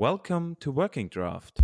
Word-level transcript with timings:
Welcome 0.00 0.56
to 0.60 0.70
Working 0.70 1.08
Draft. 1.08 1.60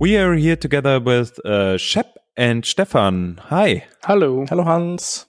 We 0.00 0.16
are 0.16 0.32
here 0.32 0.56
together 0.56 0.98
with 0.98 1.38
uh, 1.44 1.76
Schepp 1.76 2.16
and 2.34 2.64
Stefan. 2.64 3.38
Hi. 3.48 3.84
Hello. 4.04 4.46
Hello, 4.48 4.62
Hans. 4.62 5.26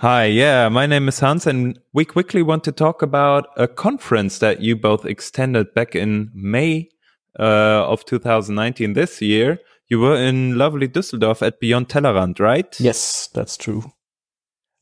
Hi, 0.00 0.26
yeah, 0.26 0.68
my 0.68 0.84
name 0.84 1.08
is 1.08 1.20
Hans, 1.20 1.46
and 1.46 1.78
we 1.94 2.04
quickly 2.04 2.42
want 2.42 2.64
to 2.64 2.72
talk 2.72 3.00
about 3.00 3.48
a 3.56 3.66
conference 3.66 4.40
that 4.40 4.60
you 4.60 4.76
both 4.76 5.06
extended 5.06 5.72
back 5.72 5.96
in 5.96 6.30
May 6.34 6.90
uh, 7.38 7.88
of 7.88 8.04
2019 8.04 8.92
this 8.92 9.22
year. 9.22 9.58
You 9.88 10.00
were 10.00 10.16
in 10.16 10.58
lovely 10.58 10.86
Düsseldorf 10.86 11.40
at 11.40 11.60
Beyond 11.60 11.88
Tellerrand, 11.88 12.40
right? 12.40 12.78
Yes, 12.78 13.30
that's 13.32 13.56
true. 13.56 13.90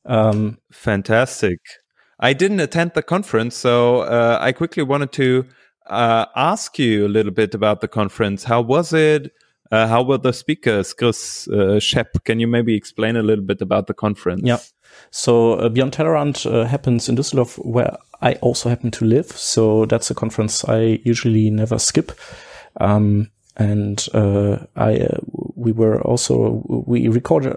Um, 0.04 0.58
Fantastic. 0.72 1.60
I 2.18 2.32
didn't 2.32 2.58
attend 2.58 2.94
the 2.94 3.02
conference, 3.02 3.54
so 3.54 4.00
uh, 4.00 4.38
I 4.40 4.50
quickly 4.50 4.82
wanted 4.82 5.12
to 5.12 5.46
uh, 5.88 6.27
ask 6.37 6.78
you 6.78 7.06
a 7.06 7.09
little 7.09 7.33
bit 7.33 7.55
about 7.55 7.80
the 7.80 7.88
conference. 7.88 8.45
How 8.45 8.60
was 8.60 8.92
it? 8.92 9.33
Uh, 9.70 9.87
how 9.87 10.02
were 10.02 10.19
the 10.19 10.33
speakers? 10.33 10.95
Chris 10.95 11.47
uh, 11.48 11.78
Schepp, 11.78 12.24
can 12.24 12.41
you 12.41 12.47
maybe 12.47 12.75
explain 12.75 13.17
a 13.17 13.22
little 13.22 13.45
bit 13.45 13.61
about 13.61 13.86
the 13.86 13.95
conference? 13.95 14.42
Yeah. 14.45 14.58
So 15.11 15.55
uh, 15.55 15.69
Beyond 15.69 15.92
Tellerrand 15.92 16.47
uh, 16.47 16.64
happens 16.64 17.08
in 17.08 17.17
Düsseldorf, 17.17 17.58
where 17.64 17.97
I 18.22 18.34
also 18.34 18.69
happen 18.69 18.91
to 18.92 19.05
live. 19.05 19.27
So 19.27 19.84
that's 19.86 20.11
a 20.11 20.14
conference 20.14 20.64
I 20.64 21.00
usually 21.05 21.50
never 21.50 21.78
skip. 21.78 22.12
Um, 22.80 23.30
and 23.56 24.06
uh, 24.14 24.58
I 24.77 24.98
uh, 24.98 25.19
we 25.56 25.73
were 25.73 26.00
also 26.02 26.62
we 26.67 27.08
recorded 27.08 27.56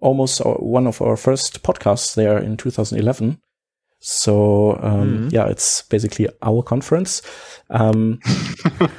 almost 0.00 0.40
one 0.44 0.86
of 0.86 1.00
our 1.02 1.16
first 1.16 1.62
podcasts 1.62 2.14
there 2.14 2.38
in 2.38 2.56
2011. 2.56 3.40
So 4.00 4.78
um, 4.82 5.28
Mhm. 5.28 5.32
yeah, 5.32 5.46
it's 5.46 5.82
basically 5.82 6.28
our 6.42 6.62
conference. 6.62 7.22
Um, 7.68 8.18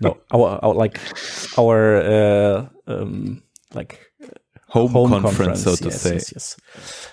no, 0.00 0.16
our, 0.32 0.58
our 0.62 0.74
like 0.74 0.98
our 1.58 1.96
uh, 1.96 2.66
um, 2.86 3.42
like 3.74 4.00
Home, 4.74 5.22
conference, 5.22 5.62
so 5.62 5.76
to 5.76 5.84
yes, 5.84 6.00
say. 6.00 6.14
Yes, 6.14 6.32
yes. 6.32 6.56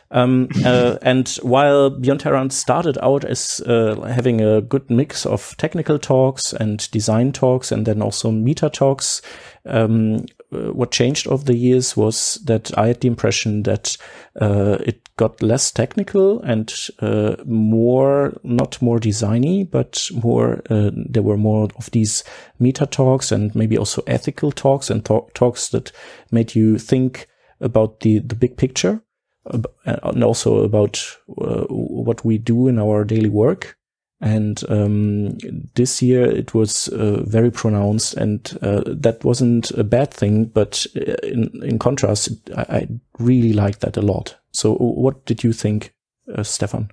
Um, 0.09 0.47
uh, 0.65 0.97
and 1.03 1.29
while 1.43 1.91
Beyond 1.91 2.19
Tellerrand 2.21 2.51
started 2.51 2.97
out 3.03 3.23
as 3.23 3.61
uh, 3.67 4.01
having 4.01 4.41
a 4.41 4.61
good 4.61 4.89
mix 4.89 5.27
of 5.27 5.55
technical 5.57 5.99
talks 5.99 6.53
and 6.53 6.89
design 6.89 7.31
talks, 7.31 7.71
and 7.71 7.85
then 7.85 8.01
also 8.01 8.31
meta 8.31 8.67
talks, 8.67 9.21
um, 9.67 10.25
uh, 10.51 10.73
what 10.73 10.89
changed 10.89 11.27
over 11.27 11.43
the 11.45 11.55
years 11.55 11.95
was 11.95 12.39
that 12.45 12.75
I 12.79 12.87
had 12.87 13.01
the 13.01 13.07
impression 13.09 13.61
that 13.63 13.95
uh, 14.41 14.77
it 14.83 15.07
got 15.21 15.43
less 15.43 15.71
technical 15.71 16.41
and 16.41 16.73
uh, 16.99 17.35
more, 17.45 18.33
not 18.43 18.81
more 18.81 18.99
designy, 18.99 19.69
but 19.69 20.09
more, 20.23 20.61
uh, 20.71 20.89
there 20.95 21.21
were 21.21 21.37
more 21.37 21.69
of 21.77 21.91
these 21.91 22.23
meta 22.57 22.87
talks 22.87 23.31
and 23.31 23.53
maybe 23.53 23.77
also 23.77 24.01
ethical 24.07 24.51
talks 24.51 24.89
and 24.89 25.05
talk- 25.05 25.31
talks 25.35 25.69
that 25.69 25.91
made 26.31 26.55
you 26.55 26.79
think 26.79 27.27
about 27.59 27.99
the, 27.99 28.17
the 28.19 28.35
big 28.35 28.57
picture 28.57 29.03
and 29.85 30.23
also 30.23 30.63
about 30.63 31.05
uh, 31.37 31.65
what 31.69 32.25
we 32.25 32.39
do 32.39 32.67
in 32.67 32.79
our 32.79 33.03
daily 33.03 33.29
work. 33.29 33.77
And 34.21 34.63
um, 34.69 35.37
this 35.75 36.01
year 36.01 36.23
it 36.23 36.53
was 36.53 36.87
uh, 36.89 37.23
very 37.25 37.51
pronounced, 37.51 38.13
and 38.13 38.57
uh, 38.61 38.83
that 38.85 39.23
wasn't 39.23 39.71
a 39.71 39.83
bad 39.83 40.11
thing. 40.11 40.45
But 40.45 40.85
uh, 40.95 41.15
in 41.23 41.49
in 41.63 41.79
contrast, 41.79 42.29
I, 42.55 42.65
I 42.69 42.87
really 43.17 43.53
liked 43.53 43.79
that 43.79 43.97
a 43.97 44.01
lot. 44.01 44.40
So, 44.53 44.75
what 44.75 45.25
did 45.25 45.43
you 45.43 45.53
think, 45.53 45.93
uh, 46.35 46.43
Stefan? 46.43 46.91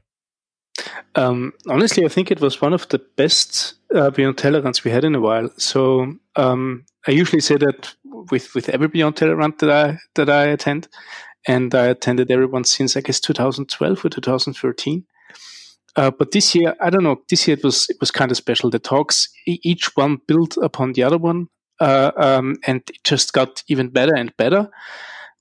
Um, 1.15 1.53
honestly, 1.69 2.05
I 2.05 2.09
think 2.09 2.31
it 2.31 2.41
was 2.41 2.61
one 2.63 2.73
of 2.73 2.89
the 2.89 3.01
best 3.17 3.75
uh, 3.95 4.11
Beyond 4.11 4.37
Tellerrands 4.37 4.85
we 4.85 4.91
had 4.91 5.05
in 5.05 5.15
a 5.15 5.21
while. 5.21 5.51
So 5.57 6.15
um, 6.37 6.85
I 7.07 7.11
usually 7.11 7.41
say 7.41 7.57
that 7.57 7.95
with 8.05 8.55
with 8.55 8.69
every 8.69 8.89
Beyond 8.89 9.17
Tellerrand 9.17 9.59
that 9.59 9.71
I 9.71 9.99
that 10.15 10.31
I 10.31 10.45
attend, 10.47 10.89
and 11.47 11.75
I 11.75 11.87
attended 11.87 12.31
everyone 12.31 12.65
since 12.65 12.97
I 12.97 13.01
guess 13.01 13.21
2012 13.21 14.05
or 14.05 14.09
2013. 14.09 15.05
Uh, 15.97 16.11
but 16.11 16.31
this 16.31 16.55
year, 16.55 16.77
I 16.81 16.91
don't 16.91 17.03
know. 17.03 17.23
This 17.29 17.49
year 17.49 17.57
it 17.57 17.65
was 17.65 17.89
it 17.89 17.97
was 18.01 18.11
kind 18.11 18.31
of 18.31 18.37
special. 18.37 18.71
The 18.71 18.79
talks, 18.79 19.29
each 19.47 19.97
one 19.97 20.21
built 20.27 20.57
upon 20.59 20.93
the 20.93 21.03
other 21.03 21.19
one, 21.19 21.49
uh, 21.81 22.13
um, 22.17 22.57
and 22.67 22.83
it 22.89 23.03
just 23.03 23.33
got 23.33 23.65
even 23.69 23.89
better 23.89 24.15
and 24.15 24.37
better, 24.37 24.71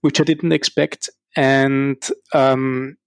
which 0.02 0.20
I 0.20 0.24
didn't 0.24 0.54
expect. 0.54 1.10
And 1.38 1.98
um, 2.34 2.98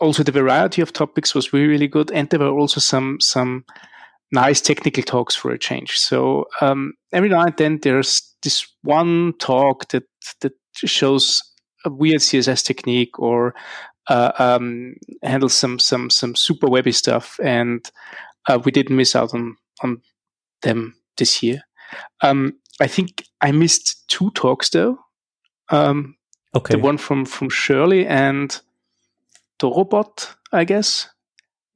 also 0.00 0.24
the 0.24 0.32
variety 0.32 0.82
of 0.82 0.92
topics 0.92 1.34
was 1.34 1.52
really 1.52 1.68
really 1.68 1.86
good 1.86 2.10
and 2.10 2.28
there 2.28 2.40
were 2.40 2.48
also 2.48 2.80
some 2.80 3.20
some 3.20 3.64
nice 4.32 4.60
technical 4.60 5.02
talks 5.02 5.36
for 5.36 5.52
a 5.52 5.58
change. 5.58 5.98
So 5.98 6.46
um, 6.60 6.94
every 7.12 7.28
now 7.28 7.42
and 7.42 7.54
then 7.56 7.78
there's 7.82 8.34
this 8.42 8.66
one 8.82 9.34
talk 9.38 9.88
that 9.88 10.04
that 10.40 10.54
shows 10.74 11.42
a 11.84 11.90
weird 11.90 12.20
css 12.20 12.64
technique 12.64 13.18
or 13.18 13.54
uh, 14.08 14.32
um, 14.38 14.94
handles 15.22 15.54
some 15.54 15.78
some 15.78 16.10
some 16.10 16.34
super 16.34 16.68
webby 16.68 16.92
stuff 16.92 17.38
and 17.42 17.88
uh, 18.48 18.58
we 18.64 18.72
didn't 18.72 18.96
miss 18.96 19.14
out 19.14 19.34
on 19.34 19.56
on 19.82 20.00
them 20.62 20.94
this 21.16 21.42
year. 21.42 21.62
Um, 22.22 22.54
i 22.80 22.86
think 22.86 23.24
i 23.40 23.52
missed 23.52 24.08
two 24.08 24.30
talks 24.30 24.70
though. 24.70 24.98
Um, 25.68 26.16
Okay, 26.54 26.74
the 26.74 26.80
one 26.80 26.98
from 26.98 27.24
from 27.24 27.48
shirley 27.48 28.06
and 28.06 28.60
Dorobot, 29.58 30.34
I 30.52 30.64
guess, 30.64 31.08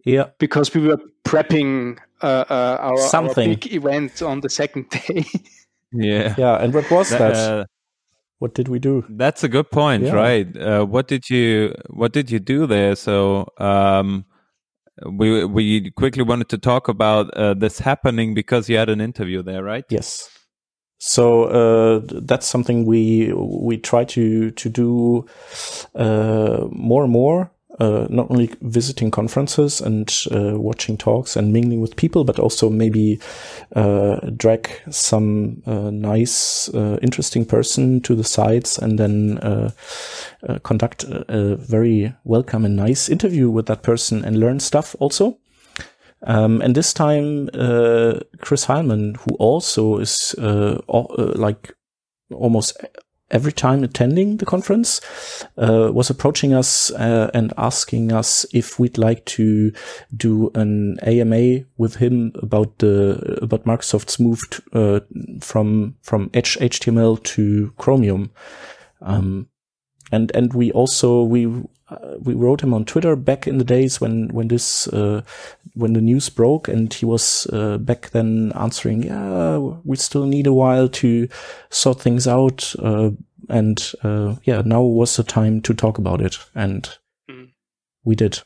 yeah, 0.04 0.26
because 0.38 0.75
we 0.75 0.87
were 0.87 0.98
prepping 1.25 1.98
uh, 2.22 2.44
uh, 2.50 2.76
our, 2.81 2.92
our 2.92 2.98
Something. 2.98 3.50
big 3.50 3.72
event 3.72 4.22
on 4.22 4.41
the 4.41 4.48
second 4.50 4.88
day. 4.91 5.25
Yeah. 5.92 6.34
yeah. 6.36 6.56
And 6.62 6.75
what 6.75 6.91
was 6.91 7.10
that? 7.10 7.34
Uh, 7.36 7.65
what 8.38 8.54
did 8.54 8.69
we 8.69 8.78
do? 8.78 9.04
that's 9.09 9.44
a 9.44 9.48
good 9.48 9.70
point, 9.70 10.03
Yeah. 10.03 10.12
right? 10.12 10.56
Uh, 10.56 10.84
what 10.84 11.09
did 11.09 11.31
you 11.31 11.75
What 11.88 12.12
did 12.12 12.31
you 12.31 12.38
do 12.38 12.66
there? 12.66 12.94
So 12.97 13.47
um, 13.59 14.26
we 15.10 15.44
we 15.44 15.91
quickly 15.92 16.22
wanted 16.22 16.48
to 16.50 16.59
talk 16.59 16.88
about 16.88 17.32
uh, 17.34 17.54
this 17.54 17.78
happening 17.78 18.34
because 18.34 18.69
you 18.69 18.76
had 18.78 18.91
an 18.91 19.00
interview 19.00 19.42
there, 19.42 19.62
right? 19.62 19.84
Yes. 19.91 20.28
So 20.99 21.45
uh, 21.45 22.01
that's 22.05 22.47
something 22.47 22.87
we 22.87 23.33
we 23.34 23.77
try 23.77 24.05
to 24.05 24.51
to 24.51 24.69
do 24.69 25.27
uh, 25.95 26.67
more 26.71 27.05
and 27.05 27.12
more. 27.12 27.51
Uh, 27.79 28.07
not 28.09 28.31
only 28.31 28.51
visiting 28.62 29.11
conferences 29.11 29.83
and 29.83 30.11
uh, 30.33 30.59
watching 30.59 30.97
talks 30.97 31.37
and 31.37 31.53
mingling 31.53 31.83
with 31.83 31.95
people, 31.95 32.25
but 32.25 32.39
also 32.39 32.71
maybe 32.71 33.21
uh, 33.75 34.17
drag 34.34 34.71
some 34.89 35.62
uh, 35.67 35.91
nice, 35.91 36.71
interesting 37.03 37.45
person 37.45 38.01
to 38.01 38.15
the 38.15 38.25
sites 38.25 38.78
and 38.78 38.99
then 38.99 39.39
conduct 40.63 41.05
a, 41.05 41.25
a 41.28 41.57
very 41.57 42.15
welcome 42.25 42.65
and 42.65 42.77
nice 42.77 43.11
interview 43.11 43.51
with 43.51 43.67
that 43.67 43.83
person 43.83 44.25
and 44.25 44.41
learn 44.41 44.59
stuff 44.59 44.97
also. 44.99 45.37
Um, 46.26 46.60
and 46.60 46.75
this 46.75 46.92
time, 46.92 47.48
uh, 47.54 48.19
Chris 48.41 48.66
Heilmann, 48.66 49.16
who 49.19 49.37
also 49.37 49.98
is 49.98 50.34
uh, 50.38 50.81
uh, 50.88 51.32
like 51.37 51.72
almost 52.33 52.77
every 53.30 53.53
time 53.53 53.84
attending 53.84 54.36
the 54.39 54.47
conference, 54.47 55.01
uh, 55.56 55.91
was 55.92 56.10
approaching 56.10 56.53
us 56.53 56.91
uh, 56.92 57.30
and 57.33 57.53
asking 57.56 58.12
us 58.12 58.45
if 58.53 58.78
we'd 58.78 58.98
like 58.98 59.24
to 59.27 59.72
do 60.16 60.51
an 60.54 60.98
AMA 61.03 61.65
with 61.77 61.97
him 61.97 62.33
about 62.42 62.78
the 62.78 63.39
about 63.41 63.65
Microsoft's 63.65 64.18
move 64.18 64.42
from 65.41 65.95
from 66.03 66.30
Edge 66.34 66.59
HTML 66.59 67.22
to 67.22 67.72
Chromium. 67.78 68.33
Um, 69.01 69.48
and 70.10 70.33
and 70.34 70.53
we 70.53 70.72
also 70.72 71.22
we 71.22 71.47
uh, 71.88 72.16
we 72.21 72.34
wrote 72.34 72.62
him 72.62 72.74
on 72.74 72.84
Twitter 72.84 73.15
back 73.16 73.47
in 73.47 73.59
the 73.59 73.65
days 73.65 74.00
when 74.00 74.28
when 74.28 74.48
this 74.48 74.88
uh, 74.88 75.22
when 75.74 75.92
the 75.92 76.00
news 76.00 76.28
broke, 76.28 76.68
and 76.68 76.92
he 76.92 77.06
was 77.06 77.47
uh, 77.53 77.78
back 77.78 78.10
then 78.10 78.53
answering, 78.54 79.04
"Yeah, 79.04 79.59
we 79.84 79.97
still 79.97 80.27
need 80.27 80.47
a 80.47 80.53
while 80.53 80.88
to 80.88 81.28
sort 81.71 82.00
things 82.00 82.27
out." 82.27 82.74
Uh, 82.78 83.10
and 83.48 83.92
uh, 84.03 84.34
yeah, 84.44 84.62
now 84.65 84.83
was 84.83 85.16
the 85.16 85.22
time 85.22 85.60
to 85.62 85.74
talk 85.74 85.98
about 85.98 86.21
it, 86.21 86.38
and 86.54 86.98
Mm. 87.30 87.50
we 88.04 88.15
did. 88.15 88.41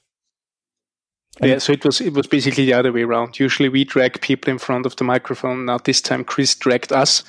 Yeah, 1.42 1.58
so 1.58 1.72
it 1.72 1.84
was 1.84 2.00
it 2.00 2.12
was 2.12 2.26
basically 2.26 2.66
the 2.66 2.74
other 2.74 2.92
way 2.92 3.02
around. 3.02 3.38
Usually 3.38 3.68
we 3.70 3.84
drag 3.84 4.20
people 4.20 4.50
in 4.50 4.58
front 4.58 4.84
of 4.84 4.96
the 4.96 5.04
microphone. 5.04 5.64
Now 5.64 5.78
this 5.78 6.00
time 6.02 6.24
Chris 6.24 6.54
dragged 6.54 6.92
us 6.92 7.24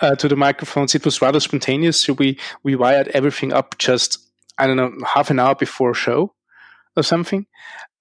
uh, 0.00 0.16
to 0.16 0.28
the 0.28 0.36
microphones. 0.36 0.94
It 0.94 1.04
was 1.04 1.22
rather 1.22 1.38
spontaneous. 1.40 2.00
So 2.00 2.14
we 2.14 2.38
we 2.64 2.74
wired 2.74 3.08
everything 3.08 3.52
up 3.52 3.78
just 3.78 4.18
I 4.58 4.66
don't 4.66 4.76
know 4.76 4.92
half 5.06 5.30
an 5.30 5.38
hour 5.38 5.54
before 5.54 5.94
show 5.94 6.34
or 6.96 7.02
something. 7.02 7.46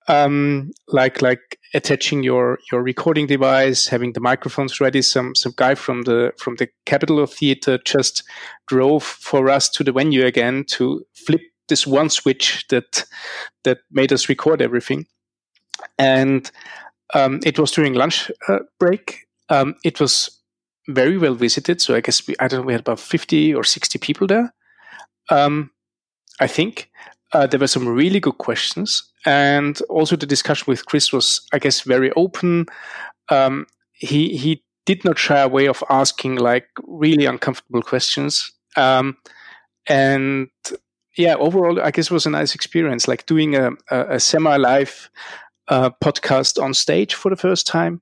Um, 0.07 0.71
like 0.89 1.21
like 1.21 1.59
attaching 1.73 2.23
your 2.23 2.59
your 2.71 2.83
recording 2.83 3.25
device, 3.25 3.87
having 3.87 4.13
the 4.13 4.19
microphones 4.19 4.81
ready. 4.81 5.01
Some 5.01 5.33
some 5.35 5.53
guy 5.55 5.75
from 5.75 6.01
the 6.03 6.33
from 6.37 6.55
the 6.55 6.67
Capitol 6.85 7.19
of 7.19 7.31
Theater 7.31 7.77
just 7.85 8.23
drove 8.67 9.03
for 9.03 9.49
us 9.49 9.69
to 9.69 9.83
the 9.83 9.93
venue 9.93 10.25
again 10.25 10.65
to 10.71 11.05
flip 11.13 11.41
this 11.69 11.87
one 11.87 12.09
switch 12.09 12.65
that 12.69 13.05
that 13.63 13.79
made 13.91 14.11
us 14.11 14.27
record 14.27 14.61
everything 14.61 15.05
and 15.97 16.51
um, 17.13 17.39
it 17.45 17.59
was 17.59 17.71
during 17.71 17.93
lunch 17.93 18.31
uh, 18.47 18.59
break. 18.79 19.27
Um, 19.49 19.75
it 19.83 19.99
was 19.99 20.41
very 20.87 21.17
well 21.17 21.35
visited, 21.35 21.81
so 21.81 21.95
I 21.95 22.01
guess 22.01 22.27
we 22.27 22.35
I 22.39 22.47
don't 22.47 22.61
know 22.61 22.65
we 22.67 22.73
had 22.73 22.81
about 22.81 22.99
fifty 22.99 23.53
or 23.53 23.63
sixty 23.63 23.99
people 23.99 24.27
there. 24.27 24.53
Um, 25.29 25.71
I 26.39 26.47
think 26.47 26.89
uh, 27.33 27.47
there 27.47 27.59
were 27.59 27.67
some 27.67 27.87
really 27.87 28.19
good 28.19 28.37
questions, 28.37 29.03
and 29.25 29.79
also 29.89 30.15
the 30.15 30.25
discussion 30.25 30.65
with 30.67 30.85
Chris 30.85 31.11
was, 31.11 31.41
I 31.53 31.59
guess, 31.59 31.81
very 31.81 32.11
open. 32.13 32.67
Um, 33.29 33.67
he 33.93 34.37
he 34.37 34.63
did 34.85 35.03
not 35.05 35.17
shy 35.17 35.39
away 35.39 35.67
of 35.67 35.83
asking 35.89 36.35
like 36.35 36.67
really 36.83 37.25
uncomfortable 37.25 37.81
questions, 37.81 38.51
um, 38.75 39.17
and 39.87 40.49
yeah, 41.17 41.35
overall, 41.35 41.81
I 41.81 41.91
guess 41.91 42.05
it 42.07 42.11
was 42.11 42.25
a 42.25 42.31
nice 42.31 42.55
experience, 42.55 43.07
like 43.07 43.25
doing 43.25 43.55
a, 43.55 43.71
a, 43.91 44.15
a 44.15 44.19
semi 44.19 44.57
live 44.57 45.09
uh, 45.67 45.91
podcast 46.03 46.61
on 46.61 46.73
stage 46.73 47.13
for 47.13 47.29
the 47.29 47.35
first 47.35 47.67
time, 47.67 48.01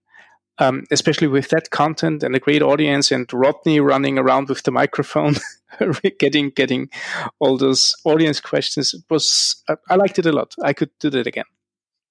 um, 0.60 0.86
especially 0.92 1.28
with 1.28 1.50
that 1.50 1.70
content 1.70 2.24
and 2.24 2.36
a 2.36 2.40
great 2.40 2.62
audience 2.62 3.12
and 3.12 3.32
Rodney 3.34 3.80
running 3.80 4.18
around 4.18 4.50
with 4.50 4.64
the 4.64 4.72
microphone, 4.72 5.36
getting 6.20 6.50
getting 6.52 6.90
all 7.40 7.58
those 7.58 7.96
audience 8.06 8.40
questions. 8.40 8.94
It 8.94 9.04
was 9.10 9.64
I 9.90 9.96
liked 9.96 10.20
it 10.20 10.26
a 10.26 10.32
lot. 10.32 10.56
I 10.64 10.74
could 10.74 10.92
do 11.00 11.10
that 11.10 11.28
again. 11.28 11.46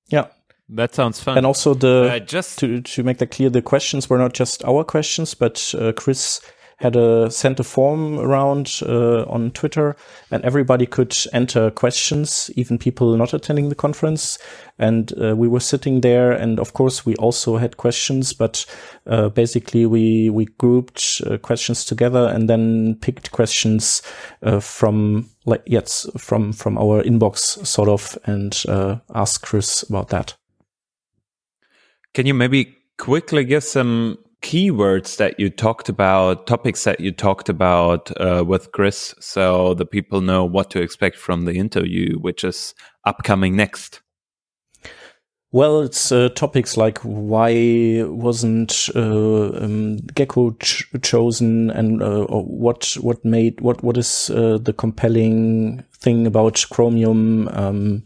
Yeah. 0.09 0.27
That 0.73 0.95
sounds 0.95 1.21
fun. 1.21 1.37
And 1.37 1.45
also 1.45 1.75
the 1.75 2.13
uh, 2.13 2.19
just 2.21 2.59
to 2.61 2.81
to 2.81 3.03
make 3.03 3.19
that 3.19 3.33
clear, 3.33 3.51
the 3.51 3.63
questions 3.63 4.09
were 4.09 4.19
not 4.19 4.35
just 4.35 4.65
our 4.65 4.85
questions, 4.85 5.35
but 5.35 5.75
uh, 5.77 5.93
Chris 5.93 6.41
had 6.81 6.97
a 6.97 7.31
sent 7.31 7.61
a 7.61 7.65
form 7.65 8.19
around 8.19 8.81
uh, 8.83 9.25
on 9.25 9.51
Twitter, 9.51 9.97
and 10.31 10.43
everybody 10.45 10.87
could 10.87 11.15
enter 11.33 11.71
questions, 11.71 12.51
even 12.57 12.79
people 12.79 13.17
not 13.17 13.35
attending 13.35 13.69
the 13.69 13.75
conference. 13.75 14.39
And 14.79 15.13
uh, 15.23 15.37
we 15.37 15.47
were 15.47 15.61
sitting 15.61 16.01
there, 16.01 16.33
and 16.33 16.59
of 16.59 16.73
course 16.73 17.05
we 17.05 17.15
also 17.17 17.59
had 17.59 17.77
questions, 17.77 18.33
but 18.33 18.65
uh, 19.07 19.29
basically 19.29 19.85
we 19.85 20.31
we 20.31 20.47
grouped 20.57 21.21
uh, 21.27 21.37
questions 21.37 21.85
together 21.85 22.31
and 22.33 22.49
then 22.49 22.97
picked 23.03 23.31
questions 23.31 24.03
uh, 24.43 24.61
from 24.61 25.29
like 25.45 25.63
yes 25.67 26.07
from 26.17 26.53
from 26.55 26.79
our 26.79 27.03
inbox 27.03 27.67
sort 27.67 27.91
of, 27.91 28.17
and 28.25 28.65
uh, 28.69 28.97
asked 29.15 29.43
Chris 29.43 29.83
about 29.83 30.09
that. 30.09 30.35
Can 32.15 32.27
you 32.27 32.33
maybe 32.33 32.75
quickly 32.97 33.45
give 33.45 33.65
some 33.65 34.17
keywords 34.43 35.17
that 35.17 35.39
you 35.39 35.51
talked 35.51 35.89
about, 35.89 36.47
topics 36.47 36.85
that 36.85 37.01
you 37.01 37.13
talked 37.13 37.49
about 37.49 38.11
uh, 38.21 38.45
with 38.47 38.73
Chris, 38.73 39.15
so 39.21 39.75
the 39.75 39.87
people 39.87 40.21
know 40.21 40.45
what 40.45 40.71
to 40.71 40.81
expect 40.81 41.17
from 41.17 41.45
the 41.45 41.55
interview, 41.55 42.19
which 42.19 42.45
is 42.45 42.75
upcoming 43.05 43.57
next? 43.57 44.01
Well, 45.53 45.81
it's 45.81 46.13
uh, 46.13 46.29
topics 46.29 46.77
like 46.77 46.99
why 46.99 48.05
wasn't 48.07 48.89
uh, 48.95 49.51
um, 49.65 49.97
Gecko 50.15 50.53
ch 50.61 50.89
chosen, 51.03 51.71
and 51.71 52.01
uh, 52.01 52.25
what 52.27 52.97
what 53.01 53.25
made 53.25 53.61
what 53.61 53.83
what 53.83 53.97
is 53.97 54.31
uh, 54.31 54.59
the 54.63 54.73
compelling 54.73 55.83
thing 55.93 56.29
about 56.29 56.65
Chromium? 56.71 57.49
Um, 57.49 58.05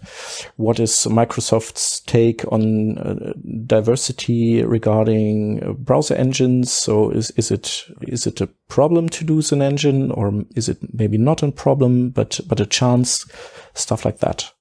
what 0.56 0.80
is 0.80 1.06
Microsoft's 1.10 2.00
take 2.00 2.50
on 2.50 2.96
uh, 2.96 3.34
diversity 3.66 4.64
regarding 4.64 5.62
uh, 5.62 5.72
browser 5.74 6.14
engines? 6.14 6.72
So 6.72 7.10
is 7.10 7.30
is 7.32 7.50
it 7.50 7.84
is 8.00 8.26
it 8.26 8.40
a 8.40 8.48
problem 8.68 9.10
to 9.10 9.26
lose 9.26 9.52
an 9.52 9.60
engine, 9.60 10.10
or 10.12 10.32
is 10.56 10.70
it 10.70 10.78
maybe 10.94 11.18
not 11.18 11.42
a 11.42 11.52
problem, 11.52 12.08
but 12.08 12.40
but 12.48 12.58
a 12.58 12.64
chance? 12.64 13.26
Stuff 13.74 14.06
like 14.06 14.20
that. 14.20 14.53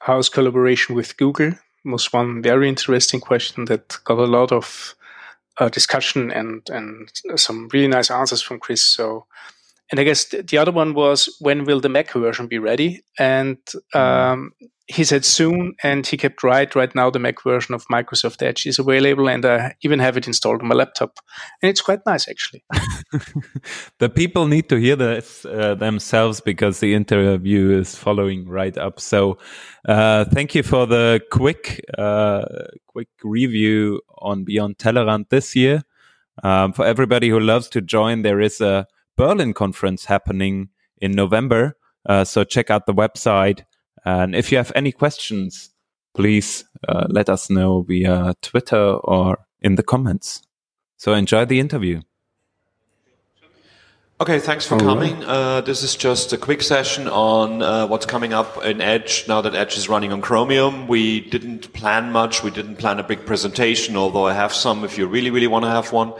How's 0.00 0.28
collaboration 0.28 0.94
with 0.94 1.16
Google? 1.16 1.52
Was 1.84 2.12
one 2.12 2.42
very 2.42 2.68
interesting 2.68 3.20
question 3.20 3.64
that 3.66 3.98
got 4.04 4.18
a 4.18 4.24
lot 4.24 4.52
of 4.52 4.94
uh, 5.58 5.68
discussion 5.68 6.30
and 6.30 6.68
and 6.70 7.10
some 7.36 7.68
really 7.72 7.88
nice 7.88 8.10
answers 8.10 8.42
from 8.42 8.58
Chris. 8.58 8.82
So, 8.82 9.26
and 9.90 10.00
I 10.00 10.04
guess 10.04 10.24
the 10.26 10.58
other 10.58 10.72
one 10.72 10.94
was 10.94 11.36
when 11.40 11.64
will 11.64 11.80
the 11.80 11.88
Mac 11.88 12.12
version 12.12 12.46
be 12.46 12.58
ready? 12.58 13.02
And 13.18 13.58
mm-hmm. 13.94 13.98
um, 13.98 14.52
he 14.88 15.04
said 15.04 15.24
soon, 15.24 15.74
and 15.82 16.06
he 16.06 16.16
kept 16.16 16.42
right. 16.42 16.74
Right 16.74 16.94
now, 16.94 17.10
the 17.10 17.18
Mac 17.18 17.42
version 17.42 17.74
of 17.74 17.84
Microsoft 17.88 18.42
Edge 18.42 18.66
is 18.66 18.78
available, 18.78 19.28
and 19.28 19.44
I 19.44 19.74
even 19.82 19.98
have 19.98 20.16
it 20.16 20.26
installed 20.26 20.62
on 20.62 20.68
my 20.68 20.74
laptop, 20.74 21.18
and 21.62 21.68
it's 21.68 21.82
quite 21.82 22.00
nice 22.06 22.26
actually. 22.26 22.64
the 23.98 24.08
people 24.08 24.46
need 24.46 24.68
to 24.70 24.76
hear 24.76 24.96
this 24.96 25.44
uh, 25.44 25.74
themselves 25.74 26.40
because 26.40 26.80
the 26.80 26.94
interview 26.94 27.78
is 27.78 27.94
following 27.94 28.48
right 28.48 28.76
up. 28.78 28.98
So, 28.98 29.38
uh, 29.86 30.24
thank 30.24 30.54
you 30.54 30.62
for 30.62 30.86
the 30.86 31.20
quick, 31.30 31.84
uh, 31.98 32.46
quick 32.86 33.08
review 33.22 34.00
on 34.18 34.44
Beyond 34.44 34.78
Tellerrand 34.78 35.28
this 35.28 35.54
year. 35.54 35.82
Um, 36.42 36.72
for 36.72 36.86
everybody 36.86 37.28
who 37.28 37.40
loves 37.40 37.68
to 37.70 37.82
join, 37.82 38.22
there 38.22 38.40
is 38.40 38.60
a 38.60 38.86
Berlin 39.16 39.52
conference 39.52 40.06
happening 40.06 40.70
in 40.96 41.12
November. 41.12 41.76
Uh, 42.08 42.24
so 42.24 42.42
check 42.42 42.70
out 42.70 42.86
the 42.86 42.94
website 42.94 43.64
and 44.08 44.34
if 44.34 44.50
you 44.50 44.56
have 44.56 44.72
any 44.74 44.92
questions, 44.92 45.70
please 46.14 46.64
uh, 46.88 47.06
let 47.10 47.28
us 47.28 47.50
know 47.50 47.82
via 47.82 48.34
Twitter 48.40 48.94
or 49.04 49.38
in 49.60 49.74
the 49.74 49.82
comments. 49.82 50.42
So 50.96 51.12
enjoy 51.12 51.44
the 51.44 51.60
interview. 51.60 52.00
Okay, 54.20 54.40
thanks 54.40 54.66
for 54.66 54.74
All 54.74 54.80
coming. 54.80 55.20
Right. 55.20 55.28
Uh, 55.28 55.60
this 55.60 55.82
is 55.82 55.94
just 55.94 56.32
a 56.32 56.38
quick 56.38 56.62
session 56.62 57.06
on 57.06 57.62
uh, 57.62 57.86
what's 57.86 58.06
coming 58.06 58.32
up 58.32 58.64
in 58.64 58.80
Edge 58.80 59.28
now 59.28 59.42
that 59.42 59.54
Edge 59.54 59.76
is 59.76 59.88
running 59.88 60.10
on 60.10 60.20
Chromium. 60.22 60.88
We 60.88 61.20
didn't 61.20 61.72
plan 61.72 62.10
much. 62.10 62.42
We 62.42 62.50
didn't 62.50 62.76
plan 62.76 62.98
a 62.98 63.04
big 63.04 63.26
presentation, 63.26 63.94
although 63.94 64.26
I 64.26 64.32
have 64.32 64.52
some 64.52 64.84
if 64.84 64.98
you 64.98 65.06
really, 65.06 65.30
really 65.30 65.46
want 65.46 65.66
to 65.66 65.70
have 65.70 65.92
one. 65.92 66.14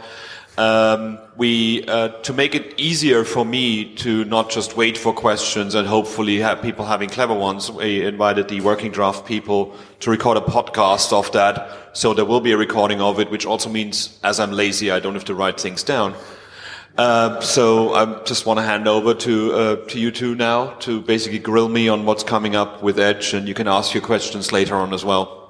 Um, 0.59 1.19
we 1.37 1.85
uh, 1.85 2.09
to 2.23 2.33
make 2.33 2.53
it 2.53 2.77
easier 2.77 3.23
for 3.23 3.45
me 3.45 3.95
to 3.95 4.25
not 4.25 4.49
just 4.49 4.75
wait 4.75 4.97
for 4.97 5.13
questions 5.13 5.73
and 5.73 5.87
hopefully 5.87 6.39
have 6.39 6.61
people 6.61 6.83
having 6.83 7.07
clever 7.07 7.33
ones. 7.33 7.71
We 7.71 8.05
invited 8.05 8.49
the 8.49 8.59
working 8.59 8.91
draft 8.91 9.25
people 9.25 9.73
to 10.01 10.11
record 10.11 10.35
a 10.35 10.41
podcast 10.41 11.13
of 11.13 11.31
that, 11.31 11.95
so 11.97 12.13
there 12.13 12.25
will 12.25 12.41
be 12.41 12.51
a 12.51 12.57
recording 12.57 12.99
of 12.99 13.21
it, 13.21 13.31
which 13.31 13.45
also 13.45 13.69
means 13.69 14.19
as 14.21 14.37
I'm 14.37 14.51
lazy, 14.51 14.91
I 14.91 14.99
don't 14.99 15.13
have 15.13 15.23
to 15.25 15.33
write 15.33 15.61
things 15.61 15.81
down. 15.81 16.13
Uh, 16.97 17.39
so 17.39 17.93
I 17.93 18.21
just 18.25 18.45
want 18.45 18.59
to 18.59 18.65
hand 18.65 18.85
over 18.85 19.13
to 19.13 19.53
uh, 19.53 19.75
to 19.87 19.97
you 19.97 20.11
two 20.11 20.35
now 20.35 20.73
to 20.79 20.99
basically 20.99 21.39
grill 21.39 21.69
me 21.69 21.87
on 21.87 22.05
what's 22.05 22.23
coming 22.23 22.57
up 22.57 22.83
with 22.83 22.99
Edge, 22.99 23.33
and 23.33 23.47
you 23.47 23.53
can 23.53 23.69
ask 23.69 23.93
your 23.93 24.03
questions 24.03 24.51
later 24.51 24.75
on 24.75 24.93
as 24.93 25.05
well. 25.05 25.48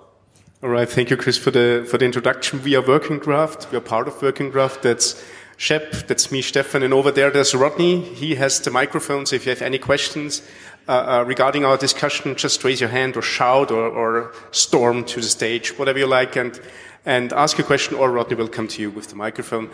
All 0.62 0.68
right, 0.68 0.90
thank 0.90 1.10
you, 1.10 1.16
Chris, 1.16 1.38
for 1.38 1.52
the 1.52 1.88
for 1.90 1.98
the 1.98 2.04
introduction. 2.04 2.62
We 2.62 2.76
are 2.76 2.86
Working 2.86 3.20
Draft. 3.20 3.72
We 3.72 3.78
are 3.78 3.82
part 3.82 4.10
of 4.10 4.22
Working 4.22 4.52
Draft. 4.52 4.82
That's 4.82 5.24
Schepp, 5.58 6.06
that's 6.06 6.34
me, 6.34 6.42
Stefan, 6.42 6.84
and 6.84 6.94
over 6.94 7.12
there 7.12 7.32
there's 7.32 7.56
Rodney. 7.56 8.02
He 8.02 8.36
has 8.36 8.60
the 8.60 8.70
microphone, 8.70 9.26
so 9.26 9.38
if 9.38 9.46
you 9.46 9.52
have 9.52 9.62
any 9.62 9.78
questions 9.78 10.42
uh, 10.90 10.92
uh, 10.92 11.24
regarding 11.26 11.64
our 11.64 11.78
discussion, 11.78 12.36
just 12.36 12.62
raise 12.66 12.82
your 12.82 12.90
hand 12.90 13.16
or 13.16 13.22
shout 13.22 13.72
or, 13.72 13.88
or 13.88 14.34
storm 14.52 15.06
to 15.06 15.22
the 15.22 15.28
stage, 15.28 15.80
whatever 15.80 15.98
you 15.98 16.08
like, 16.08 16.36
and 16.36 16.60
and 17.06 17.32
ask 17.32 17.58
a 17.58 17.64
question, 17.64 17.96
or 17.96 18.12
Rodney 18.12 18.36
will 18.36 18.50
come 18.50 18.68
to 18.68 18.82
you 18.82 18.92
with 18.92 19.08
the 19.08 19.16
microphone. 19.16 19.70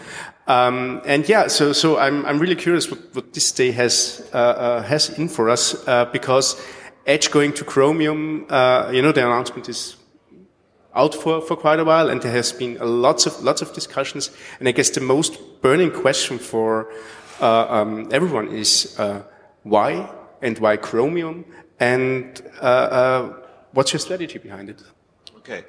Um, 0.46 1.01
and 1.04 1.27
yeah, 1.27 1.48
so 1.48 1.74
so 1.74 1.98
I'm 1.98 2.24
I'm 2.27 2.38
really 2.38 2.56
curious 2.56 2.92
what, 2.92 3.00
what 3.15 3.34
this 3.34 3.51
day 3.51 3.72
has 3.72 4.22
uh, 4.34 4.38
uh 4.38 4.82
has 4.84 5.10
in 5.18 5.30
for 5.30 5.50
us 5.50 5.88
uh, 5.88 6.06
because 6.06 6.62
Edge 7.08 7.32
going 7.32 7.54
to 7.54 7.63
Chromium, 7.63 8.46
uh, 8.50 8.92
you 8.94 9.01
know, 9.01 9.12
the 9.12 9.25
announcement 9.25 9.68
is 9.68 9.96
out 10.96 11.14
for, 11.14 11.42
for 11.42 11.56
quite 11.56 11.80
a 11.80 11.86
while, 11.86 12.10
and 12.10 12.22
there 12.22 12.32
has 12.32 12.52
been 12.54 12.78
lots 12.80 13.25
of 13.25 13.42
lots 13.44 13.62
of 13.62 13.74
discussions. 13.74 14.32
And 14.60 14.68
I 14.68 14.72
guess 14.72 14.90
the 14.90 15.02
most 15.02 15.62
burning 15.62 15.92
question 15.92 16.40
for 16.40 16.92
uh, 17.42 17.68
um, 17.70 18.10
everyone 18.12 18.48
is 18.48 18.98
uh, 19.00 19.24
why 19.64 20.10
and 20.42 20.58
why 20.60 20.78
Chromium, 20.78 21.46
and 21.80 22.42
uh, 22.62 22.66
uh 22.66 23.34
what's 23.74 23.94
your 23.94 24.00
strategy 24.00 24.40
behind 24.40 24.70
it? 24.70 24.82
Okay. 25.38 25.64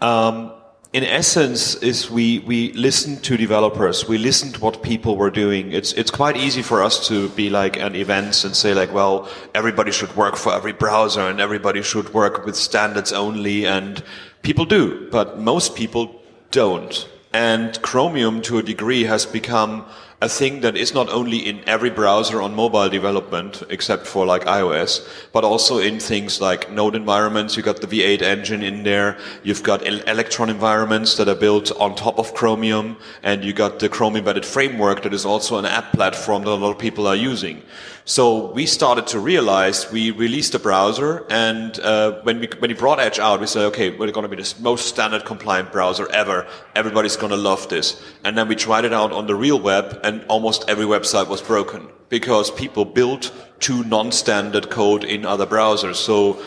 Um, 0.00 0.52
in 0.92 1.04
essence 1.04 1.74
is 1.76 2.10
we 2.10 2.38
we 2.40 2.72
listened 2.72 3.22
to 3.22 3.36
developers 3.36 4.08
we 4.08 4.16
listened 4.16 4.54
to 4.54 4.60
what 4.60 4.82
people 4.82 5.16
were 5.18 5.30
doing 5.30 5.70
it's 5.70 5.92
it's 5.92 6.10
quite 6.10 6.34
easy 6.34 6.62
for 6.62 6.82
us 6.82 7.06
to 7.08 7.28
be 7.30 7.50
like 7.50 7.76
at 7.76 7.94
events 7.94 8.44
and 8.44 8.56
say 8.56 8.72
like 8.72 8.90
well 8.92 9.28
everybody 9.54 9.92
should 9.92 10.14
work 10.16 10.34
for 10.34 10.54
every 10.54 10.72
browser 10.72 11.20
and 11.20 11.40
everybody 11.40 11.82
should 11.82 12.12
work 12.14 12.46
with 12.46 12.56
standards 12.56 13.12
only 13.12 13.66
and 13.66 14.02
people 14.42 14.64
do 14.64 15.08
but 15.10 15.38
most 15.38 15.74
people 15.74 16.20
don't 16.50 17.08
and 17.32 17.80
chromium 17.82 18.40
to 18.42 18.58
a 18.58 18.62
degree 18.62 19.04
has 19.04 19.26
become 19.26 19.84
a 20.20 20.28
thing 20.28 20.62
that 20.62 20.76
is 20.76 20.94
not 20.94 21.08
only 21.10 21.38
in 21.38 21.62
every 21.68 21.90
browser 21.90 22.42
on 22.42 22.52
mobile 22.52 22.88
development, 22.88 23.62
except 23.70 24.04
for 24.04 24.26
like 24.26 24.42
iOS, 24.46 25.06
but 25.32 25.44
also 25.44 25.78
in 25.78 26.00
things 26.00 26.40
like 26.40 26.72
node 26.72 26.96
environments. 26.96 27.56
You've 27.56 27.66
got 27.66 27.80
the 27.80 27.86
V8 27.86 28.22
engine 28.22 28.62
in 28.64 28.82
there. 28.82 29.16
You've 29.44 29.62
got 29.62 29.86
Electron 29.86 30.50
environments 30.50 31.16
that 31.18 31.28
are 31.28 31.36
built 31.36 31.70
on 31.78 31.94
top 31.94 32.18
of 32.18 32.34
Chromium, 32.34 32.96
and 33.22 33.44
you 33.44 33.52
got 33.52 33.78
the 33.78 33.88
Chrome 33.88 34.16
embedded 34.16 34.44
framework 34.44 35.02
that 35.02 35.14
is 35.14 35.24
also 35.24 35.56
an 35.56 35.66
app 35.66 35.92
platform 35.92 36.42
that 36.42 36.50
a 36.50 36.54
lot 36.54 36.70
of 36.70 36.78
people 36.78 37.06
are 37.06 37.14
using. 37.14 37.62
So 38.08 38.50
we 38.52 38.64
started 38.64 39.06
to 39.08 39.20
realize 39.20 39.92
we 39.92 40.12
released 40.12 40.54
a 40.54 40.58
browser, 40.58 41.26
and 41.28 41.78
uh, 41.80 42.22
when 42.22 42.40
we 42.40 42.48
when 42.58 42.70
we 42.70 42.74
brought 42.74 42.98
Edge 42.98 43.18
out, 43.18 43.38
we 43.38 43.46
said, 43.46 43.66
okay, 43.66 43.90
we're 43.90 44.10
going 44.12 44.26
to 44.26 44.34
be 44.34 44.42
the 44.42 44.54
most 44.60 44.86
standard 44.86 45.26
compliant 45.26 45.72
browser 45.72 46.10
ever. 46.10 46.46
Everybody's 46.74 47.16
going 47.16 47.32
to 47.32 47.36
love 47.36 47.68
this. 47.68 48.02
And 48.24 48.34
then 48.34 48.48
we 48.48 48.56
tried 48.56 48.86
it 48.86 48.94
out 48.94 49.12
on 49.12 49.26
the 49.26 49.34
real 49.34 49.60
web, 49.60 50.00
and 50.02 50.24
almost 50.28 50.64
every 50.70 50.86
website 50.86 51.28
was 51.28 51.42
broken 51.42 51.86
because 52.08 52.50
people 52.50 52.86
built 52.86 53.30
to 53.60 53.84
non-standard 53.84 54.70
code 54.70 55.04
in 55.04 55.26
other 55.26 55.46
browsers. 55.46 55.96
So 55.96 56.42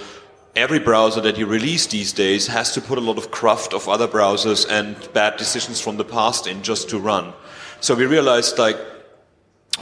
every 0.55 0.79
browser 0.79 1.21
that 1.21 1.37
you 1.37 1.45
release 1.45 1.85
these 1.85 2.11
days 2.11 2.47
has 2.47 2.71
to 2.73 2.81
put 2.81 2.97
a 2.97 3.01
lot 3.01 3.19
of 3.19 3.29
cruft 3.29 3.75
of 3.75 3.87
other 3.87 4.07
browsers 4.07 4.67
and 4.67 4.95
bad 5.13 5.37
decisions 5.37 5.79
from 5.79 5.97
the 5.97 6.05
past 6.05 6.47
in 6.47 6.63
just 6.63 6.89
to 6.89 6.97
run. 6.97 7.33
So 7.81 7.93
we 7.93 8.07
realized 8.07 8.57
like 8.57 8.79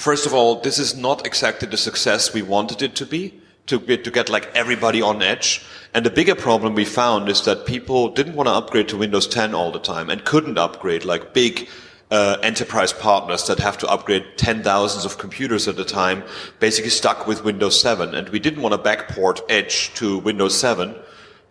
first 0.01 0.25
of 0.25 0.33
all, 0.33 0.61
this 0.61 0.79
is 0.79 0.95
not 0.95 1.25
exactly 1.25 1.67
the 1.67 1.77
success 1.77 2.33
we 2.33 2.41
wanted 2.41 2.81
it 2.81 2.95
to 2.95 3.05
be, 3.05 3.39
to 3.67 3.79
get, 3.79 4.03
to 4.03 4.11
get 4.11 4.29
like 4.29 4.49
everybody 4.55 5.01
on 5.01 5.21
edge. 5.21 5.63
And 5.93 6.05
the 6.05 6.09
bigger 6.09 6.35
problem 6.35 6.75
we 6.75 6.85
found 6.85 7.29
is 7.29 7.43
that 7.45 7.65
people 7.65 8.09
didn't 8.09 8.35
want 8.35 8.47
to 8.47 8.53
upgrade 8.53 8.87
to 8.89 8.97
Windows 8.97 9.27
10 9.27 9.55
all 9.55 9.71
the 9.71 9.79
time 9.79 10.09
and 10.09 10.23
couldn't 10.23 10.57
upgrade 10.57 11.05
like 11.05 11.33
big 11.33 11.67
uh, 12.11 12.37
enterprise 12.41 12.93
partners 12.93 13.45
that 13.47 13.59
have 13.59 13.77
to 13.77 13.87
upgrade 13.87 14.25
10 14.37 14.63
thousands 14.63 15.05
of 15.05 15.17
computers 15.17 15.67
at 15.67 15.79
a 15.79 15.85
time, 15.85 16.23
basically 16.59 16.89
stuck 16.89 17.27
with 17.27 17.43
Windows 17.43 17.79
7. 17.79 18.15
And 18.15 18.29
we 18.29 18.39
didn't 18.39 18.61
want 18.61 18.73
to 18.73 18.89
backport 18.89 19.41
Edge 19.49 19.93
to 19.95 20.17
Windows 20.19 20.57
7 20.59 20.95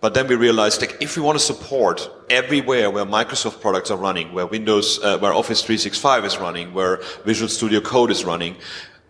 but 0.01 0.15
then 0.15 0.29
we 0.29 0.37
realized 0.37 0.81
like 0.81 0.97
if 1.01 1.17
we 1.17 1.23
want 1.23 1.39
to 1.39 1.45
support 1.45 2.09
everywhere 2.31 2.91
where 2.91 3.05
Microsoft 3.05 3.61
products 3.61 3.91
are 3.91 3.99
running, 3.99 4.33
where 4.33 4.47
Windows, 4.47 5.03
uh, 5.03 5.19
where 5.19 5.33
Office 5.33 5.63
365 5.63 6.25
is 6.25 6.39
running, 6.39 6.73
where 6.73 7.01
Visual 7.25 7.49
Studio 7.49 7.81
Code 7.81 8.11
is 8.11 8.25
running, 8.25 8.57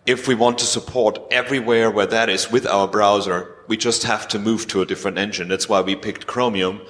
if 0.05 0.27
we 0.27 0.33
want 0.33 0.57
to 0.57 0.65
support 0.65 1.19
everywhere 1.29 1.91
where 1.91 2.07
that 2.07 2.29
is 2.29 2.49
with 2.49 2.65
our 2.65 2.87
browser, 2.87 3.55
we 3.67 3.77
just 3.77 4.03
have 4.03 4.27
to 4.29 4.39
move 4.39 4.67
to 4.67 4.81
a 4.81 4.85
different 4.85 5.19
engine. 5.19 5.47
That's 5.47 5.69
why 5.69 5.81
we 5.81 5.95
picked 5.95 6.25
Chromium. 6.25 6.81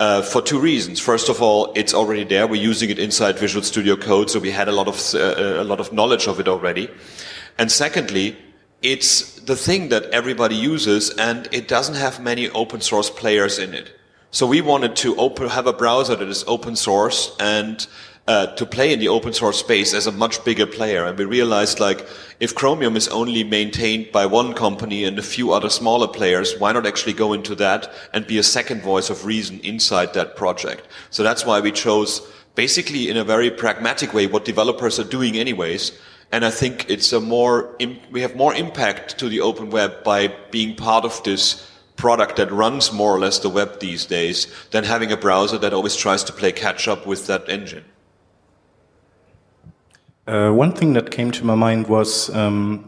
Uh, 0.00 0.22
for 0.22 0.42
two 0.42 0.58
reasons. 0.58 0.98
First 0.98 1.28
of 1.28 1.40
all, 1.40 1.72
it's 1.76 1.94
already 1.94 2.24
there. 2.24 2.48
We're 2.48 2.60
using 2.60 2.90
it 2.90 2.98
inside 2.98 3.38
Visual 3.38 3.62
Studio 3.62 3.94
Code, 3.94 4.28
so 4.28 4.40
we 4.40 4.50
had 4.50 4.66
a 4.66 4.72
lot 4.72 4.88
of 4.88 4.96
uh, 5.14 5.62
a 5.62 5.62
lot 5.62 5.78
of 5.78 5.92
knowledge 5.92 6.26
of 6.26 6.40
it 6.40 6.48
already. 6.48 6.90
And 7.58 7.70
secondly, 7.70 8.36
it's 8.84 9.40
the 9.40 9.56
thing 9.56 9.88
that 9.88 10.04
everybody 10.10 10.54
uses 10.54 11.08
and 11.10 11.48
it 11.52 11.66
doesn't 11.66 11.94
have 11.94 12.20
many 12.20 12.50
open 12.50 12.82
source 12.82 13.08
players 13.08 13.58
in 13.58 13.72
it. 13.72 13.90
So 14.30 14.46
we 14.46 14.60
wanted 14.60 14.94
to 14.96 15.16
open, 15.16 15.48
have 15.48 15.66
a 15.66 15.72
browser 15.72 16.14
that 16.16 16.28
is 16.28 16.44
open 16.46 16.76
source 16.76 17.34
and 17.40 17.86
uh, 18.28 18.48
to 18.56 18.66
play 18.66 18.92
in 18.92 18.98
the 18.98 19.08
open 19.08 19.32
source 19.32 19.58
space 19.58 19.94
as 19.94 20.06
a 20.06 20.12
much 20.12 20.44
bigger 20.44 20.66
player. 20.66 21.06
And 21.06 21.16
we 21.18 21.24
realized 21.24 21.80
like 21.80 22.06
if 22.40 22.54
Chromium 22.54 22.94
is 22.94 23.08
only 23.08 23.42
maintained 23.42 24.12
by 24.12 24.26
one 24.26 24.52
company 24.52 25.04
and 25.04 25.18
a 25.18 25.22
few 25.22 25.52
other 25.52 25.70
smaller 25.70 26.08
players, 26.08 26.58
why 26.58 26.72
not 26.72 26.86
actually 26.86 27.14
go 27.14 27.32
into 27.32 27.54
that 27.54 27.90
and 28.12 28.26
be 28.26 28.36
a 28.36 28.42
second 28.42 28.82
voice 28.82 29.08
of 29.08 29.24
reason 29.24 29.60
inside 29.60 30.12
that 30.12 30.36
project? 30.36 30.86
So 31.08 31.22
that's 31.22 31.46
why 31.46 31.60
we 31.60 31.72
chose 31.72 32.20
basically 32.54 33.08
in 33.08 33.16
a 33.16 33.24
very 33.24 33.50
pragmatic 33.50 34.12
way 34.12 34.26
what 34.26 34.44
developers 34.44 34.98
are 34.98 35.04
doing 35.04 35.36
anyways 35.36 35.98
and 36.34 36.44
I 36.44 36.50
think 36.50 36.90
it's 36.90 37.12
a 37.12 37.20
more, 37.20 37.76
we 38.10 38.20
have 38.22 38.34
more 38.34 38.52
impact 38.52 39.18
to 39.18 39.28
the 39.28 39.40
open 39.40 39.70
web 39.70 40.02
by 40.02 40.34
being 40.50 40.74
part 40.74 41.04
of 41.04 41.22
this 41.22 41.64
product 41.94 42.34
that 42.36 42.50
runs 42.50 42.92
more 42.92 43.14
or 43.14 43.20
less 43.20 43.38
the 43.38 43.48
web 43.48 43.78
these 43.78 44.04
days 44.04 44.48
than 44.72 44.82
having 44.82 45.12
a 45.12 45.16
browser 45.16 45.58
that 45.58 45.72
always 45.72 45.94
tries 45.94 46.24
to 46.24 46.32
play 46.32 46.50
catch 46.50 46.88
up 46.88 47.06
with 47.06 47.28
that 47.28 47.48
engine. 47.48 47.84
Uh, 50.26 50.50
one 50.50 50.72
thing 50.72 50.94
that 50.94 51.12
came 51.12 51.30
to 51.30 51.44
my 51.44 51.54
mind 51.54 51.86
was 51.86 52.34
um, 52.34 52.82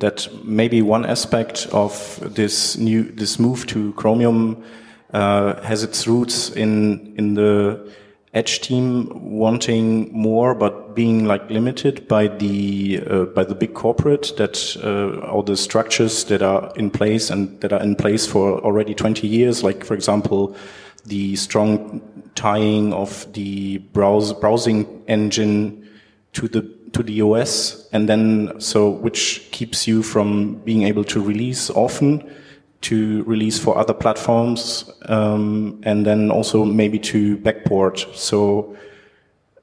that 0.00 0.28
maybe 0.42 0.82
one 0.82 1.06
aspect 1.06 1.68
of 1.70 2.18
this 2.34 2.76
new 2.76 3.04
this 3.04 3.38
move 3.38 3.64
to 3.66 3.92
Chromium 3.92 4.64
uh, 5.12 5.62
has 5.62 5.84
its 5.84 6.08
roots 6.08 6.50
in 6.50 7.14
in 7.16 7.34
the 7.34 7.92
Edge 8.32 8.60
team 8.60 9.08
wanting 9.12 10.12
more, 10.12 10.54
but 10.54 10.94
being 10.94 11.24
like 11.24 11.50
limited 11.50 12.06
by 12.06 12.28
the 12.28 13.02
uh, 13.10 13.24
by 13.24 13.42
the 13.42 13.56
big 13.56 13.74
corporate 13.74 14.32
that 14.36 14.76
uh, 14.84 15.26
all 15.26 15.42
the 15.42 15.56
structures 15.56 16.24
that 16.24 16.40
are 16.40 16.72
in 16.76 16.92
place 16.92 17.28
and 17.28 17.60
that 17.60 17.72
are 17.72 17.82
in 17.82 17.96
place 17.96 18.28
for 18.28 18.60
already 18.60 18.94
20 18.94 19.26
years, 19.26 19.64
like 19.64 19.82
for 19.82 19.94
example, 19.94 20.54
the 21.06 21.34
strong 21.34 22.00
tying 22.36 22.92
of 22.92 23.26
the 23.32 23.78
browse 23.92 24.32
browsing 24.32 25.02
engine 25.08 25.88
to 26.34 26.46
the 26.46 26.62
to 26.92 27.02
the 27.02 27.20
OS, 27.22 27.88
and 27.92 28.08
then 28.08 28.60
so 28.60 28.90
which 28.90 29.48
keeps 29.50 29.88
you 29.88 30.04
from 30.04 30.54
being 30.64 30.82
able 30.84 31.02
to 31.02 31.20
release 31.20 31.68
often 31.70 32.32
to 32.82 33.22
release 33.24 33.58
for 33.58 33.76
other 33.76 33.94
platforms, 33.94 34.90
um, 35.06 35.80
and 35.82 36.06
then 36.06 36.30
also 36.30 36.64
maybe 36.64 36.98
to 36.98 37.36
backport. 37.38 38.14
So 38.14 38.76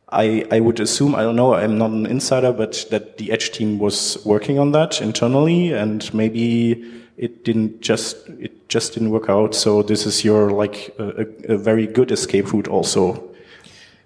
I, 0.10 0.46
I 0.52 0.60
would 0.60 0.80
assume, 0.80 1.16
I 1.16 1.24
don't 1.24 1.36
know, 1.36 1.54
I'm 1.56 1.78
not 1.78 1.90
an 1.92 2.06
insider, 2.06 2.54
but 2.54 2.86
that 2.92 3.18
the 3.18 3.32
Edge 3.32 3.52
team 3.52 3.80
was 3.80 4.24
working 4.26 4.60
on 4.60 4.72
that 4.74 5.02
internally, 5.02 5.74
and 5.74 6.14
maybe 6.14 6.84
it 7.18 7.44
didn't 7.44 7.82
just 7.82 8.30
it 8.30 8.70
just 8.70 8.94
didn't 8.94 9.10
work 9.10 9.30
out. 9.30 9.56
So 9.56 9.82
this 9.82 10.06
is 10.06 10.24
your 10.24 10.52
like 10.52 10.96
a, 11.00 11.26
a 11.54 11.58
very 11.58 11.88
good 11.88 12.12
escape 12.12 12.54
route 12.54 12.68
also 12.68 13.27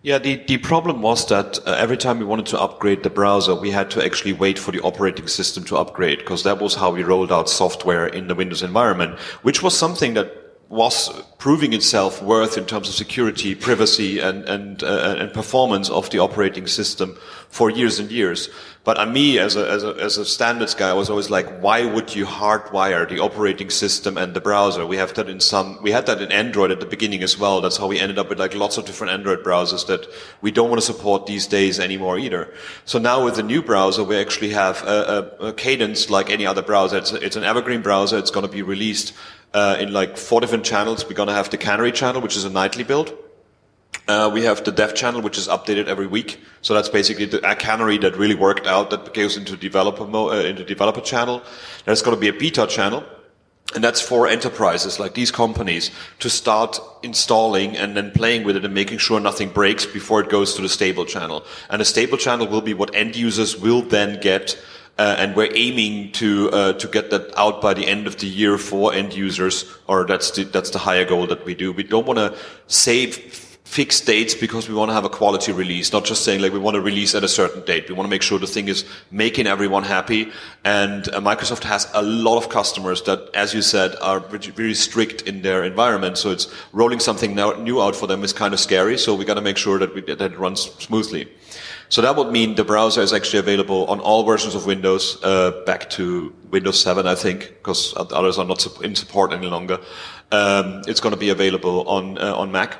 yeah, 0.03 0.17
the, 0.17 0.43
the 0.47 0.57
problem 0.57 1.03
was 1.03 1.27
that 1.27 1.59
uh, 1.67 1.73
every 1.73 1.97
time 1.97 2.17
we 2.17 2.25
wanted 2.25 2.47
to 2.47 2.59
upgrade 2.59 3.03
the 3.03 3.09
browser, 3.09 3.53
we 3.53 3.69
had 3.69 3.91
to 3.91 4.03
actually 4.03 4.33
wait 4.33 4.57
for 4.57 4.71
the 4.71 4.81
operating 4.81 5.27
system 5.27 5.63
to 5.65 5.77
upgrade 5.77 6.17
because 6.19 6.41
that 6.43 6.59
was 6.59 6.73
how 6.73 6.91
we 6.91 7.03
rolled 7.03 7.31
out 7.31 7.47
software 7.47 8.07
in 8.07 8.27
the 8.27 8.33
Windows 8.33 8.63
environment, 8.63 9.19
which 9.43 9.61
was 9.61 9.77
something 9.77 10.15
that 10.15 10.40
was 10.71 11.09
proving 11.37 11.73
itself 11.73 12.23
worth 12.23 12.57
in 12.57 12.65
terms 12.65 12.87
of 12.87 12.95
security, 12.95 13.53
privacy, 13.53 14.19
and 14.19 14.45
and 14.45 14.83
uh, 14.83 15.17
and 15.19 15.33
performance 15.33 15.89
of 15.89 16.09
the 16.11 16.19
operating 16.19 16.65
system 16.65 17.17
for 17.49 17.69
years 17.69 17.99
and 17.99 18.09
years. 18.09 18.49
But 18.83 18.97
uh, 18.97 19.05
me, 19.05 19.37
as 19.37 19.57
a, 19.57 19.69
as 19.69 19.83
a 19.83 19.89
as 19.99 20.17
a 20.17 20.25
standards 20.25 20.73
guy, 20.73 20.89
I 20.89 20.93
was 20.93 21.09
always 21.09 21.29
like, 21.29 21.59
why 21.59 21.83
would 21.83 22.15
you 22.15 22.25
hardwire 22.25 23.07
the 23.07 23.19
operating 23.19 23.69
system 23.69 24.17
and 24.17 24.33
the 24.33 24.39
browser? 24.39 24.87
We 24.87 24.95
have 24.95 25.13
that 25.15 25.27
in 25.27 25.41
some. 25.41 25.77
We 25.83 25.91
had 25.91 26.05
that 26.05 26.21
in 26.21 26.31
Android 26.31 26.71
at 26.71 26.79
the 26.79 26.85
beginning 26.85 27.21
as 27.21 27.37
well. 27.37 27.59
That's 27.59 27.75
how 27.75 27.87
we 27.87 27.99
ended 27.99 28.17
up 28.17 28.29
with 28.29 28.39
like 28.39 28.55
lots 28.55 28.77
of 28.77 28.85
different 28.85 29.11
Android 29.11 29.43
browsers 29.43 29.85
that 29.87 30.07
we 30.39 30.51
don't 30.51 30.69
want 30.69 30.79
to 30.79 30.85
support 30.85 31.25
these 31.25 31.47
days 31.47 31.81
anymore 31.81 32.17
either. 32.17 32.51
So 32.85 32.97
now 32.97 33.25
with 33.25 33.35
the 33.35 33.43
new 33.43 33.61
browser, 33.61 34.05
we 34.05 34.15
actually 34.15 34.51
have 34.51 34.81
a, 34.83 35.35
a, 35.41 35.47
a 35.47 35.53
cadence 35.53 36.09
like 36.09 36.29
any 36.29 36.45
other 36.45 36.61
browser. 36.61 36.97
It's, 36.97 37.11
it's 37.11 37.35
an 37.35 37.43
evergreen 37.43 37.81
browser. 37.81 38.17
It's 38.17 38.31
going 38.31 38.45
to 38.45 38.51
be 38.51 38.61
released 38.61 39.13
uh, 39.53 39.77
in 39.79 39.93
like 39.93 40.17
four 40.17 40.41
different 40.41 40.65
channels. 40.65 41.05
We're 41.07 41.25
to 41.25 41.33
have 41.33 41.49
the 41.49 41.57
Canary 41.57 41.91
channel, 41.91 42.21
which 42.21 42.37
is 42.37 42.45
a 42.45 42.49
nightly 42.49 42.83
build. 42.83 43.17
Uh, 44.07 44.29
we 44.33 44.43
have 44.43 44.63
the 44.63 44.71
dev 44.71 44.95
channel, 44.95 45.21
which 45.21 45.37
is 45.37 45.47
updated 45.47 45.87
every 45.87 46.07
week. 46.07 46.39
So 46.61 46.73
that's 46.73 46.89
basically 46.89 47.25
the 47.25 47.49
a 47.49 47.55
canary 47.55 47.97
that 47.99 48.17
really 48.17 48.35
worked 48.35 48.67
out 48.67 48.89
that 48.89 49.13
goes 49.13 49.37
into 49.37 49.55
developer 49.55 50.05
mo- 50.05 50.31
uh, 50.31 50.41
into 50.41 50.63
developer 50.63 51.01
channel. 51.01 51.41
There's 51.85 52.01
going 52.01 52.15
to 52.15 52.21
be 52.21 52.27
a 52.27 52.33
beta 52.33 52.67
channel. 52.67 53.03
And 53.73 53.81
that's 53.81 54.01
for 54.01 54.27
enterprises 54.27 54.99
like 54.99 55.13
these 55.13 55.31
companies 55.31 55.91
to 56.19 56.29
start 56.29 56.77
installing 57.03 57.77
and 57.77 57.95
then 57.95 58.11
playing 58.11 58.43
with 58.43 58.57
it 58.57 58.65
and 58.65 58.73
making 58.73 58.97
sure 58.97 59.19
nothing 59.21 59.47
breaks 59.47 59.85
before 59.85 60.19
it 60.19 60.29
goes 60.29 60.55
to 60.55 60.61
the 60.61 60.67
stable 60.67 61.05
channel. 61.05 61.45
And 61.69 61.81
a 61.81 61.85
stable 61.85 62.17
channel 62.17 62.47
will 62.47 62.59
be 62.59 62.73
what 62.73 62.93
end 62.93 63.15
users 63.15 63.55
will 63.55 63.81
then 63.81 64.19
get 64.19 64.61
uh, 64.97 65.15
and 65.17 65.35
we're 65.35 65.51
aiming 65.55 66.11
to 66.13 66.49
uh, 66.51 66.73
to 66.73 66.87
get 66.87 67.09
that 67.09 67.35
out 67.37 67.61
by 67.61 67.73
the 67.73 67.87
end 67.87 68.07
of 68.07 68.17
the 68.17 68.27
year 68.27 68.57
for 68.57 68.93
end 68.93 69.13
users, 69.13 69.65
or 69.87 70.05
that's 70.05 70.31
the 70.31 70.43
that's 70.43 70.69
the 70.71 70.79
higher 70.79 71.05
goal 71.05 71.27
that 71.27 71.45
we 71.45 71.55
do. 71.55 71.71
We 71.71 71.83
don't 71.83 72.05
want 72.05 72.19
to 72.19 72.37
save 72.67 73.51
fixed 73.71 74.05
dates 74.05 74.35
because 74.35 74.67
we 74.67 74.75
want 74.75 74.89
to 74.89 74.93
have 74.93 75.05
a 75.05 75.09
quality 75.09 75.53
release, 75.53 75.93
not 75.93 76.03
just 76.03 76.25
saying 76.25 76.41
like 76.41 76.51
we 76.51 76.59
want 76.59 76.75
to 76.75 76.81
release 76.81 77.15
at 77.15 77.23
a 77.23 77.27
certain 77.29 77.63
date. 77.63 77.87
We 77.87 77.95
want 77.95 78.05
to 78.05 78.09
make 78.09 78.21
sure 78.21 78.37
the 78.37 78.45
thing 78.45 78.67
is 78.67 78.83
making 79.11 79.47
everyone 79.47 79.83
happy. 79.83 80.29
And 80.65 81.07
uh, 81.07 81.21
Microsoft 81.21 81.63
has 81.63 81.89
a 81.93 82.01
lot 82.01 82.37
of 82.37 82.49
customers 82.49 83.01
that, 83.03 83.29
as 83.33 83.53
you 83.53 83.61
said, 83.61 83.95
are 84.01 84.19
very 84.19 84.73
strict 84.73 85.21
in 85.21 85.41
their 85.41 85.63
environment. 85.63 86.17
So 86.17 86.31
it's 86.31 86.53
rolling 86.73 86.99
something 86.99 87.33
new 87.33 87.81
out 87.81 87.95
for 87.95 88.07
them 88.07 88.25
is 88.25 88.33
kind 88.33 88.53
of 88.53 88.59
scary. 88.59 88.97
So 88.97 89.15
we 89.15 89.23
got 89.23 89.35
to 89.35 89.41
make 89.41 89.55
sure 89.55 89.79
that, 89.79 89.95
we, 89.95 90.01
that 90.01 90.19
it 90.19 90.37
runs 90.37 90.63
smoothly. 90.79 91.29
So 91.91 92.01
that 92.01 92.15
would 92.15 92.31
mean 92.31 92.55
the 92.55 92.63
browser 92.63 93.01
is 93.01 93.11
actually 93.11 93.39
available 93.39 93.85
on 93.87 93.99
all 93.99 94.23
versions 94.23 94.55
of 94.55 94.65
Windows, 94.65 95.21
uh, 95.23 95.51
back 95.65 95.89
to 95.89 96.33
Windows 96.49 96.79
7, 96.81 97.05
I 97.05 97.15
think, 97.15 97.49
because 97.57 97.93
others 97.97 98.37
are 98.37 98.45
not 98.45 98.65
in 98.81 98.95
support 98.95 99.33
any 99.33 99.47
longer. 99.47 99.77
Um, 100.31 100.83
it's 100.87 101.01
going 101.01 101.13
to 101.13 101.19
be 101.19 101.31
available 101.31 101.85
on 101.89 102.17
uh, 102.17 102.33
on 102.33 102.49
Mac. 102.49 102.77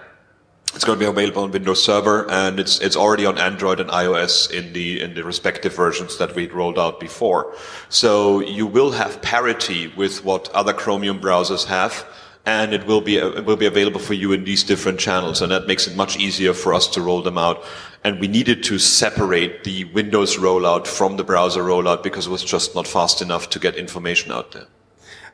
It's 0.74 0.86
going 0.86 0.98
to 0.98 1.06
be 1.06 1.10
available 1.10 1.44
on 1.44 1.52
Windows 1.52 1.84
Server, 1.84 2.26
and 2.32 2.58
it's 2.58 2.80
it's 2.80 2.96
already 2.96 3.26
on 3.26 3.38
Android 3.38 3.82
and 3.82 3.90
iOS 3.90 4.50
in 4.50 4.72
the 4.72 5.02
in 5.02 5.14
the 5.14 5.26
respective 5.26 5.76
versions 5.76 6.18
that 6.18 6.34
we 6.34 6.48
rolled 6.48 6.80
out 6.80 7.02
before. 7.02 7.54
So 7.90 8.40
you 8.40 8.66
will 8.66 8.92
have 8.92 9.22
parity 9.22 9.92
with 9.98 10.24
what 10.24 10.48
other 10.54 10.72
Chromium 10.72 11.20
browsers 11.20 11.66
have, 11.66 12.06
and 12.46 12.74
it 12.74 12.86
will 12.88 13.02
be 13.02 13.18
it 13.18 13.46
will 13.46 13.56
be 13.56 13.66
available 13.66 14.00
for 14.00 14.14
you 14.14 14.32
in 14.34 14.44
these 14.44 14.64
different 14.64 15.00
channels, 15.00 15.42
and 15.42 15.52
that 15.52 15.68
makes 15.68 15.88
it 15.88 15.96
much 15.96 16.18
easier 16.18 16.54
for 16.54 16.74
us 16.74 16.88
to 16.88 17.02
roll 17.02 17.22
them 17.22 17.38
out. 17.38 17.64
And 18.04 18.20
we 18.20 18.28
needed 18.28 18.64
to 18.64 18.80
separate 18.80 19.64
the 19.64 19.86
Windows 19.86 20.38
rollout 20.38 20.88
from 20.88 21.18
the 21.18 21.24
browser 21.24 21.64
rollout 21.64 22.02
because 22.02 22.26
it 22.28 22.32
was 22.32 22.44
just 22.44 22.74
not 22.74 22.88
fast 22.88 23.22
enough 23.22 23.50
to 23.52 23.60
get 23.60 23.76
information 23.76 24.32
out 24.32 24.54
there. 24.54 24.66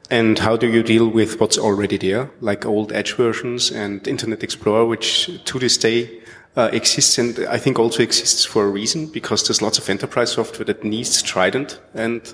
And 0.09 0.39
how 0.39 0.57
do 0.57 0.67
you 0.67 0.83
deal 0.83 1.07
with 1.07 1.39
what's 1.39 1.57
already 1.57 1.97
there, 1.97 2.29
like 2.39 2.65
old 2.65 2.91
Edge 2.93 3.13
versions 3.13 3.71
and 3.71 4.05
Internet 4.07 4.43
Explorer, 4.43 4.85
which 4.85 5.29
to 5.45 5.59
this 5.59 5.77
day 5.77 6.21
uh, 6.55 6.69
exists 6.73 7.17
and 7.17 7.39
I 7.47 7.57
think 7.57 7.77
also 7.77 8.01
exists 8.01 8.43
for 8.43 8.65
a 8.65 8.69
reason 8.69 9.07
because 9.07 9.47
there's 9.47 9.61
lots 9.61 9.77
of 9.77 9.89
enterprise 9.89 10.31
software 10.31 10.65
that 10.65 10.83
needs 10.83 11.21
Trident 11.21 11.79
and 11.93 12.33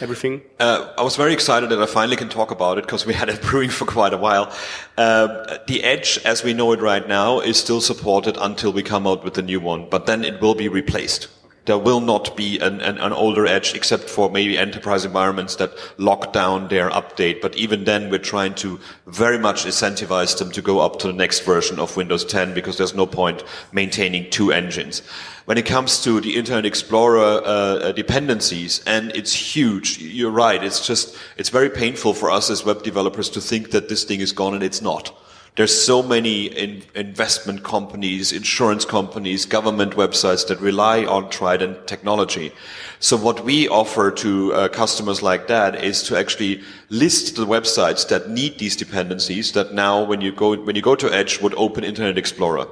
everything? 0.00 0.42
Uh, 0.58 0.92
I 0.98 1.02
was 1.02 1.16
very 1.16 1.32
excited 1.32 1.70
that 1.70 1.80
I 1.80 1.86
finally 1.86 2.16
can 2.16 2.28
talk 2.28 2.50
about 2.50 2.78
it 2.78 2.82
because 2.82 3.06
we 3.06 3.14
had 3.14 3.28
it 3.28 3.42
brewing 3.48 3.70
for 3.70 3.84
quite 3.84 4.12
a 4.12 4.16
while. 4.16 4.52
Uh, 4.96 5.58
the 5.66 5.82
Edge, 5.84 6.18
as 6.24 6.42
we 6.42 6.52
know 6.52 6.72
it 6.72 6.80
right 6.80 7.06
now, 7.06 7.40
is 7.40 7.56
still 7.56 7.80
supported 7.80 8.36
until 8.40 8.72
we 8.72 8.82
come 8.82 9.06
out 9.06 9.24
with 9.24 9.34
the 9.34 9.42
new 9.42 9.60
one, 9.60 9.88
but 9.90 10.06
then 10.06 10.24
it 10.24 10.40
will 10.40 10.54
be 10.54 10.68
replaced 10.68 11.28
there 11.66 11.78
will 11.78 12.00
not 12.00 12.36
be 12.36 12.58
an, 12.60 12.80
an, 12.80 12.96
an, 12.98 13.12
older 13.12 13.46
edge 13.46 13.74
except 13.74 14.08
for 14.08 14.30
maybe 14.30 14.56
enterprise 14.56 15.04
environments 15.04 15.56
that 15.56 15.72
lock 15.98 16.32
down 16.32 16.68
their 16.68 16.88
update. 16.90 17.40
But 17.40 17.56
even 17.56 17.84
then, 17.84 18.08
we're 18.08 18.18
trying 18.18 18.54
to 18.56 18.78
very 19.06 19.38
much 19.38 19.64
incentivize 19.64 20.38
them 20.38 20.50
to 20.52 20.62
go 20.62 20.78
up 20.78 20.98
to 21.00 21.08
the 21.08 21.12
next 21.12 21.40
version 21.40 21.78
of 21.78 21.96
Windows 21.96 22.24
10 22.24 22.54
because 22.54 22.78
there's 22.78 22.94
no 22.94 23.06
point 23.06 23.42
maintaining 23.72 24.30
two 24.30 24.52
engines. 24.52 25.02
When 25.46 25.58
it 25.58 25.66
comes 25.66 26.02
to 26.04 26.20
the 26.20 26.36
Internet 26.36 26.66
Explorer 26.66 27.18
uh, 27.18 27.42
uh 27.42 27.92
dependencies, 27.92 28.82
and 28.86 29.10
it's 29.14 29.32
huge, 29.32 29.98
you're 29.98 30.30
right. 30.30 30.62
It's 30.62 30.86
just, 30.86 31.16
it's 31.36 31.50
very 31.50 31.70
painful 31.70 32.14
for 32.14 32.30
us 32.30 32.48
as 32.48 32.64
web 32.64 32.82
developers 32.84 33.28
to 33.30 33.40
think 33.40 33.72
that 33.72 33.88
this 33.88 34.04
thing 34.04 34.20
is 34.20 34.32
gone 34.32 34.54
and 34.54 34.62
it's 34.62 34.82
not. 34.82 35.16
There's 35.56 35.74
so 35.74 36.02
many 36.02 36.44
in 36.44 36.82
investment 36.94 37.64
companies, 37.64 38.30
insurance 38.30 38.84
companies, 38.84 39.46
government 39.46 39.94
websites 39.94 40.46
that 40.48 40.60
rely 40.60 41.06
on 41.06 41.30
Trident 41.30 41.86
technology. 41.86 42.52
So 43.00 43.16
what 43.16 43.42
we 43.42 43.66
offer 43.66 44.10
to 44.10 44.52
uh, 44.52 44.68
customers 44.68 45.22
like 45.22 45.46
that 45.48 45.82
is 45.82 46.02
to 46.04 46.18
actually 46.18 46.60
list 46.90 47.36
the 47.36 47.46
websites 47.46 48.06
that 48.08 48.28
need 48.28 48.58
these 48.58 48.76
dependencies 48.76 49.52
that 49.52 49.72
now 49.72 50.04
when 50.04 50.20
you 50.20 50.30
go, 50.30 50.54
when 50.56 50.76
you 50.76 50.82
go 50.82 50.94
to 50.94 51.10
Edge 51.10 51.40
would 51.40 51.54
open 51.54 51.84
Internet 51.84 52.18
Explorer. 52.18 52.66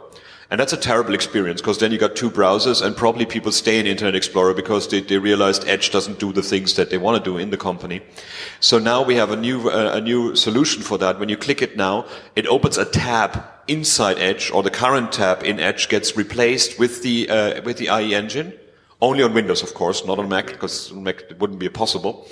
And 0.55 0.61
that's 0.61 0.73
a 0.73 0.77
terrible 0.77 1.15
experience 1.15 1.61
because 1.61 1.79
then 1.79 1.91
you 1.91 1.99
got 1.99 2.15
two 2.15 2.31
browsers 2.31 2.81
and 2.81 2.97
probably 2.97 3.27
people 3.27 3.51
stay 3.51 3.81
in 3.81 3.89
Internet 3.89 4.15
Explorer 4.15 4.55
because 4.55 4.87
they, 4.87 5.01
they 5.01 5.19
realized 5.19 5.67
Edge 5.67 5.91
doesn't 5.91 6.21
do 6.21 6.33
the 6.33 6.45
things 6.45 6.75
that 6.75 6.91
they 6.91 6.97
want 6.97 7.19
to 7.19 7.29
do 7.29 7.39
in 7.39 7.51
the 7.51 7.57
company. 7.57 8.03
So 8.61 8.79
now 8.79 9.03
we 9.03 9.17
have 9.17 9.33
a 9.33 9.37
new, 9.37 9.69
uh, 9.69 9.91
a 9.95 10.01
new 10.01 10.37
solution 10.37 10.81
for 10.85 10.97
that. 10.99 11.19
When 11.19 11.29
you 11.29 11.37
click 11.37 11.61
it 11.61 11.77
now, 11.77 12.07
it 12.37 12.47
opens 12.47 12.79
a 12.79 12.85
tab 12.85 13.43
inside 13.67 14.21
Edge 14.21 14.53
or 14.53 14.63
the 14.63 14.71
current 14.71 15.11
tab 15.11 15.43
in 15.43 15.59
Edge 15.59 15.89
gets 15.89 16.17
replaced 16.17 16.79
with 16.79 17.03
the, 17.03 17.29
uh, 17.29 17.61
with 17.63 17.79
the 17.79 17.87
IE 17.87 18.15
engine. 18.15 18.53
Only 19.03 19.25
on 19.25 19.35
Windows, 19.35 19.65
of 19.65 19.75
course, 19.75 20.07
not 20.07 20.21
on 20.21 20.29
Mac, 20.29 20.47
because 20.47 20.93
Mac 20.93 21.23
it 21.23 21.41
wouldn't 21.41 21.59
be 21.59 21.69
possible. 21.69 22.29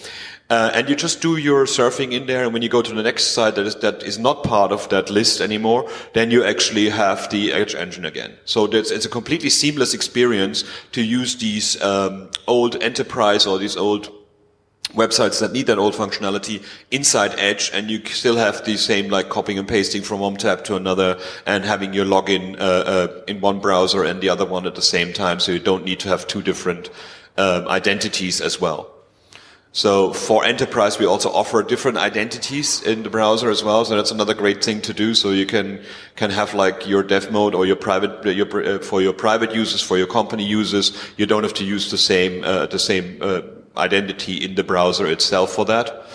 Uh, 0.52 0.70
and 0.74 0.86
you 0.88 0.94
just 0.94 1.22
do 1.22 1.38
your 1.38 1.64
surfing 1.64 2.12
in 2.12 2.26
there, 2.26 2.44
and 2.44 2.52
when 2.52 2.62
you 2.62 2.68
go 2.68 2.82
to 2.82 2.94
the 2.94 3.02
next 3.02 3.24
site 3.28 3.54
that 3.54 3.66
is, 3.66 3.76
that 3.76 4.02
is 4.02 4.18
not 4.18 4.44
part 4.44 4.70
of 4.70 4.86
that 4.90 5.08
list 5.08 5.40
anymore, 5.40 5.88
then 6.12 6.30
you 6.30 6.44
actually 6.44 6.90
have 6.90 7.30
the 7.30 7.50
Edge 7.60 7.74
engine 7.74 8.04
again. 8.04 8.32
So 8.44 8.66
it's 8.66 9.06
a 9.06 9.08
completely 9.08 9.48
seamless 9.48 9.94
experience 9.94 10.64
to 10.96 11.00
use 11.00 11.36
these 11.36 11.80
um, 11.80 12.28
old 12.46 12.76
enterprise 12.82 13.46
or 13.46 13.58
these 13.58 13.78
old 13.78 14.12
websites 14.92 15.40
that 15.40 15.52
need 15.52 15.66
that 15.68 15.78
old 15.78 15.94
functionality 15.94 16.62
inside 16.90 17.32
Edge, 17.38 17.70
and 17.72 17.90
you 17.90 18.04
still 18.04 18.36
have 18.36 18.62
the 18.66 18.76
same 18.76 19.08
like 19.08 19.30
copying 19.30 19.58
and 19.58 19.66
pasting 19.66 20.02
from 20.02 20.20
one 20.20 20.36
tab 20.36 20.64
to 20.64 20.76
another, 20.76 21.18
and 21.46 21.64
having 21.64 21.94
your 21.94 22.04
login 22.04 22.60
uh, 22.60 22.84
uh, 22.94 23.08
in 23.26 23.40
one 23.40 23.58
browser 23.58 24.04
and 24.04 24.20
the 24.20 24.28
other 24.28 24.44
one 24.44 24.66
at 24.66 24.74
the 24.74 24.82
same 24.82 25.14
time, 25.14 25.40
so 25.40 25.50
you 25.50 25.60
don't 25.60 25.84
need 25.86 26.00
to 26.00 26.08
have 26.08 26.26
two 26.26 26.42
different 26.42 26.90
um, 27.38 27.66
identities 27.68 28.42
as 28.42 28.60
well. 28.60 28.91
So 29.74 30.12
for 30.12 30.44
enterprise, 30.44 30.98
we 30.98 31.06
also 31.06 31.30
offer 31.30 31.62
different 31.62 31.96
identities 31.96 32.82
in 32.82 33.04
the 33.04 33.08
browser 33.08 33.50
as 33.50 33.64
well. 33.64 33.86
So 33.86 33.96
that's 33.96 34.10
another 34.10 34.34
great 34.34 34.62
thing 34.62 34.82
to 34.82 34.92
do. 34.92 35.14
So 35.14 35.30
you 35.30 35.46
can 35.46 35.80
can 36.14 36.30
have 36.30 36.52
like 36.52 36.86
your 36.86 37.02
dev 37.02 37.32
mode 37.32 37.54
or 37.54 37.64
your 37.64 37.76
private 37.76 38.22
your, 38.26 38.46
uh, 38.62 38.78
for 38.80 39.00
your 39.00 39.14
private 39.14 39.54
users, 39.54 39.80
for 39.80 39.96
your 39.96 40.06
company 40.06 40.44
users. 40.44 40.92
You 41.16 41.24
don't 41.24 41.42
have 41.42 41.54
to 41.54 41.64
use 41.64 41.90
the 41.90 41.96
same 41.96 42.44
uh, 42.44 42.66
the 42.66 42.78
same 42.78 43.16
uh, 43.22 43.40
identity 43.74 44.44
in 44.44 44.56
the 44.56 44.64
browser 44.64 45.06
itself 45.06 45.52
for 45.52 45.64
that. 45.64 46.06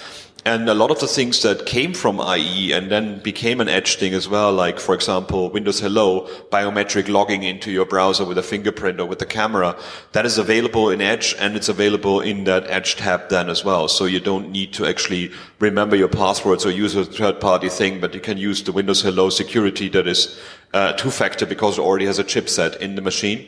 And 0.47 0.69
a 0.69 0.73
lot 0.73 0.91
of 0.91 1.01
the 1.01 1.07
things 1.07 1.41
that 1.41 1.65
came 1.65 1.93
from 1.93 2.21
IE 2.21 2.71
and 2.71 2.89
then 2.89 3.19
became 3.19 3.59
an 3.59 3.67
Edge 3.67 3.97
thing 3.97 4.13
as 4.13 4.29
well, 4.29 4.53
like 4.53 4.79
for 4.79 4.95
example, 4.95 5.49
Windows 5.49 5.81
Hello, 5.81 6.21
biometric 6.49 7.09
logging 7.09 7.43
into 7.43 7.69
your 7.69 7.85
browser 7.85 8.23
with 8.23 8.37
a 8.37 8.41
fingerprint 8.41 9.01
or 9.01 9.05
with 9.07 9.19
the 9.19 9.25
camera, 9.25 9.77
that 10.13 10.25
is 10.25 10.37
available 10.37 10.89
in 10.89 11.01
Edge 11.01 11.35
and 11.37 11.57
it's 11.57 11.67
available 11.67 12.21
in 12.21 12.45
that 12.45 12.65
Edge 12.69 12.95
tab 12.95 13.27
then 13.27 13.49
as 13.49 13.65
well. 13.65 13.89
So 13.89 14.05
you 14.05 14.21
don't 14.21 14.49
need 14.49 14.71
to 14.75 14.85
actually 14.85 15.33
remember 15.59 15.97
your 15.97 16.07
passwords 16.07 16.65
or 16.65 16.71
use 16.71 16.95
a 16.95 17.03
third 17.03 17.41
party 17.41 17.67
thing, 17.67 17.99
but 17.99 18.13
you 18.13 18.21
can 18.21 18.37
use 18.37 18.63
the 18.63 18.71
Windows 18.71 19.01
Hello 19.01 19.29
security 19.29 19.89
that 19.89 20.07
is 20.07 20.39
uh, 20.73 20.93
two 20.93 21.11
factor 21.11 21.45
because 21.45 21.77
it 21.77 21.81
already 21.81 22.05
has 22.05 22.19
a 22.19 22.23
chipset 22.23 22.77
in 22.77 22.95
the 22.95 23.01
machine. 23.01 23.45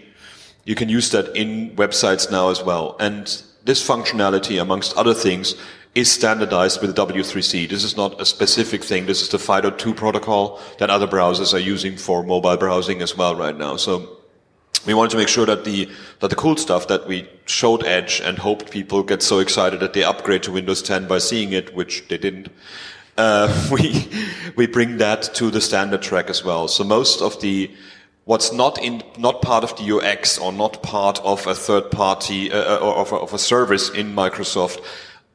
You 0.65 0.75
can 0.75 0.89
use 0.89 1.12
that 1.12 1.33
in 1.33 1.77
websites 1.77 2.29
now 2.29 2.49
as 2.49 2.62
well. 2.62 2.97
And 2.99 3.41
this 3.69 3.88
functionality, 3.88 4.60
amongst 4.60 4.97
other 4.97 5.13
things, 5.13 5.53
is 5.93 6.12
standardized 6.12 6.82
with 6.82 6.95
W3C. 6.95 7.69
This 7.69 7.84
is 7.84 7.95
not 7.95 8.19
a 8.19 8.25
specific 8.25 8.84
thing. 8.84 9.05
This 9.05 9.21
is 9.21 9.29
the 9.29 9.38
FIDO2 9.38 9.95
protocol 9.95 10.60
that 10.79 10.89
other 10.89 11.05
browsers 11.05 11.53
are 11.53 11.65
using 11.73 11.95
for 11.95 12.23
mobile 12.23 12.58
browsing 12.58 13.03
as 13.03 13.15
well 13.15 13.36
right 13.36 13.55
now. 13.55 13.75
So 13.75 14.17
we 14.88 14.95
wanted 14.95 15.12
to 15.12 15.17
make 15.17 15.27
sure 15.27 15.45
that 15.45 15.65
the 15.65 15.88
that 16.19 16.32
the 16.32 16.36
cool 16.36 16.58
stuff 16.58 16.88
that 16.88 17.08
we 17.08 17.29
showed 17.45 17.84
Edge 17.84 18.21
and 18.21 18.39
hoped 18.39 18.71
people 18.71 19.03
get 19.03 19.21
so 19.21 19.38
excited 19.38 19.79
that 19.82 19.93
they 19.93 20.03
upgrade 20.03 20.41
to 20.43 20.51
Windows 20.51 20.82
10 20.82 21.08
by 21.08 21.19
seeing 21.19 21.53
it, 21.53 21.75
which 21.75 22.08
they 22.08 22.17
didn't. 22.17 22.49
Uh, 23.17 23.47
we 23.71 24.08
we 24.55 24.65
bring 24.65 24.97
that 24.97 25.21
to 25.36 25.51
the 25.51 25.62
standard 25.62 26.01
track 26.01 26.27
as 26.32 26.43
well. 26.43 26.67
So 26.67 26.84
most 26.84 27.21
of 27.21 27.39
the 27.39 27.69
what's 28.30 28.54
not 28.54 28.78
in 28.78 29.02
not 29.18 29.42
part 29.42 29.63
of 29.63 29.76
the 29.78 29.92
UX 29.92 30.38
or 30.38 30.54
not 30.54 30.84
part 30.84 31.20
of 31.24 31.48
a 31.48 31.56
third 31.56 31.89
party 31.89 32.52
uh, 32.52 32.78
or 32.78 32.98
of 32.98 33.12
a, 33.12 33.15
of 33.15 33.34
a 33.34 33.39
service 33.39 33.89
in 33.89 34.13
Microsoft 34.13 34.86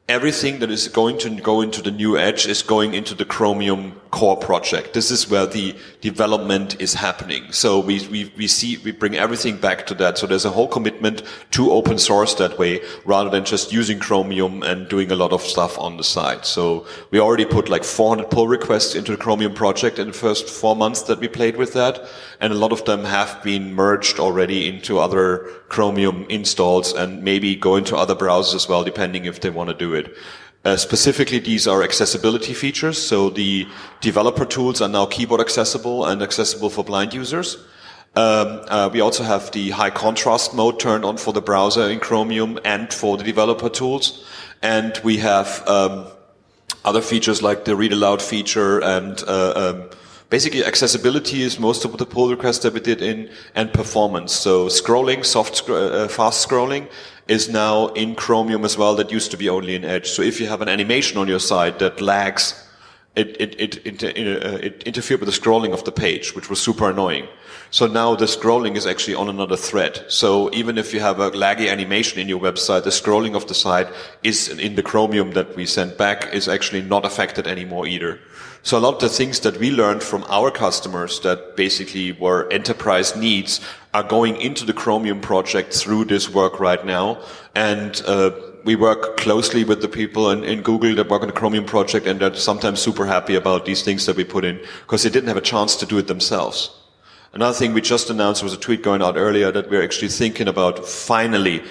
everything 0.07 0.59
that 0.59 0.71
is 0.71 0.87
going 0.87 1.17
to 1.17 1.29
go 1.41 1.59
into 1.59 1.81
the 1.81 1.91
new 1.91 2.17
edge 2.17 2.47
is 2.47 2.63
going 2.63 2.93
into 2.93 3.13
the 3.13 3.25
chromium 3.25 3.99
core 4.15 4.37
project. 4.37 4.93
This 4.93 5.11
is 5.11 5.29
where 5.29 5.45
the 5.45 5.75
development 5.99 6.79
is 6.79 6.93
happening. 6.93 7.51
So 7.51 7.79
we, 7.81 8.07
we, 8.07 8.31
we 8.37 8.47
see 8.47 8.77
we 8.77 8.91
bring 8.93 9.15
everything 9.15 9.57
back 9.57 9.85
to 9.87 9.93
that. 9.95 10.17
So 10.17 10.25
there's 10.25 10.45
a 10.45 10.51
whole 10.51 10.69
commitment 10.69 11.21
to 11.51 11.69
open 11.71 11.97
source 11.97 12.33
that 12.35 12.57
way 12.57 12.79
rather 13.03 13.29
than 13.29 13.43
just 13.43 13.73
using 13.73 13.99
chromium 13.99 14.63
and 14.63 14.87
doing 14.87 15.11
a 15.11 15.17
lot 15.17 15.33
of 15.33 15.41
stuff 15.41 15.77
on 15.77 15.97
the 15.97 16.03
side. 16.05 16.45
So 16.45 16.87
we 17.11 17.19
already 17.19 17.43
put 17.43 17.67
like 17.67 17.83
400 17.83 18.29
pull 18.29 18.47
requests 18.47 18.95
into 18.95 19.11
the 19.11 19.17
chromium 19.17 19.53
project 19.53 19.99
in 19.99 20.07
the 20.07 20.13
first 20.13 20.47
four 20.47 20.77
months 20.77 21.01
that 21.03 21.19
we 21.19 21.27
played 21.27 21.57
with 21.57 21.73
that 21.73 22.01
and 22.39 22.53
a 22.53 22.55
lot 22.55 22.71
of 22.71 22.85
them 22.85 23.03
have 23.03 23.43
been 23.43 23.73
merged 23.73 24.17
already 24.17 24.69
into 24.69 24.97
other 24.97 25.49
chromium 25.67 26.25
installs 26.29 26.93
and 26.93 27.21
maybe 27.21 27.53
go 27.53 27.75
into 27.75 27.97
other 27.97 28.15
browsers 28.15 28.55
as 28.55 28.69
well 28.69 28.85
depending 28.85 29.25
if 29.25 29.41
they 29.41 29.49
want 29.49 29.69
to 29.69 29.75
do 29.75 29.93
it. 29.93 30.15
Uh, 30.65 30.75
specifically, 30.75 31.37
these 31.37 31.67
are 31.67 31.83
accessibility 31.83 32.53
features. 32.53 32.97
So 32.97 33.29
the 33.29 33.67
developer 34.01 34.45
tools 34.45 34.81
are 34.81 34.89
now 34.89 35.05
keyboard 35.05 35.39
accessible 35.39 36.05
and 36.05 36.23
accessible 36.23 36.71
for 36.71 36.83
blind 36.83 37.13
users. 37.13 37.57
Um, 38.15 38.61
uh, 38.67 38.89
we 38.91 38.99
also 38.99 39.23
have 39.23 39.51
the 39.51 39.69
high 39.69 39.91
contrast 39.91 40.55
mode 40.55 40.79
turned 40.79 41.05
on 41.05 41.17
for 41.17 41.33
the 41.33 41.41
browser 41.41 41.87
in 41.89 41.99
Chromium 41.99 42.57
and 42.65 42.91
for 42.91 43.15
the 43.15 43.23
developer 43.23 43.69
tools. 43.69 44.25
And 44.63 44.99
we 45.03 45.17
have 45.17 45.67
um, 45.67 46.07
other 46.83 47.01
features 47.01 47.43
like 47.43 47.65
the 47.65 47.75
read 47.75 47.93
aloud 47.93 48.21
feature 48.21 48.79
and 48.79 49.21
uh, 49.27 49.53
um, 49.55 49.89
basically 50.29 50.65
accessibility 50.65 51.43
is 51.43 51.59
most 51.59 51.85
of 51.85 51.95
the 51.97 52.05
pull 52.05 52.29
requests 52.29 52.59
that 52.59 52.73
we 52.73 52.79
did 52.79 53.01
in 53.01 53.29
and 53.53 53.71
performance. 53.71 54.33
So 54.33 54.67
scrolling, 54.67 55.23
soft, 55.25 55.57
sc- 55.57 55.69
uh, 55.69 56.07
fast 56.07 56.47
scrolling 56.47 56.89
is 57.27 57.49
now 57.49 57.87
in 57.87 58.15
Chromium 58.15 58.65
as 58.65 58.77
well. 58.77 58.95
That 58.95 59.11
used 59.11 59.31
to 59.31 59.37
be 59.37 59.49
only 59.49 59.75
in 59.75 59.83
Edge. 59.83 60.07
So 60.07 60.21
if 60.21 60.39
you 60.39 60.47
have 60.47 60.61
an 60.61 60.69
animation 60.69 61.17
on 61.17 61.27
your 61.27 61.39
side 61.39 61.79
that 61.79 62.01
lags, 62.01 62.61
it, 63.15 63.39
it, 63.39 63.55
it, 63.59 64.03
it, 64.03 64.03
uh, 64.03 64.57
it 64.57 64.83
interfered 64.83 65.21
with 65.21 65.29
the 65.29 65.39
scrolling 65.39 65.73
of 65.73 65.83
the 65.85 65.91
page, 65.91 66.35
which 66.35 66.49
was 66.49 66.59
super 66.59 66.89
annoying. 66.89 67.27
So 67.71 67.87
now 67.87 68.15
the 68.15 68.25
scrolling 68.25 68.75
is 68.75 68.85
actually 68.85 69.15
on 69.15 69.27
another 69.27 69.57
thread. 69.57 70.05
So 70.07 70.53
even 70.53 70.77
if 70.77 70.93
you 70.93 70.99
have 70.99 71.19
a 71.19 71.31
laggy 71.31 71.69
animation 71.69 72.19
in 72.19 72.29
your 72.29 72.39
website, 72.39 72.83
the 72.83 72.89
scrolling 72.89 73.35
of 73.35 73.47
the 73.47 73.53
site 73.53 73.87
is 74.23 74.49
in 74.49 74.75
the 74.75 74.83
Chromium 74.83 75.31
that 75.31 75.55
we 75.55 75.65
sent 75.65 75.97
back 75.97 76.33
is 76.33 76.47
actually 76.47 76.83
not 76.83 77.05
affected 77.05 77.47
anymore 77.47 77.87
either. 77.87 78.19
So 78.63 78.77
a 78.77 78.79
lot 78.79 78.95
of 78.95 79.01
the 79.01 79.09
things 79.09 79.41
that 79.41 79.57
we 79.57 79.71
learned 79.71 80.03
from 80.03 80.25
our 80.27 80.51
customers 80.51 81.19
that 81.21 81.55
basically 81.55 82.13
were 82.13 82.51
enterprise 82.51 83.15
needs 83.15 83.61
are 83.95 84.03
going 84.03 84.35
into 84.41 84.65
the 84.65 84.73
Chromium 84.73 85.21
project 85.21 85.73
through 85.73 86.03
this 86.03 86.29
work 86.29 86.59
right 86.59 86.85
now. 86.85 87.17
And, 87.55 88.01
uh, 88.05 88.31
we 88.65 88.75
work 88.75 89.15
closely 89.15 89.63
with 89.63 89.81
the 89.81 89.87
people 89.87 90.31
in, 90.31 90.43
in, 90.43 90.63
Google 90.63 90.95
that 90.95 91.07
work 91.07 91.21
on 91.21 91.27
the 91.27 91.39
Chromium 91.41 91.65
project 91.65 92.05
and 92.07 92.19
they're 92.19 92.33
sometimes 92.33 92.81
super 92.81 93.05
happy 93.05 93.35
about 93.35 93.63
these 93.63 93.83
things 93.83 94.05
that 94.07 94.17
we 94.17 94.25
put 94.25 94.43
in 94.43 94.59
because 94.81 95.03
they 95.03 95.09
didn't 95.09 95.29
have 95.29 95.37
a 95.37 95.49
chance 95.53 95.75
to 95.77 95.85
do 95.85 95.97
it 95.99 96.07
themselves. 96.07 96.71
Another 97.31 97.57
thing 97.57 97.73
we 97.73 97.81
just 97.81 98.09
announced 98.09 98.43
was 98.43 98.53
a 98.53 98.57
tweet 98.57 98.81
going 98.81 99.01
out 99.01 99.15
earlier 99.17 99.51
that 99.51 99.69
we're 99.69 99.83
actually 99.83 100.09
thinking 100.09 100.47
about 100.47 100.85
finally 100.85 101.63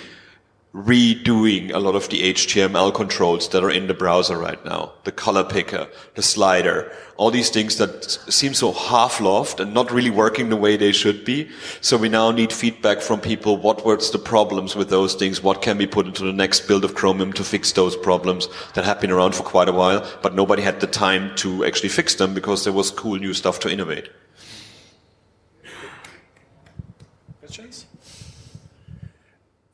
redoing 0.75 1.73
a 1.73 1.79
lot 1.79 1.95
of 1.95 2.09
the 2.09 2.33
HTML 2.33 2.93
controls 2.93 3.49
that 3.51 3.63
are 3.63 3.71
in 3.71 3.87
the 3.87 3.95
browser 3.95 4.37
right 4.37 4.63
now. 4.65 4.93
The 5.05 5.13
color 5.13 5.45
picker, 5.45 5.87
the 6.17 6.23
slider, 6.23 6.91
all 7.17 7.31
these 7.31 7.49
things 7.49 7.79
that 7.79 8.11
seem 8.29 8.55
so 8.55 8.73
half-loved 8.73 9.61
and 9.61 9.73
not 9.73 9.93
really 9.93 10.11
working 10.11 10.49
the 10.49 10.57
way 10.57 10.77
they 10.77 10.91
should 10.91 11.25
be. 11.25 11.49
So 11.81 11.97
we 11.97 12.09
now 12.09 12.33
need 12.33 12.53
feedback 12.53 13.03
from 13.03 13.21
people. 13.21 13.57
What 13.57 13.87
were 13.87 13.97
the 13.97 14.19
problems 14.19 14.75
with 14.75 14.91
those 14.91 15.15
things? 15.15 15.41
What 15.41 15.63
can 15.63 15.79
be 15.79 15.87
put 15.87 16.07
into 16.07 16.25
the 16.25 16.33
next 16.33 16.67
build 16.67 16.85
of 16.85 16.97
Chromium 16.97 17.33
to 17.35 17.45
fix 17.45 17.71
those 17.71 17.97
problems 17.97 18.49
that 18.75 18.85
have 18.85 19.01
been 19.01 19.13
around 19.13 19.37
for 19.37 19.45
quite 19.45 19.69
a 19.69 19.73
while, 19.73 20.05
but 20.23 20.35
nobody 20.35 20.63
had 20.63 20.81
the 20.81 20.89
time 20.89 21.37
to 21.37 21.65
actually 21.65 21.91
fix 21.91 22.17
them 22.17 22.35
because 22.35 22.65
there 22.65 22.73
was 22.73 22.91
cool 22.91 23.15
new 23.15 23.33
stuff 23.33 23.61
to 23.61 23.71
innovate. 23.71 24.09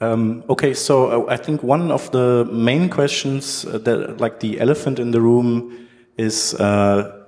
Um, 0.03 0.45
okay, 0.49 0.73
so 0.73 1.27
uh, 1.27 1.31
I 1.31 1.37
think 1.37 1.63
one 1.63 1.91
of 1.91 2.11
the 2.11 2.47
main 2.51 2.89
questions 2.89 3.67
uh, 3.67 3.77
that, 3.79 4.19
like 4.19 4.41
the 4.41 4.59
elephant 4.59 4.99
in 4.99 5.11
the 5.11 5.21
room, 5.21 5.89
is 6.17 6.55
uh, 6.55 7.27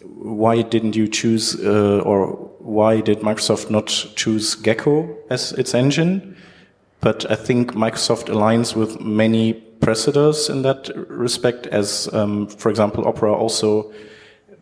why 0.00 0.62
didn't 0.62 0.94
you 0.94 1.08
choose, 1.08 1.56
uh, 1.64 2.00
or 2.04 2.28
why 2.60 3.00
did 3.00 3.20
Microsoft 3.20 3.68
not 3.68 3.88
choose 4.14 4.54
Gecko 4.54 5.16
as 5.28 5.52
its 5.52 5.74
engine? 5.74 6.36
But 7.00 7.28
I 7.30 7.34
think 7.34 7.72
Microsoft 7.74 8.28
aligns 8.28 8.76
with 8.76 9.00
many 9.00 9.52
precedents 9.52 10.48
in 10.48 10.62
that 10.62 10.90
respect, 11.08 11.66
as, 11.66 12.08
um, 12.14 12.46
for 12.46 12.70
example, 12.70 13.08
Opera 13.08 13.34
also 13.34 13.92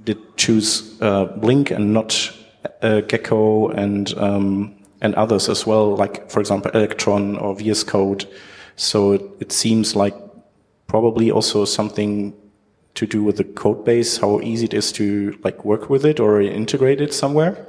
did 0.04 0.18
choose 0.36 0.98
uh, 1.02 1.26
Blink 1.26 1.70
and 1.70 1.92
not 1.92 2.32
uh, 2.80 3.02
Gecko, 3.02 3.68
and 3.68 4.12
um, 4.16 4.81
and 5.02 5.14
others 5.16 5.48
as 5.48 5.66
well, 5.66 5.96
like, 5.96 6.30
for 6.30 6.40
example, 6.40 6.70
Electron 6.70 7.36
or 7.36 7.54
VS 7.54 7.82
Code. 7.84 8.26
So 8.76 9.12
it, 9.12 9.22
it 9.40 9.52
seems 9.52 9.94
like 9.94 10.14
probably 10.86 11.30
also 11.30 11.64
something 11.66 12.32
to 12.94 13.06
do 13.06 13.22
with 13.22 13.36
the 13.36 13.44
code 13.44 13.84
base, 13.84 14.18
how 14.18 14.40
easy 14.40 14.66
it 14.66 14.74
is 14.74 14.92
to 14.92 15.38
like 15.42 15.64
work 15.64 15.90
with 15.90 16.06
it 16.06 16.20
or 16.20 16.40
integrate 16.40 17.00
it 17.00 17.12
somewhere. 17.12 17.66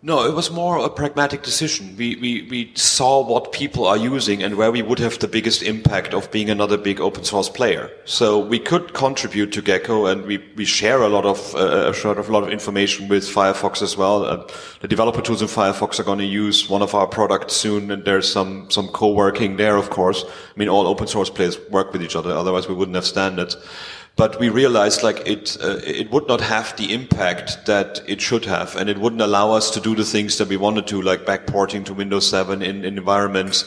No, 0.00 0.24
it 0.24 0.32
was 0.32 0.48
more 0.48 0.78
a 0.78 0.88
pragmatic 0.88 1.42
decision. 1.42 1.96
We, 1.96 2.14
we, 2.16 2.42
we 2.48 2.72
saw 2.76 3.20
what 3.26 3.50
people 3.50 3.84
are 3.84 3.96
using 3.96 4.44
and 4.44 4.54
where 4.54 4.70
we 4.70 4.80
would 4.80 5.00
have 5.00 5.18
the 5.18 5.26
biggest 5.26 5.60
impact 5.60 6.14
of 6.14 6.30
being 6.30 6.48
another 6.50 6.78
big 6.78 7.00
open 7.00 7.24
source 7.24 7.48
player. 7.48 7.90
So 8.04 8.38
we 8.38 8.60
could 8.60 8.94
contribute 8.94 9.52
to 9.54 9.60
Gecko 9.60 10.06
and 10.06 10.24
we, 10.24 10.38
we 10.54 10.64
share 10.64 11.02
a 11.02 11.08
lot 11.08 11.24
of, 11.24 11.52
uh, 11.56 11.92
a 11.92 12.30
lot 12.30 12.44
of 12.44 12.50
information 12.50 13.08
with 13.08 13.24
Firefox 13.24 13.82
as 13.82 13.96
well. 13.96 14.24
Uh, 14.24 14.46
the 14.78 14.86
developer 14.86 15.20
tools 15.20 15.42
in 15.42 15.48
Firefox 15.48 15.98
are 15.98 16.04
going 16.04 16.20
to 16.20 16.24
use 16.24 16.68
one 16.68 16.80
of 16.80 16.94
our 16.94 17.08
products 17.08 17.54
soon 17.54 17.90
and 17.90 18.04
there's 18.04 18.30
some, 18.30 18.70
some 18.70 18.86
co-working 18.88 19.56
there, 19.56 19.76
of 19.76 19.90
course. 19.90 20.24
I 20.24 20.58
mean, 20.58 20.68
all 20.68 20.86
open 20.86 21.08
source 21.08 21.28
players 21.28 21.58
work 21.70 21.92
with 21.92 22.04
each 22.04 22.14
other. 22.14 22.30
Otherwise 22.30 22.68
we 22.68 22.74
wouldn't 22.74 22.94
have 22.94 23.04
standards 23.04 23.56
but 24.18 24.38
we 24.40 24.48
realized 24.50 25.02
like 25.02 25.22
it 25.26 25.56
uh, 25.62 25.78
it 25.84 26.10
would 26.10 26.28
not 26.28 26.40
have 26.42 26.76
the 26.76 26.92
impact 26.92 27.64
that 27.66 28.02
it 28.06 28.20
should 28.20 28.44
have 28.44 28.76
and 28.76 28.90
it 28.90 28.98
wouldn't 28.98 29.22
allow 29.22 29.52
us 29.52 29.70
to 29.70 29.80
do 29.80 29.94
the 29.94 30.04
things 30.04 30.36
that 30.36 30.48
we 30.48 30.56
wanted 30.58 30.86
to 30.86 31.00
like 31.00 31.24
backporting 31.24 31.84
to 31.84 31.94
windows 31.94 32.28
7 32.28 32.60
in, 32.60 32.84
in 32.84 32.98
environments 32.98 33.64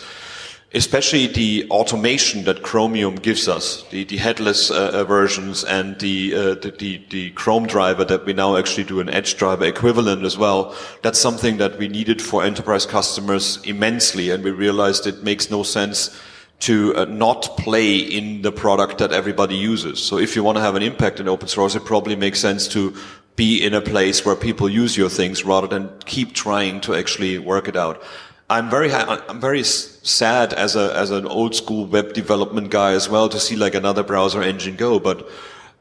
especially 0.74 1.28
the 1.28 1.68
automation 1.70 2.44
that 2.44 2.64
chromium 2.64 3.16
gives 3.16 3.48
us 3.48 3.84
the, 3.90 4.04
the 4.06 4.18
headless 4.18 4.72
uh, 4.72 4.92
uh 4.94 5.04
versions 5.04 5.64
and 5.64 6.00
the, 6.00 6.34
uh, 6.36 6.56
the, 6.56 6.74
the 6.80 7.02
the 7.10 7.30
chrome 7.32 7.66
driver 7.66 8.06
that 8.06 8.26
we 8.26 8.34
now 8.34 8.56
actually 8.58 8.84
do 8.84 9.00
an 9.00 9.10
edge 9.10 9.38
driver 9.38 9.66
equivalent 9.66 10.24
as 10.24 10.38
well. 10.38 10.74
That's 11.02 11.20
something 11.20 11.58
that 11.58 11.78
we 11.78 11.88
needed 11.88 12.22
for 12.22 12.44
enterprise 12.44 12.86
customers 12.86 13.60
immensely 13.66 14.30
and 14.30 14.44
we 14.44 14.52
realized 14.52 15.08
it 15.08 15.24
makes 15.24 15.50
no 15.50 15.64
sense 15.64 16.18
to 16.62 16.95
uh, 16.95 17.06
not 17.06 17.58
play 17.58 17.97
in 17.97 18.41
the 18.43 18.52
product 18.52 19.00
that 19.00 19.12
everybody 19.12 19.56
uses. 19.56 20.02
So 20.02 20.17
if 20.17 20.36
you 20.36 20.43
want 20.43 20.58
to 20.58 20.62
have 20.62 20.76
an 20.76 20.84
impact 20.84 21.19
in 21.19 21.28
open 21.28 21.47
source, 21.47 21.76
it 21.76 21.86
probably 21.86 22.15
makes 22.15 22.39
sense 22.39 22.67
to 22.69 22.95
be 23.36 23.63
in 23.63 23.74
a 23.74 23.82
place 23.82 24.26
where 24.26 24.36
people 24.36 24.69
use 24.69 24.95
your 24.95 25.10
things 25.10 25.43
rather 25.43 25.67
than 25.67 25.89
keep 26.06 26.34
trying 26.34 26.82
to 26.82 26.93
actually 26.93 27.39
work 27.39 27.67
it 27.67 27.76
out. 27.76 28.02
I'm 28.50 28.69
very, 28.69 28.93
I'm 28.93 29.39
very 29.39 29.63
sad 29.63 30.54
as 30.54 30.76
a, 30.76 30.93
as 30.95 31.10
an 31.10 31.26
old 31.26 31.56
school 31.56 31.86
web 31.86 32.13
development 32.13 32.69
guy 32.69 32.91
as 32.91 33.10
well 33.10 33.30
to 33.30 33.39
see 33.39 33.56
like 33.56 33.76
another 33.76 34.04
browser 34.04 34.43
engine 34.43 34.76
go, 34.76 35.00
but 35.00 35.28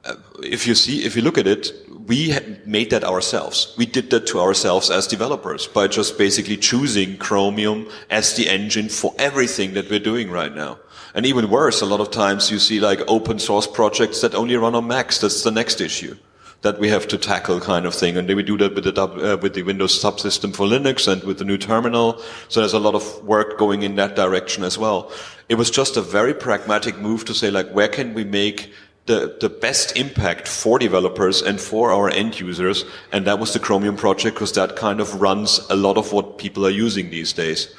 uh, 0.04 0.14
if 0.42 0.66
you 0.66 0.74
see, 0.74 1.04
if 1.04 1.16
you 1.16 1.22
look 1.22 1.36
at 1.36 1.46
it, 1.46 1.72
we 2.06 2.30
had 2.30 2.66
made 2.66 2.90
that 2.90 3.04
ourselves. 3.04 3.74
We 3.76 3.86
did 3.86 4.10
that 4.10 4.26
to 4.28 4.40
ourselves 4.40 4.90
as 4.90 5.06
developers 5.06 5.66
by 5.66 5.88
just 5.88 6.18
basically 6.18 6.56
choosing 6.56 7.16
Chromium 7.18 7.88
as 8.10 8.34
the 8.34 8.48
engine 8.48 8.88
for 8.88 9.14
everything 9.18 9.74
that 9.74 9.90
we're 9.90 10.00
doing 10.00 10.30
right 10.30 10.54
now. 10.54 10.78
And 11.14 11.26
even 11.26 11.50
worse, 11.50 11.80
a 11.80 11.86
lot 11.86 12.00
of 12.00 12.10
times 12.10 12.50
you 12.50 12.58
see 12.58 12.80
like 12.80 13.00
open 13.08 13.38
source 13.38 13.66
projects 13.66 14.20
that 14.20 14.34
only 14.34 14.56
run 14.56 14.74
on 14.74 14.86
Macs. 14.86 15.18
That's 15.18 15.42
the 15.42 15.50
next 15.50 15.80
issue 15.80 16.16
that 16.62 16.78
we 16.78 16.88
have 16.88 17.08
to 17.08 17.18
tackle 17.18 17.58
kind 17.58 17.86
of 17.86 17.94
thing. 17.94 18.16
And 18.16 18.28
then 18.28 18.36
we 18.36 18.42
do 18.42 18.58
that 18.58 18.74
with 18.74 18.84
the, 18.84 19.02
uh, 19.02 19.36
with 19.38 19.54
the 19.54 19.62
Windows 19.62 20.00
subsystem 20.00 20.54
for 20.54 20.66
Linux 20.66 21.10
and 21.10 21.22
with 21.24 21.38
the 21.38 21.44
new 21.44 21.56
terminal. 21.56 22.20
So 22.48 22.60
there's 22.60 22.74
a 22.74 22.78
lot 22.78 22.94
of 22.94 23.24
work 23.24 23.58
going 23.58 23.82
in 23.82 23.96
that 23.96 24.14
direction 24.14 24.62
as 24.62 24.76
well. 24.76 25.10
It 25.48 25.54
was 25.54 25.70
just 25.70 25.96
a 25.96 26.02
very 26.02 26.34
pragmatic 26.34 26.98
move 26.98 27.24
to 27.24 27.34
say 27.34 27.50
like, 27.50 27.70
where 27.70 27.88
can 27.88 28.14
we 28.14 28.24
make 28.24 28.72
the, 29.10 29.36
the 29.40 29.48
best 29.48 29.96
impact 29.96 30.46
for 30.46 30.78
developers 30.78 31.42
and 31.42 31.60
for 31.60 31.90
our 31.90 32.08
end 32.08 32.38
users. 32.38 32.84
And 33.10 33.26
that 33.26 33.40
was 33.40 33.52
the 33.52 33.58
Chromium 33.58 33.96
project 33.96 34.36
because 34.36 34.52
that 34.52 34.76
kind 34.76 35.00
of 35.00 35.20
runs 35.20 35.58
a 35.68 35.74
lot 35.74 35.98
of 35.98 36.12
what 36.12 36.38
people 36.38 36.64
are 36.64 36.70
using 36.86 37.10
these 37.10 37.32
days. 37.32 37.74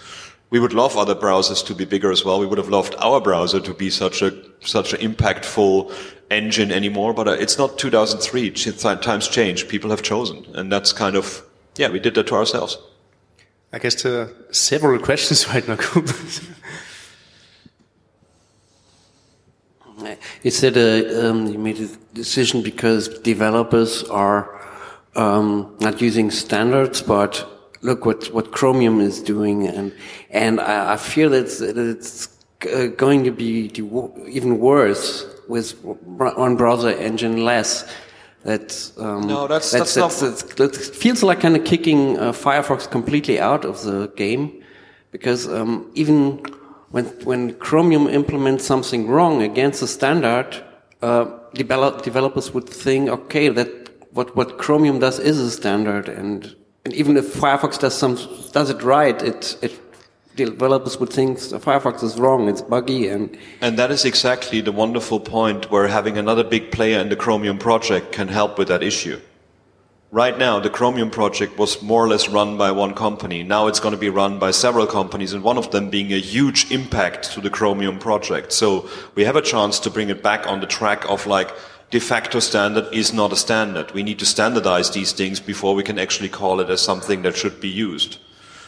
We 0.50 0.60
would 0.60 0.74
love 0.74 0.98
other 0.98 1.16
browsers 1.16 1.66
to 1.68 1.74
be 1.74 1.86
bigger 1.86 2.12
as 2.12 2.26
well. 2.26 2.38
We 2.38 2.46
would 2.46 2.58
have 2.58 2.68
loved 2.68 2.96
our 2.98 3.22
browser 3.22 3.62
to 3.62 3.74
be 3.74 3.90
such 3.90 4.22
a, 4.22 4.34
such 4.60 4.92
an 4.92 5.00
impactful 5.00 5.96
engine 6.30 6.70
anymore, 6.70 7.14
but 7.14 7.30
uh, 7.30 7.32
it's 7.32 7.58
not 7.58 7.78
2003. 7.78 8.52
Times 8.52 9.30
change. 9.30 9.70
People 9.70 9.90
have 9.90 10.02
chosen. 10.02 10.46
And 10.54 10.70
that's 10.70 10.92
kind 10.92 11.16
of, 11.16 11.44
yeah, 11.78 11.90
we 11.90 12.00
did 12.02 12.16
that 12.16 12.28
to 12.28 12.36
ourselves. 12.36 12.78
I 13.72 13.80
guess 13.80 14.04
there 14.04 14.22
are 14.24 14.32
several 14.52 15.00
questions 15.10 15.48
right 15.48 15.66
now. 15.66 15.78
You 20.44 20.52
said 20.52 20.78
uh, 20.78 21.28
um, 21.28 21.48
you 21.48 21.60
made 21.60 21.80
a 21.80 21.88
decision 22.14 22.62
because 22.62 23.08
developers 23.20 24.04
are 24.06 24.60
um, 25.16 25.76
not 25.80 26.02
using 26.02 26.32
standards, 26.32 27.02
but 27.02 27.46
look 27.82 28.06
what, 28.06 28.34
what 28.34 28.52
Chromium 28.52 29.00
is 29.02 29.22
doing, 29.22 29.68
and 29.68 29.92
and 30.30 30.60
I, 30.60 30.94
I 30.94 30.98
fear 30.98 31.30
that 31.30 31.46
it's, 31.46 31.60
that 31.60 31.78
it's 31.78 32.30
uh, 32.74 32.88
going 32.96 33.24
to 33.24 33.32
be 33.32 33.72
even 34.28 34.60
worse 34.60 35.26
with 35.48 35.76
one 35.84 36.56
browser 36.56 36.90
engine 36.90 37.44
less. 37.44 37.90
That 38.44 38.92
um, 38.98 39.28
no, 39.28 39.48
that's 39.48 39.72
that's, 39.72 39.94
that's, 39.94 40.20
that's, 40.20 40.44
that's, 40.44 40.88
that 40.90 40.96
feels 40.96 41.22
like 41.24 41.42
kind 41.42 41.56
of 41.56 41.64
kicking 41.64 42.18
uh, 42.18 42.32
Firefox 42.32 42.90
completely 42.90 43.40
out 43.40 43.66
of 43.66 43.84
the 43.84 44.08
game, 44.16 44.64
because 45.12 45.48
um, 45.48 45.92
even 45.94 46.44
when, 46.92 47.06
when 47.24 47.54
Chromium 47.56 48.08
implements 48.08 48.66
something 48.66 49.08
wrong 49.08 49.42
against 49.42 49.80
the 49.80 49.88
standard, 49.88 50.64
uh, 51.02 51.26
develop, 51.54 52.04
developers 52.04 52.54
would 52.54 52.68
think, 52.70 53.10
okay, 53.10 53.50
that 53.50 53.70
what, 54.12 54.36
what 54.36 54.58
Chromium 54.58 55.00
does 55.00 55.20
is 55.20 55.40
a 55.40 55.50
standard, 55.50 56.10
and, 56.10 56.56
and 56.86 56.94
even 56.94 57.16
if 57.18 57.34
Firefox 57.34 57.80
does 57.80 57.98
some 57.98 58.16
does 58.52 58.70
it 58.70 58.84
right, 58.84 59.22
it, 59.22 59.58
it 59.62 59.80
developers 60.36 61.00
would 61.00 61.12
think 61.12 61.38
Firefox 61.38 62.04
is 62.04 62.20
wrong, 62.20 62.50
it's 62.50 62.62
buggy, 62.62 63.08
and 63.08 63.38
and 63.62 63.78
that 63.80 63.92
is 63.92 64.04
exactly 64.04 64.60
the 64.62 64.72
wonderful 64.72 65.20
point 65.20 65.72
where 65.72 65.88
having 65.88 66.18
another 66.18 66.44
big 66.44 66.72
player 66.72 67.00
in 67.00 67.10
the 67.10 67.16
Chromium 67.16 67.58
project 67.58 68.12
can 68.12 68.28
help 68.28 68.58
with 68.58 68.68
that 68.68 68.84
issue. 68.84 69.20
Right 70.12 70.38
now 70.38 70.60
the 70.60 70.70
Chromium 70.70 71.10
project 71.10 71.58
was 71.58 71.82
more 71.82 72.04
or 72.04 72.08
less 72.10 72.28
run 72.28 72.58
by 72.58 72.72
one 72.72 72.94
company. 72.94 73.44
Now 73.44 73.68
it's 73.68 73.80
going 73.80 73.94
to 73.94 74.00
be 74.00 74.10
run 74.10 74.40
by 74.40 74.52
several 74.52 74.86
companies 74.86 75.34
and 75.34 75.44
one 75.44 75.58
of 75.58 75.72
them 75.72 75.90
being 75.90 76.12
a 76.12 76.20
huge 76.20 76.70
impact 76.72 77.32
to 77.34 77.42
the 77.42 77.50
Chromium 77.50 77.98
project. 77.98 78.52
So 78.52 78.90
we 79.16 79.24
have 79.24 79.38
a 79.38 79.42
chance 79.42 79.80
to 79.80 79.90
bring 79.90 80.10
it 80.10 80.22
back 80.22 80.46
on 80.48 80.60
the 80.60 80.68
track 80.68 81.10
of 81.10 81.26
like 81.28 81.52
de 81.92 82.00
facto 82.00 82.40
standard 82.40 82.94
is 82.94 83.14
not 83.14 83.32
a 83.32 83.36
standard. 83.36 83.92
We 83.92 84.04
need 84.04 84.20
to 84.20 84.26
standardize 84.26 84.92
these 84.92 85.14
things 85.14 85.40
before 85.40 85.76
we 85.76 85.84
can 85.84 85.98
actually 85.98 86.30
call 86.30 86.60
it 86.60 86.70
as 86.70 86.82
something 86.82 87.22
that 87.22 87.36
should 87.36 87.62
be 87.62 87.70
used. 87.70 88.18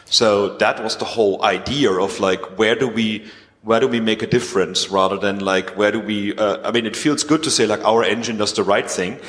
So 0.05 0.57
that 0.57 0.81
was 0.83 0.97
the 0.97 1.05
whole 1.05 1.43
idea 1.43 1.91
of 1.91 2.19
like, 2.19 2.57
where 2.57 2.75
do 2.75 2.87
we, 2.87 3.25
where 3.63 3.79
do 3.79 3.87
we 3.87 4.01
make 4.01 4.21
a 4.21 4.27
difference 4.27 4.89
rather 4.89 5.17
than 5.17 5.39
like, 5.39 5.71
where 5.77 5.91
do 5.91 5.99
we, 5.99 6.35
uh, 6.35 6.67
I 6.67 6.71
mean, 6.71 6.85
it 6.85 6.95
feels 6.95 7.23
good 7.23 7.43
to 7.43 7.51
say 7.51 7.65
like 7.65 7.83
our 7.85 8.03
engine 8.03 8.37
does 8.37 8.53
the 8.53 8.63
right 8.63 8.89
thing. 8.89 9.19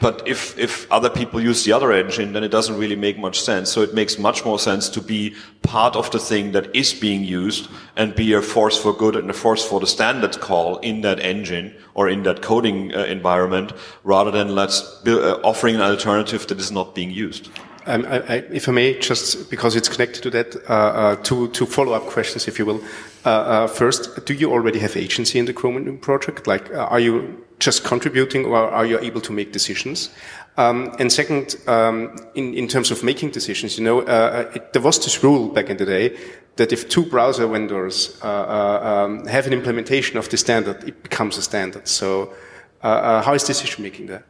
But 0.00 0.26
if, 0.26 0.58
if 0.58 0.90
other 0.90 1.10
people 1.10 1.40
use 1.40 1.64
the 1.64 1.72
other 1.72 1.92
engine, 1.92 2.32
then 2.32 2.42
it 2.42 2.50
doesn't 2.50 2.78
really 2.78 2.96
make 2.96 3.18
much 3.18 3.40
sense. 3.40 3.70
So 3.70 3.82
it 3.82 3.94
makes 3.94 4.18
much 4.18 4.44
more 4.46 4.58
sense 4.58 4.88
to 4.88 5.00
be 5.00 5.34
part 5.62 5.94
of 5.94 6.10
the 6.10 6.18
thing 6.18 6.52
that 6.52 6.74
is 6.74 6.94
being 6.94 7.22
used 7.22 7.68
and 7.96 8.14
be 8.14 8.32
a 8.32 8.40
force 8.40 8.78
for 8.78 8.94
good 8.94 9.14
and 9.14 9.28
a 9.28 9.34
force 9.34 9.62
for 9.62 9.78
the 9.78 9.86
standard 9.86 10.40
call 10.40 10.78
in 10.78 11.02
that 11.02 11.20
engine 11.20 11.74
or 11.94 12.08
in 12.08 12.22
that 12.22 12.40
coding 12.40 12.94
uh, 12.94 13.04
environment 13.04 13.72
rather 14.02 14.30
than 14.30 14.54
let's 14.54 15.06
uh, 15.06 15.38
offering 15.44 15.74
an 15.74 15.82
alternative 15.82 16.46
that 16.46 16.58
is 16.58 16.72
not 16.72 16.94
being 16.94 17.10
used. 17.10 17.50
Um, 17.86 18.06
I, 18.06 18.18
I, 18.20 18.34
if 18.52 18.68
I 18.68 18.72
may, 18.72 18.98
just 18.98 19.50
because 19.50 19.76
it's 19.76 19.88
connected 19.88 20.22
to 20.22 20.30
that, 20.30 20.56
uh, 20.68 20.72
uh, 20.72 21.16
two, 21.16 21.48
two 21.48 21.66
follow-up 21.66 22.06
questions, 22.06 22.48
if 22.48 22.58
you 22.58 22.64
will. 22.66 22.82
Uh, 23.24 23.28
uh 23.28 23.66
first, 23.66 24.24
do 24.24 24.32
you 24.32 24.50
already 24.50 24.78
have 24.78 24.96
agency 24.96 25.38
in 25.38 25.46
the 25.46 25.52
Chromium 25.52 25.98
project? 25.98 26.46
Like, 26.46 26.70
uh, 26.70 26.86
are 26.86 27.00
you 27.00 27.44
just 27.60 27.84
contributing, 27.84 28.46
or 28.46 28.56
are 28.56 28.86
you 28.86 28.98
able 28.98 29.20
to 29.20 29.32
make 29.32 29.52
decisions? 29.52 30.10
Um, 30.56 30.92
and 30.98 31.12
second, 31.12 31.56
um, 31.68 32.16
in, 32.34 32.54
in 32.54 32.66
terms 32.66 32.90
of 32.90 33.04
making 33.04 33.30
decisions, 33.30 33.78
you 33.78 33.84
know, 33.84 34.00
uh, 34.00 34.50
it, 34.54 34.72
there 34.72 34.82
was 34.82 34.98
this 34.98 35.22
rule 35.22 35.48
back 35.48 35.70
in 35.70 35.76
the 35.76 35.86
day 35.86 36.18
that 36.56 36.72
if 36.72 36.88
two 36.88 37.04
browser 37.04 37.46
vendors 37.46 38.18
um, 38.24 39.24
have 39.26 39.46
an 39.46 39.52
implementation 39.52 40.18
of 40.18 40.28
the 40.28 40.36
standard, 40.36 40.82
it 40.84 41.02
becomes 41.02 41.38
a 41.38 41.42
standard. 41.42 41.86
So, 41.86 42.34
how 42.82 43.34
is 43.34 43.44
decision 43.44 43.82
making 43.82 44.06
there? 44.06 44.24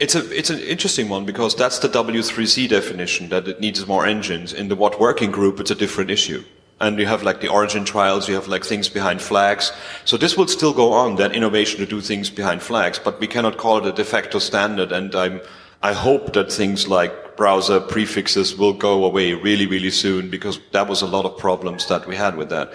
It's 0.00 0.16
a 0.16 0.28
it's 0.36 0.50
an 0.50 0.58
interesting 0.58 1.08
one 1.08 1.24
because 1.24 1.54
that's 1.54 1.78
the 1.78 1.88
W3C 1.88 2.68
definition 2.68 3.28
that 3.28 3.46
it 3.46 3.60
needs 3.60 3.86
more 3.86 4.04
engines. 4.04 4.52
In 4.52 4.68
the 4.68 4.74
what 4.74 4.98
working 4.98 5.30
group, 5.30 5.60
it's 5.60 5.70
a 5.70 5.76
different 5.76 6.10
issue. 6.10 6.42
And 6.84 6.98
you 6.98 7.06
have 7.06 7.22
like 7.22 7.40
the 7.40 7.48
origin 7.48 7.84
trials, 7.84 8.28
you 8.28 8.34
have 8.34 8.46
like 8.46 8.64
things 8.64 8.90
behind 8.90 9.22
flags. 9.22 9.72
So 10.04 10.18
this 10.18 10.36
will 10.36 10.48
still 10.48 10.74
go 10.74 10.92
on, 10.92 11.16
that 11.16 11.32
innovation 11.32 11.80
to 11.80 11.86
do 11.86 12.00
things 12.00 12.28
behind 12.28 12.62
flags, 12.62 12.98
but 12.98 13.18
we 13.20 13.26
cannot 13.26 13.56
call 13.56 13.78
it 13.78 13.86
a 13.86 13.92
de 13.92 14.04
facto 14.04 14.38
standard. 14.38 14.92
And 14.92 15.14
I'm, 15.14 15.40
I 15.82 15.94
hope 15.94 16.34
that 16.34 16.52
things 16.52 16.86
like 16.86 17.36
browser 17.36 17.80
prefixes 17.80 18.54
will 18.56 18.74
go 18.74 19.04
away 19.04 19.32
really, 19.32 19.66
really 19.66 19.90
soon 19.90 20.28
because 20.28 20.60
that 20.72 20.86
was 20.86 21.02
a 21.02 21.06
lot 21.06 21.24
of 21.24 21.38
problems 21.38 21.86
that 21.88 22.06
we 22.06 22.16
had 22.16 22.36
with 22.36 22.50
that. 22.50 22.72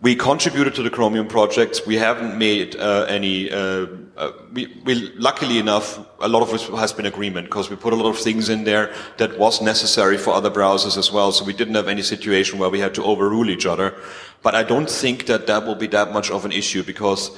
We 0.00 0.16
contributed 0.16 0.74
to 0.74 0.82
the 0.82 0.90
Chromium 0.90 1.28
projects. 1.28 1.86
We 1.86 1.96
haven't 1.96 2.36
made 2.36 2.74
uh, 2.76 3.06
any. 3.08 3.50
Uh, 3.50 3.86
uh, 4.16 4.32
we, 4.52 4.66
we, 4.84 5.12
luckily 5.14 5.58
enough, 5.58 5.98
a 6.20 6.28
lot 6.28 6.42
of 6.42 6.52
it 6.52 6.60
has 6.78 6.92
been 6.92 7.06
agreement 7.06 7.46
because 7.46 7.70
we 7.70 7.76
put 7.76 7.92
a 7.92 7.96
lot 7.96 8.08
of 8.08 8.18
things 8.18 8.48
in 8.48 8.64
there 8.64 8.92
that 9.16 9.38
was 9.38 9.62
necessary 9.62 10.18
for 10.18 10.34
other 10.34 10.50
browsers 10.50 10.98
as 10.98 11.10
well. 11.10 11.32
So 11.32 11.44
we 11.44 11.52
didn't 11.52 11.74
have 11.74 11.88
any 11.88 12.02
situation 12.02 12.58
where 12.58 12.68
we 12.68 12.80
had 12.80 12.94
to 12.94 13.04
overrule 13.04 13.48
each 13.48 13.64
other. 13.64 13.94
But 14.42 14.54
I 14.54 14.64
don't 14.64 14.90
think 14.90 15.26
that 15.26 15.46
that 15.46 15.64
will 15.64 15.76
be 15.76 15.86
that 15.88 16.12
much 16.12 16.30
of 16.30 16.44
an 16.44 16.52
issue 16.52 16.82
because 16.82 17.30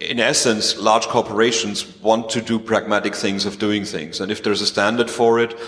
in 0.00 0.18
essence, 0.18 0.76
large 0.76 1.06
corporations 1.06 1.86
want 2.00 2.28
to 2.30 2.40
do 2.40 2.58
pragmatic 2.58 3.14
things 3.14 3.46
of 3.46 3.58
doing 3.58 3.84
things. 3.84 4.20
And 4.20 4.32
if 4.32 4.42
there's 4.42 4.60
a 4.60 4.66
standard 4.66 5.10
for 5.10 5.38
it, 5.38 5.58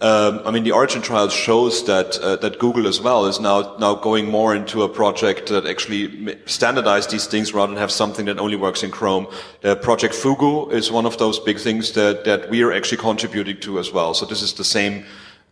um, 0.00 0.42
I 0.44 0.50
mean, 0.50 0.64
the 0.64 0.72
Origin 0.72 1.00
trial 1.00 1.30
shows 1.30 1.84
that 1.86 2.18
uh, 2.18 2.36
that 2.36 2.58
Google 2.58 2.86
as 2.86 3.00
well 3.00 3.24
is 3.24 3.40
now 3.40 3.76
now 3.78 3.94
going 3.94 4.30
more 4.30 4.54
into 4.54 4.82
a 4.82 4.88
project 4.88 5.48
that 5.48 5.66
actually 5.66 6.36
standardize 6.44 7.06
these 7.06 7.26
things 7.26 7.54
rather 7.54 7.72
than 7.72 7.80
have 7.80 7.90
something 7.90 8.26
that 8.26 8.38
only 8.38 8.56
works 8.56 8.82
in 8.82 8.90
Chrome. 8.90 9.26
The 9.62 9.74
project 9.74 10.14
Fugu 10.14 10.70
is 10.70 10.92
one 10.92 11.06
of 11.06 11.16
those 11.16 11.38
big 11.38 11.58
things 11.58 11.92
that 11.92 12.24
that 12.24 12.50
we 12.50 12.62
are 12.62 12.74
actually 12.74 12.98
contributing 12.98 13.58
to 13.60 13.78
as 13.78 13.90
well. 13.90 14.12
So 14.12 14.26
this 14.26 14.42
is 14.42 14.52
the 14.52 14.64
same 14.64 15.06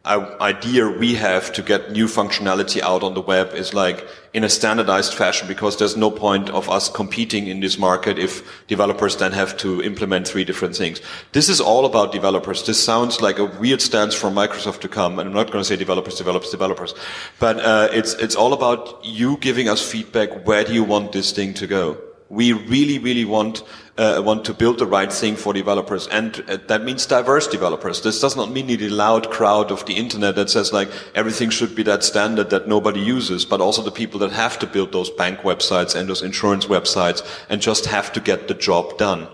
idea 0.07 0.87
we 0.87 1.15
have 1.15 1.51
to 1.55 1.63
get 1.63 1.93
new 1.93 2.07
functionality 2.07 2.83
out 2.83 3.03
on 3.03 3.15
the 3.15 3.23
web 3.23 3.55
is 3.55 3.73
like 3.73 4.07
in 4.35 4.45
a 4.45 4.51
standardized 4.51 5.15
fashion 5.15 5.49
because 5.49 5.79
there's 5.79 5.97
no 5.97 6.11
point 6.11 6.51
of 6.51 6.69
us 6.69 6.91
competing 6.91 7.47
in 7.47 7.61
this 7.61 7.79
market 7.79 8.19
if 8.19 8.67
developers 8.67 9.17
then 9.17 9.33
have 9.33 9.57
to 9.57 9.83
implement 9.83 10.29
three 10.29 10.45
different 10.45 10.77
things. 10.77 11.01
This 11.33 11.49
is 11.49 11.59
all 11.59 11.87
about 11.87 12.13
developers. 12.13 12.67
This 12.67 12.83
sounds 12.83 13.23
like 13.23 13.39
a 13.39 13.47
weird 13.47 13.81
stance 13.81 14.15
from 14.15 14.35
Microsoft 14.35 14.81
to 14.81 14.89
come, 14.89 15.19
and 15.19 15.29
I'm 15.29 15.35
not 15.35 15.47
going 15.47 15.63
to 15.63 15.65
say 15.65 15.77
developers, 15.77 16.17
developers, 16.17 16.51
developers, 16.51 16.95
but 17.39 17.59
uh, 17.61 17.89
it's 17.93 18.13
it's 18.15 18.35
all 18.35 18.53
about 18.53 19.03
you 19.03 19.39
giving 19.39 19.71
us 19.71 19.81
feedback. 19.81 20.47
Where 20.47 20.65
do 20.65 20.75
you 20.75 20.85
want 20.85 21.13
this 21.13 21.33
thing 21.33 21.55
to 21.55 21.67
go? 21.67 22.14
We 22.35 22.53
really, 22.53 22.99
really 22.99 23.25
want 23.25 23.63
uh, 23.97 24.21
want 24.25 24.45
to 24.45 24.53
build 24.53 24.79
the 24.79 24.87
right 24.87 25.13
thing 25.13 25.37
for 25.37 25.53
developers, 25.53 26.09
and 26.09 26.43
uh, 26.49 26.59
that 26.67 26.83
means 26.83 27.07
diverse 27.07 27.47
developers. 27.47 28.03
This 28.03 28.21
does 28.21 28.35
not 28.35 28.51
mean 28.51 28.67
the 28.67 28.89
loud 28.89 29.31
crowd 29.31 29.71
of 29.71 29.87
the 29.87 29.95
internet 29.95 30.35
that 30.35 30.51
says 30.51 30.73
like 30.73 30.91
everything 31.15 31.51
should 31.51 31.77
be 31.77 31.85
that 31.85 32.03
standard 32.03 32.51
that 32.51 32.67
nobody 32.67 32.99
uses, 32.99 33.45
but 33.45 33.61
also 33.61 33.83
the 33.83 33.93
people 33.93 34.19
that 34.21 34.33
have 34.33 34.59
to 34.59 34.67
build 34.67 34.91
those 34.91 35.11
bank 35.11 35.41
websites 35.41 35.95
and 35.95 36.09
those 36.09 36.23
insurance 36.23 36.67
websites 36.67 37.25
and 37.49 37.63
just 37.63 37.87
have 37.87 38.13
to 38.13 38.21
get 38.21 38.49
the 38.49 38.55
job 38.55 38.99
done 38.99 39.29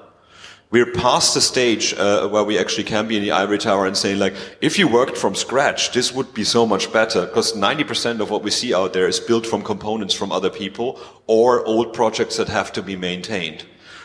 we're 0.70 0.92
past 0.92 1.34
the 1.34 1.40
stage 1.40 1.94
uh, 1.94 2.28
where 2.28 2.44
we 2.44 2.56
actually 2.56 2.84
can 2.84 3.08
be 3.08 3.16
in 3.16 3.22
the 3.22 3.32
ivory 3.32 3.58
tower 3.58 3.86
and 3.86 3.96
saying 3.96 4.18
like 4.18 4.34
if 4.60 4.78
you 4.78 4.86
worked 4.86 5.16
from 5.16 5.34
scratch 5.34 5.92
this 5.92 6.12
would 6.12 6.32
be 6.32 6.44
so 6.44 6.64
much 6.64 6.92
better 6.92 7.26
because 7.26 7.54
90% 7.54 8.20
of 8.20 8.30
what 8.30 8.42
we 8.42 8.50
see 8.50 8.72
out 8.72 8.92
there 8.92 9.08
is 9.08 9.18
built 9.18 9.46
from 9.46 9.62
components 9.62 10.14
from 10.14 10.30
other 10.30 10.50
people 10.50 11.00
or 11.26 11.64
old 11.66 11.92
projects 11.92 12.36
that 12.36 12.48
have 12.48 12.72
to 12.72 12.82
be 12.82 12.96
maintained. 12.96 13.64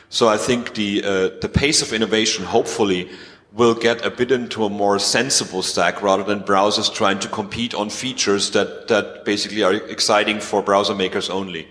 So 0.10 0.28
i 0.28 0.38
think 0.38 0.74
the 0.74 1.04
uh, 1.04 1.30
the 1.42 1.50
pace 1.50 1.82
of 1.82 1.94
innovation 1.94 2.46
hopefully 2.46 3.10
will 3.54 3.74
get 3.74 4.06
a 4.06 4.10
bit 4.10 4.32
into 4.32 4.66
a 4.66 4.70
more 4.70 5.00
sensible 5.00 5.62
stack 5.62 6.02
rather 6.02 6.24
than 6.24 6.42
browsers 6.42 6.94
trying 6.94 7.20
to 7.20 7.30
compete 7.30 7.74
on 7.74 7.90
features 7.90 8.52
that 8.52 8.88
that 8.88 9.24
basically 9.26 9.64
are 9.64 9.74
exciting 9.74 10.40
for 10.40 10.62
browser 10.62 10.96
makers 10.96 11.30
only. 11.30 11.68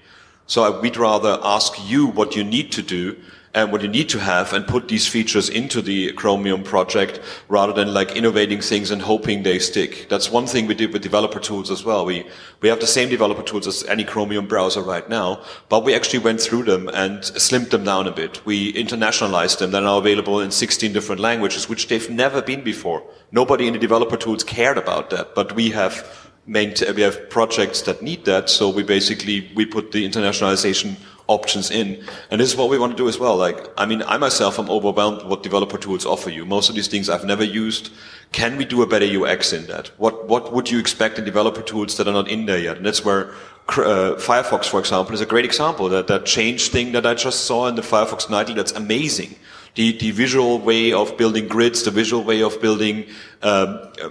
So 0.47 0.81
we'd 0.81 0.97
rather 0.97 1.39
ask 1.43 1.73
you 1.91 2.07
what 2.07 2.37
you 2.37 2.45
need 2.45 2.71
to 2.73 2.83
do 2.83 3.17
and 3.55 3.71
what 3.71 3.83
you 3.83 3.89
need 3.89 4.09
to 4.09 4.19
have 4.19 4.53
and 4.53 4.67
put 4.67 4.89
these 4.89 5.07
features 5.07 5.49
into 5.49 5.81
the 5.81 6.13
Chromium 6.13 6.65
project 6.65 7.21
rather 7.49 7.73
than 7.73 7.95
like 7.95 8.17
innovating 8.17 8.61
things 8.61 8.91
and 8.91 9.01
hoping 9.01 9.43
they 9.43 9.59
stick. 9.61 10.07
That's 10.09 10.31
one 10.31 10.47
thing 10.47 10.67
we 10.67 10.75
did 10.75 10.93
with 10.93 11.03
developer 11.03 11.39
tools 11.39 11.71
as 11.71 11.85
well. 11.85 12.05
We, 12.05 12.27
we 12.61 12.69
have 12.69 12.81
the 12.81 12.87
same 12.87 13.09
developer 13.09 13.43
tools 13.43 13.67
as 13.67 13.85
any 13.85 14.03
Chromium 14.05 14.49
browser 14.49 14.83
right 14.83 15.09
now, 15.09 15.43
but 15.69 15.85
we 15.85 15.95
actually 15.95 16.19
went 16.19 16.41
through 16.41 16.65
them 16.65 16.89
and 16.89 17.21
slimmed 17.21 17.71
them 17.71 17.85
down 17.85 18.09
a 18.09 18.13
bit. 18.13 18.45
We 18.45 18.73
internationalized 18.73 19.59
them. 19.59 19.71
They're 19.71 19.83
now 19.83 19.99
available 19.99 20.41
in 20.41 20.51
16 20.51 20.93
different 20.93 21.21
languages, 21.21 21.69
which 21.69 21.87
they've 21.87 22.11
never 22.11 22.43
been 22.43 22.65
before. 22.65 23.03
Nobody 23.31 23.69
in 23.69 23.75
the 23.75 23.79
developer 23.79 24.17
tools 24.17 24.43
cared 24.43 24.79
about 24.79 25.11
that, 25.11 25.35
but 25.35 25.55
we 25.55 25.71
have 25.71 26.25
maintain, 26.47 26.95
we 26.95 27.03
have 27.03 27.31
projects 27.31 27.83
that 27.83 28.03
need 28.03 28.25
that. 28.25 28.51
So 28.51 28.69
we 28.69 28.83
basically, 28.83 29.51
we 29.55 29.65
put 29.65 29.93
the 29.93 30.09
internationalization 30.09 30.97
options 31.27 31.71
in. 31.71 32.05
And 32.31 32.41
this 32.41 32.53
is 32.53 32.57
what 32.57 32.69
we 32.69 32.79
want 32.79 32.93
to 32.93 32.97
do 32.97 33.09
as 33.09 33.19
well. 33.19 33.37
Like, 33.37 33.69
I 33.79 33.87
mean, 33.87 34.03
I 34.03 34.19
myself 34.19 34.59
am 34.59 34.69
overwhelmed 34.69 35.23
what 35.23 35.43
developer 35.43 35.79
tools 35.79 36.05
offer 36.05 36.31
you. 36.31 36.45
Most 36.45 36.69
of 36.69 36.75
these 36.75 36.89
things 36.89 37.09
I've 37.09 37.25
never 37.25 37.45
used. 37.45 37.91
Can 38.33 38.57
we 38.57 38.65
do 38.65 38.83
a 38.83 38.87
better 38.87 39.07
UX 39.07 39.53
in 39.53 39.67
that? 39.67 39.89
What, 39.99 40.29
what 40.29 40.53
would 40.53 40.71
you 40.71 40.79
expect 40.79 41.19
in 41.19 41.25
developer 41.25 41.63
tools 41.63 41.97
that 41.97 42.09
are 42.09 42.13
not 42.13 42.29
in 42.29 42.47
there 42.47 42.59
yet? 42.59 42.77
And 42.77 42.87
that's 42.87 43.05
where 43.05 43.31
uh, 43.69 44.17
Firefox, 44.19 44.67
for 44.67 44.81
example, 44.81 45.15
is 45.15 45.21
a 45.21 45.27
great 45.27 45.45
example. 45.45 45.89
That, 45.89 46.09
that 46.09 46.27
change 46.27 46.69
thing 46.69 46.93
that 46.93 47.07
I 47.07 47.15
just 47.15 47.45
saw 47.45 47.69
in 47.69 47.75
the 47.75 47.83
Firefox 47.83 48.29
nightly, 48.29 48.55
that's 48.55 48.73
amazing. 48.73 49.37
The, 49.77 49.97
the 49.97 50.11
visual 50.11 50.59
way 50.59 50.93
of 50.93 51.17
building 51.17 51.49
grids, 51.49 51.85
the 51.85 51.91
visual 51.91 52.23
way 52.23 52.43
of 52.43 52.61
building, 52.61 53.07
um, 53.43 53.81
uh, 54.03 54.11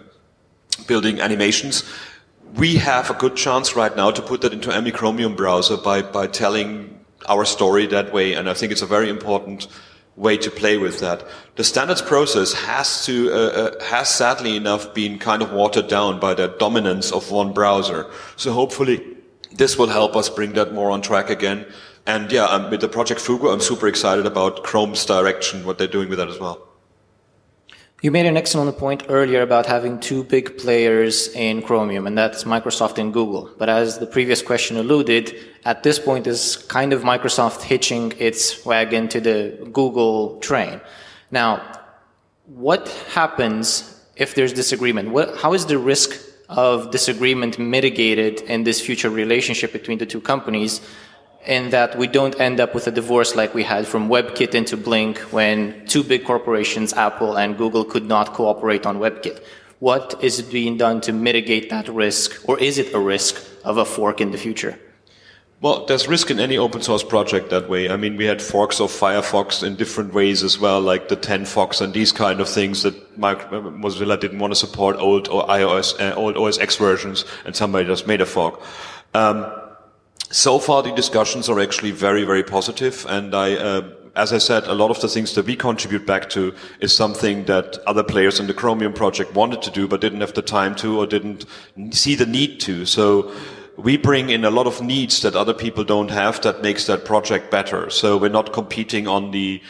building 0.88 1.21
animations 1.21 1.84
we 2.56 2.76
have 2.76 3.10
a 3.10 3.15
good 3.15 3.36
chance 3.36 3.76
right 3.76 3.95
now 3.95 4.12
to 4.12 4.21
put 4.21 4.41
that 4.41 4.54
into 4.54 4.73
any 4.73 4.91
Chromium 4.91 5.36
browser 5.36 5.78
by, 5.78 6.02
by 6.02 6.28
telling 6.28 6.92
our 7.28 7.46
story 7.46 7.88
that 7.88 8.14
way, 8.14 8.34
and 8.34 8.50
I 8.50 8.54
think 8.54 8.72
it's 8.72 8.82
a 8.82 8.88
very 8.88 9.10
important 9.10 9.68
way 10.16 10.38
to 10.38 10.52
play 10.52 10.78
with 10.78 11.00
that. 11.00 11.26
The 11.56 11.64
standards 11.64 12.02
process 12.02 12.54
has 12.54 13.06
to 13.06 13.32
uh, 13.32 13.36
uh, 13.36 13.84
has 13.84 14.10
sadly 14.10 14.56
enough 14.56 14.94
been 14.94 15.20
kind 15.20 15.42
of 15.42 15.52
watered 15.52 15.88
down 15.88 16.20
by 16.20 16.34
the 16.34 16.48
dominance 16.60 17.12
of 17.12 17.32
one 17.32 17.54
browser. 17.54 18.06
So 18.36 18.52
hopefully 18.54 19.02
this 19.52 19.78
will 19.78 19.88
help 19.88 20.16
us 20.16 20.30
bring 20.30 20.54
that 20.54 20.74
more 20.74 20.92
on 20.92 21.02
track 21.02 21.30
again. 21.30 21.66
And 22.06 22.32
yeah, 22.32 22.46
um, 22.46 22.70
with 22.70 22.82
the 22.82 22.90
project 22.90 23.22
Fugu, 23.22 23.52
I'm 23.52 23.62
super 23.62 23.88
excited 23.88 24.26
about 24.26 24.64
Chrome's 24.64 25.06
direction, 25.06 25.66
what 25.66 25.78
they're 25.78 25.88
doing 25.88 26.10
with 26.10 26.20
that 26.20 26.28
as 26.28 26.40
well. 26.40 26.73
You 28.04 28.12
made 28.12 28.26
an 28.26 28.36
excellent 28.36 28.78
point 28.78 29.06
earlier 29.08 29.44
about 29.44 29.66
having 29.66 29.98
two 29.98 30.26
big 30.26 30.58
players 30.58 31.30
in 31.30 31.62
Chromium, 31.62 32.06
and 32.06 32.18
that's 32.18 32.44
Microsoft 32.44 32.98
and 32.98 33.13
Google. 33.13 33.50
But 33.58 33.70
as 33.70 33.98
the 33.98 34.06
previous 34.06 34.42
question 34.42 34.76
alluded, 34.76 35.34
at 35.63 35.84
this 35.84 36.00
point 36.00 36.28
is 36.28 36.58
kind 36.68 36.92
of 36.92 37.04
Microsoft 37.04 37.62
hitching 37.62 38.13
its 38.20 38.66
wagon 38.66 39.08
to 39.08 39.22
the 39.22 39.70
Google 39.72 40.38
train. 40.42 40.82
Now, 41.32 41.62
what 42.48 42.89
happens 43.13 44.02
if 44.18 44.36
there's 44.36 44.52
disagreement? 44.52 45.12
What, 45.12 45.38
how 45.38 45.54
is 45.54 45.66
the 45.66 45.78
risk 45.78 46.20
of 46.50 46.92
disagreement 46.92 47.58
mitigated 47.58 48.42
in 48.42 48.66
this 48.66 48.82
future 48.82 49.10
relationship 49.10 49.72
between 49.72 49.98
the 49.98 50.06
two 50.06 50.20
companies? 50.20 50.82
In 51.45 51.71
that 51.71 51.97
we 51.97 52.08
don't 52.08 52.39
end 52.39 52.62
up 52.62 52.73
with 52.73 52.88
a 52.88 52.91
divorce 52.91 53.36
like 53.36 53.53
we 53.53 53.63
had 53.63 53.86
from 53.86 54.08
WebKit 54.08 54.56
into 54.56 54.77
Blink 54.77 55.19
when 55.34 55.86
two 55.88 56.01
big 56.01 56.23
corporations, 56.23 56.93
Apple 56.93 57.38
and 57.38 57.58
Google, 57.58 57.84
could 57.84 58.06
not 58.06 58.34
cooperate 58.34 58.86
on 58.86 58.99
WebKit. 58.99 59.43
What 59.79 60.15
is 60.21 60.41
being 60.41 60.77
done 60.77 61.01
to 61.01 61.12
mitigate 61.12 61.69
that 61.69 61.89
risk, 61.89 62.47
or 62.47 62.58
is 62.60 62.77
it 62.77 62.93
a 62.93 62.99
risk 62.99 63.45
of 63.65 63.75
a 63.77 63.84
fork 63.84 64.21
in 64.21 64.32
the 64.32 64.38
future? 64.38 64.79
Well, 65.60 65.86
there's 65.86 66.08
risk 66.08 66.32
in 66.32 66.39
any 66.39 66.58
open 66.58 66.82
source 66.82 67.03
project 67.03 67.49
that 67.49 67.69
way. 67.69 67.89
I 67.89 67.97
mean, 67.97 68.15
we 68.15 68.25
had 68.25 68.41
forks 68.41 68.79
of 68.79 68.91
Firefox 68.91 69.63
in 69.63 69.75
different 69.75 70.13
ways 70.13 70.43
as 70.43 70.60
well, 70.60 70.79
like 70.79 71.10
the 71.10 71.17
TenFourFox 71.17 71.82
and 71.82 71.93
these 71.93 72.12
kind 72.12 72.39
of 72.39 72.47
things 72.49 72.84
that 72.84 73.19
Mozilla 73.19 74.19
didn't 74.19 74.39
want 74.39 74.51
to 74.51 74.56
support 74.56 74.97
old 74.97 75.27
or 75.29 75.45
iOS, 75.47 75.99
uh, 75.99 76.15
old 76.15 76.38
OS 76.38 76.58
X 76.58 76.77
versions, 76.77 77.23
and 77.45 77.56
somebody 77.56 77.86
just 77.86 78.08
made 78.08 78.19
a 78.19 78.25
fork. 78.25 78.62
Um, 79.13 79.45
so 80.34 80.60
far, 80.60 80.84
the 80.84 80.91
discussions 80.91 81.48
are 81.48 81.60
actually 81.60 81.91
very, 81.91 82.24
very 82.24 82.43
positive, 82.43 83.06
and 83.08 83.34
I. 83.34 83.56
Uh, 83.56 83.82
as 84.15 84.32
I 84.32 84.38
said, 84.38 84.65
a 84.65 84.76
lot 84.76 84.91
of 84.91 85.02
the 85.02 85.08
things 85.08 85.34
that 85.34 85.48
we 85.48 85.56
contribute 85.56 86.06
back 86.06 86.30
to 86.30 86.54
is 86.80 86.96
something 86.96 87.46
that 87.46 87.80
other 87.88 88.04
players 88.04 88.39
in 88.39 88.46
the 88.46 88.54
Chromium 88.54 88.93
project 88.93 89.34
wanted 89.34 89.63
to 89.63 89.72
do, 89.72 89.88
but 89.88 90.02
didn't 90.02 90.22
have 90.22 90.36
the 90.36 90.43
time 90.43 90.76
to 90.76 91.00
or 91.00 91.08
didn't 91.08 91.46
see 91.89 92.13
the 92.13 92.28
need 92.28 92.60
to. 92.60 92.86
So 92.86 93.32
we 93.76 93.98
bring 93.98 94.30
in 94.30 94.46
a 94.46 94.52
lot 94.52 94.67
of 94.67 94.84
needs 94.84 95.24
that 95.24 95.36
other 95.36 95.54
people 95.54 95.84
don't 95.84 96.12
have 96.12 96.39
that 96.43 96.62
makes 96.62 96.86
that 96.86 97.06
project 97.06 97.50
better. 97.50 97.89
So 97.89 98.17
we're 98.17 98.30
not 98.30 98.54
competing 98.54 99.08
on 99.08 99.32
the 99.32 99.62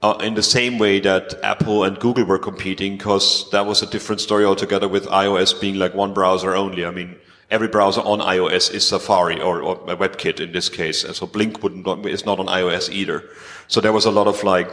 uh, 0.00 0.16
in 0.22 0.34
the 0.34 0.44
same 0.44 0.78
way 0.78 1.00
that 1.00 1.34
Apple 1.42 1.82
and 1.82 1.98
Google 1.98 2.24
were 2.24 2.38
competing, 2.38 2.98
because 2.98 3.50
that 3.50 3.66
was 3.66 3.82
a 3.82 3.86
different 3.86 4.20
story 4.20 4.44
altogether 4.44 4.86
with 4.86 5.06
iOS 5.06 5.60
being 5.60 5.74
like 5.74 5.92
one 5.94 6.14
browser 6.14 6.54
only. 6.54 6.84
I 6.84 6.92
mean, 6.92 7.16
every 7.50 7.68
browser 7.68 8.00
on 8.02 8.20
iOS 8.20 8.72
is 8.72 8.86
Safari 8.86 9.40
or, 9.40 9.62
or 9.62 9.76
WebKit 9.76 10.40
in 10.40 10.52
this 10.52 10.68
case. 10.68 11.04
And 11.04 11.14
so 11.14 11.26
Blink 11.26 11.62
wouldn't, 11.62 12.06
is 12.06 12.26
not 12.26 12.38
on 12.38 12.46
iOS 12.46 12.90
either. 12.90 13.24
So 13.68 13.80
there 13.80 13.92
was 13.92 14.04
a 14.04 14.10
lot 14.10 14.26
of 14.26 14.44
like 14.44 14.68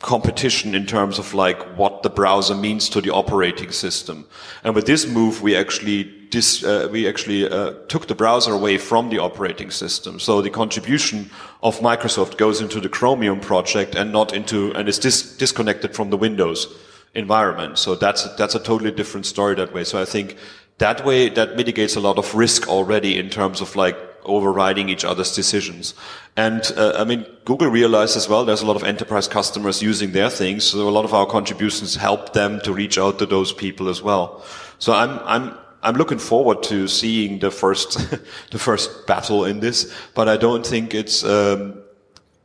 competition 0.00 0.74
in 0.74 0.86
terms 0.86 1.18
of 1.18 1.34
like 1.34 1.60
what 1.76 2.02
the 2.02 2.10
browser 2.10 2.54
means 2.54 2.88
to 2.90 3.00
the 3.00 3.10
operating 3.10 3.72
system. 3.72 4.26
And 4.62 4.74
with 4.74 4.86
this 4.86 5.06
move, 5.06 5.42
we 5.42 5.56
actually 5.56 6.04
dis, 6.30 6.62
uh, 6.62 6.88
we 6.92 7.08
actually 7.08 7.48
uh, 7.48 7.72
took 7.88 8.06
the 8.06 8.14
browser 8.14 8.52
away 8.52 8.78
from 8.78 9.10
the 9.10 9.18
operating 9.18 9.70
system. 9.70 10.20
So 10.20 10.42
the 10.42 10.50
contribution 10.50 11.30
of 11.62 11.80
Microsoft 11.80 12.36
goes 12.36 12.60
into 12.60 12.80
the 12.80 12.88
Chromium 12.88 13.40
project 13.40 13.94
and 13.94 14.12
not 14.12 14.32
into 14.32 14.72
and 14.74 14.88
is 14.88 14.98
dis 14.98 15.36
disconnected 15.36 15.94
from 15.94 16.10
the 16.10 16.16
Windows 16.16 16.68
environment. 17.14 17.78
So 17.78 17.94
that's 17.94 18.24
that's 18.36 18.54
a 18.54 18.60
totally 18.60 18.92
different 18.92 19.26
story 19.26 19.54
that 19.56 19.72
way. 19.72 19.84
So 19.84 20.00
I 20.00 20.04
think 20.04 20.36
that 20.78 21.04
way 21.04 21.28
that 21.30 21.56
mitigates 21.56 21.96
a 21.96 22.00
lot 22.00 22.18
of 22.18 22.34
risk 22.34 22.68
already 22.68 23.18
in 23.18 23.30
terms 23.30 23.60
of 23.60 23.76
like 23.76 23.96
overriding 24.24 24.88
each 24.88 25.04
other's 25.04 25.34
decisions. 25.34 25.94
And 26.36 26.62
uh, 26.76 26.94
I 26.96 27.04
mean, 27.04 27.24
Google 27.44 27.68
realized 27.68 28.16
as 28.16 28.28
well 28.28 28.44
there's 28.44 28.62
a 28.62 28.66
lot 28.66 28.76
of 28.76 28.84
enterprise 28.84 29.28
customers 29.28 29.82
using 29.82 30.12
their 30.12 30.28
things, 30.28 30.64
so 30.64 30.88
a 30.88 30.90
lot 30.90 31.04
of 31.04 31.14
our 31.14 31.26
contributions 31.26 31.96
help 31.96 32.32
them 32.32 32.60
to 32.60 32.72
reach 32.72 32.98
out 32.98 33.18
to 33.20 33.26
those 33.26 33.52
people 33.52 33.88
as 33.88 34.02
well. 34.02 34.44
So 34.78 34.92
I'm 34.92 35.18
I'm 35.24 35.56
I'm 35.82 35.94
looking 35.94 36.18
forward 36.18 36.62
to 36.64 36.88
seeing 36.88 37.38
the 37.38 37.50
first 37.50 37.98
the 38.50 38.58
first 38.58 39.06
battle 39.06 39.44
in 39.44 39.60
this, 39.60 39.92
but 40.14 40.28
I 40.28 40.36
don't 40.36 40.66
think 40.66 40.94
it's. 40.94 41.24
Um, 41.24 41.82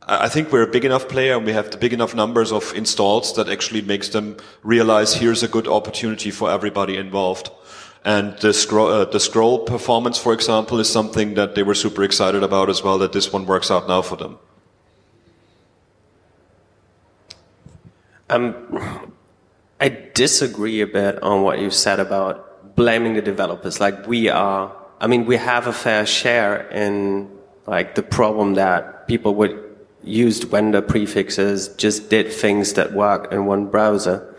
I 0.04 0.28
think 0.28 0.50
we're 0.50 0.64
a 0.64 0.70
big 0.70 0.84
enough 0.84 1.08
player 1.08 1.36
and 1.36 1.46
we 1.46 1.52
have 1.52 1.70
the 1.70 1.76
big 1.76 1.92
enough 1.92 2.12
numbers 2.12 2.50
of 2.50 2.74
installs 2.74 3.36
that 3.36 3.48
actually 3.48 3.82
makes 3.82 4.08
them 4.08 4.36
realize 4.64 5.14
here's 5.14 5.44
a 5.44 5.48
good 5.48 5.68
opportunity 5.68 6.32
for 6.32 6.50
everybody 6.50 6.96
involved. 6.96 7.50
And 8.04 8.36
the 8.38 8.52
scroll, 8.52 8.88
uh, 8.88 9.04
the 9.04 9.20
scroll 9.20 9.60
performance, 9.60 10.18
for 10.18 10.32
example, 10.32 10.80
is 10.80 10.90
something 10.90 11.34
that 11.34 11.54
they 11.54 11.62
were 11.62 11.74
super 11.74 12.02
excited 12.02 12.42
about 12.42 12.68
as 12.68 12.82
well, 12.82 12.98
that 12.98 13.12
this 13.12 13.32
one 13.32 13.46
works 13.46 13.70
out 13.70 13.86
now 13.86 14.02
for 14.02 14.16
them. 14.16 14.38
Um, 18.28 19.12
I 19.80 19.88
disagree 20.14 20.80
a 20.80 20.86
bit 20.86 21.22
on 21.22 21.42
what 21.42 21.60
you 21.60 21.70
said 21.70 22.00
about 22.00 22.74
blaming 22.74 23.14
the 23.14 23.22
developers. 23.22 23.78
Like 23.78 24.06
we 24.06 24.28
are, 24.28 24.74
I 25.00 25.06
mean, 25.06 25.26
we 25.26 25.36
have 25.36 25.66
a 25.66 25.72
fair 25.72 26.06
share 26.06 26.68
in 26.70 27.30
like 27.66 27.94
the 27.94 28.02
problem 28.02 28.54
that 28.54 29.06
people 29.06 29.34
would 29.36 29.72
used 30.02 30.44
vendor 30.44 30.82
prefixes, 30.82 31.68
just 31.76 32.10
did 32.10 32.32
things 32.32 32.72
that 32.74 32.92
work 32.92 33.32
in 33.32 33.46
one 33.46 33.66
browser. 33.66 34.34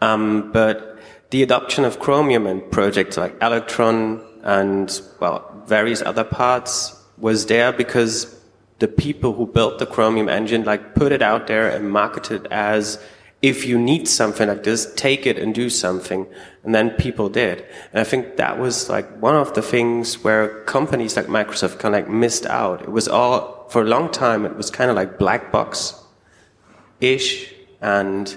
Um, 0.00 0.52
but 0.52 0.87
the 1.30 1.42
adoption 1.42 1.84
of 1.84 1.98
Chromium 1.98 2.46
and 2.46 2.70
projects 2.70 3.16
like 3.16 3.36
Electron 3.42 4.24
and, 4.42 5.00
well, 5.20 5.62
various 5.66 6.02
other 6.02 6.24
parts 6.24 6.94
was 7.18 7.46
there 7.46 7.72
because 7.72 8.34
the 8.78 8.88
people 8.88 9.34
who 9.34 9.46
built 9.46 9.78
the 9.78 9.86
Chromium 9.86 10.28
engine 10.28 10.64
like 10.64 10.94
put 10.94 11.12
it 11.12 11.20
out 11.20 11.46
there 11.46 11.68
and 11.68 11.90
marketed 11.90 12.46
it 12.46 12.52
as 12.52 13.02
if 13.40 13.66
you 13.66 13.78
need 13.78 14.08
something 14.08 14.48
like 14.48 14.64
this, 14.64 14.92
take 14.94 15.26
it 15.26 15.38
and 15.38 15.54
do 15.54 15.70
something. 15.70 16.26
And 16.64 16.74
then 16.74 16.90
people 16.90 17.28
did. 17.28 17.64
And 17.92 18.00
I 18.00 18.04
think 18.04 18.36
that 18.36 18.58
was 18.58 18.88
like 18.88 19.08
one 19.20 19.36
of 19.36 19.54
the 19.54 19.62
things 19.62 20.24
where 20.24 20.64
companies 20.64 21.16
like 21.16 21.26
Microsoft 21.26 21.78
kind 21.78 21.94
of 21.94 22.02
like 22.02 22.10
missed 22.10 22.46
out. 22.46 22.82
It 22.82 22.90
was 22.90 23.06
all, 23.06 23.68
for 23.68 23.82
a 23.82 23.84
long 23.84 24.10
time, 24.10 24.44
it 24.44 24.56
was 24.56 24.70
kind 24.70 24.90
of 24.90 24.96
like 24.96 25.18
black 25.18 25.52
box 25.52 25.94
ish. 27.00 27.54
And 27.80 28.36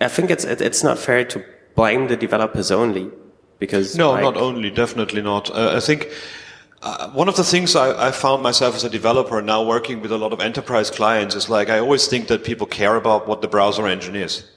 I 0.00 0.08
think 0.08 0.30
it's, 0.30 0.44
it's 0.44 0.82
not 0.82 0.98
fair 0.98 1.24
to 1.26 1.44
blame 1.74 2.08
the 2.08 2.16
developers 2.16 2.70
only 2.70 3.10
because 3.58 3.96
no, 3.96 4.10
like, 4.10 4.22
not 4.22 4.36
only, 4.36 4.70
definitely 4.70 5.22
not. 5.22 5.50
Uh, 5.50 5.74
I 5.76 5.80
think 5.80 6.08
uh, 6.82 7.10
one 7.10 7.28
of 7.28 7.36
the 7.36 7.44
things 7.44 7.76
I, 7.76 8.08
I, 8.08 8.10
found 8.10 8.42
myself 8.42 8.74
as 8.74 8.82
a 8.82 8.90
developer 8.90 9.40
now 9.40 9.64
working 9.64 10.00
with 10.00 10.10
a 10.10 10.18
lot 10.18 10.32
of 10.32 10.40
enterprise 10.40 10.90
clients 10.90 11.36
is 11.36 11.48
like 11.48 11.68
I 11.68 11.78
always 11.78 12.08
think 12.08 12.26
that 12.26 12.42
people 12.42 12.66
care 12.66 12.96
about 12.96 13.28
what 13.28 13.40
the 13.40 13.48
browser 13.48 13.86
engine 13.86 14.16
is. 14.16 14.50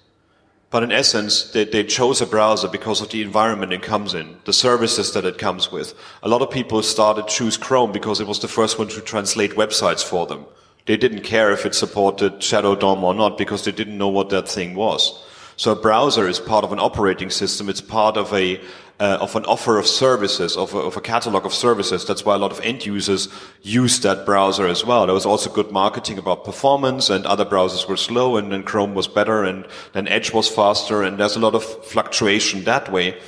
But 0.71 0.81
in 0.81 0.91
essence, 0.91 1.51
they, 1.51 1.65
they 1.65 1.83
chose 1.83 2.21
a 2.21 2.25
browser 2.25 2.67
because 2.67 2.99
of 2.99 3.09
the 3.11 3.21
environment 3.21 3.71
it 3.71 3.83
comes 3.83 4.15
in, 4.15 4.37
the 4.45 4.53
services 4.53 5.13
that 5.13 5.23
it 5.23 5.37
comes 5.37 5.71
with. 5.71 5.93
A 6.23 6.27
lot 6.27 6.41
of 6.41 6.49
people 6.49 6.81
started 6.81 7.27
choose 7.27 7.57
Chrome 7.57 7.91
because 7.91 8.19
it 8.19 8.27
was 8.27 8.39
the 8.39 8.47
first 8.47 8.79
one 8.79 8.87
to 8.87 9.01
translate 9.01 9.51
websites 9.51 10.03
for 10.03 10.25
them. 10.25 10.45
They 10.87 10.97
didn't 10.97 11.21
care 11.21 11.51
if 11.51 11.65
it 11.65 11.75
supported 11.75 12.43
Shadow 12.43 12.75
DOM 12.75 13.03
or 13.03 13.13
not 13.13 13.37
because 13.37 13.63
they 13.63 13.71
didn't 13.71 13.97
know 13.97 14.09
what 14.09 14.29
that 14.29 14.49
thing 14.49 14.75
was. 14.75 15.23
So 15.57 15.71
a 15.71 15.75
browser 15.75 16.27
is 16.27 16.39
part 16.39 16.63
of 16.63 16.71
an 16.73 16.79
operating 16.79 17.29
system. 17.29 17.69
It's 17.69 17.81
part 17.81 18.17
of 18.17 18.33
a 18.33 18.59
uh, 18.99 19.17
of 19.19 19.35
an 19.35 19.43
offer 19.45 19.77
of 19.77 19.85
services, 19.85 20.55
of 20.55 20.73
a, 20.73 20.77
of 20.77 20.95
a, 20.95 21.01
catalog 21.01 21.45
of 21.45 21.53
services. 21.53 22.05
That's 22.05 22.23
why 22.23 22.35
a 22.35 22.37
lot 22.37 22.51
of 22.51 22.61
end 22.61 22.85
users 22.85 23.27
use 23.61 23.99
that 23.99 24.25
browser 24.25 24.67
as 24.67 24.85
well. 24.85 25.05
There 25.05 25.13
was 25.13 25.25
also 25.25 25.49
good 25.51 25.69
marketing 25.71 26.17
about 26.17 26.45
performance 26.45 27.09
and 27.09 27.25
other 27.25 27.43
browsers 27.43 27.89
were 27.89 27.97
slow 27.97 28.37
and 28.37 28.53
then 28.53 28.63
Chrome 28.63 28.95
was 28.95 29.09
better 29.09 29.43
and 29.43 29.67
then 29.91 30.07
Edge 30.07 30.33
was 30.33 30.47
faster 30.47 31.03
and 31.03 31.17
there's 31.17 31.35
a 31.35 31.41
lot 31.41 31.55
of 31.55 31.65
fluctuation 31.85 32.63
that 32.63 32.89
way. 32.89 33.19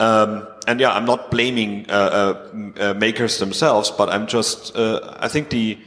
Um, 0.00 0.48
and 0.66 0.80
yeah, 0.80 0.92
I'm 0.92 1.06
not 1.06 1.30
blaming 1.30 1.88
uh, 1.88 1.92
uh, 1.92 2.70
uh 2.80 2.94
makers 2.94 3.38
themselves, 3.38 3.92
but 3.92 4.08
I'm 4.08 4.26
just, 4.26 4.74
uh, 4.76 5.16
I 5.20 5.28
think 5.28 5.50
the, 5.50 5.78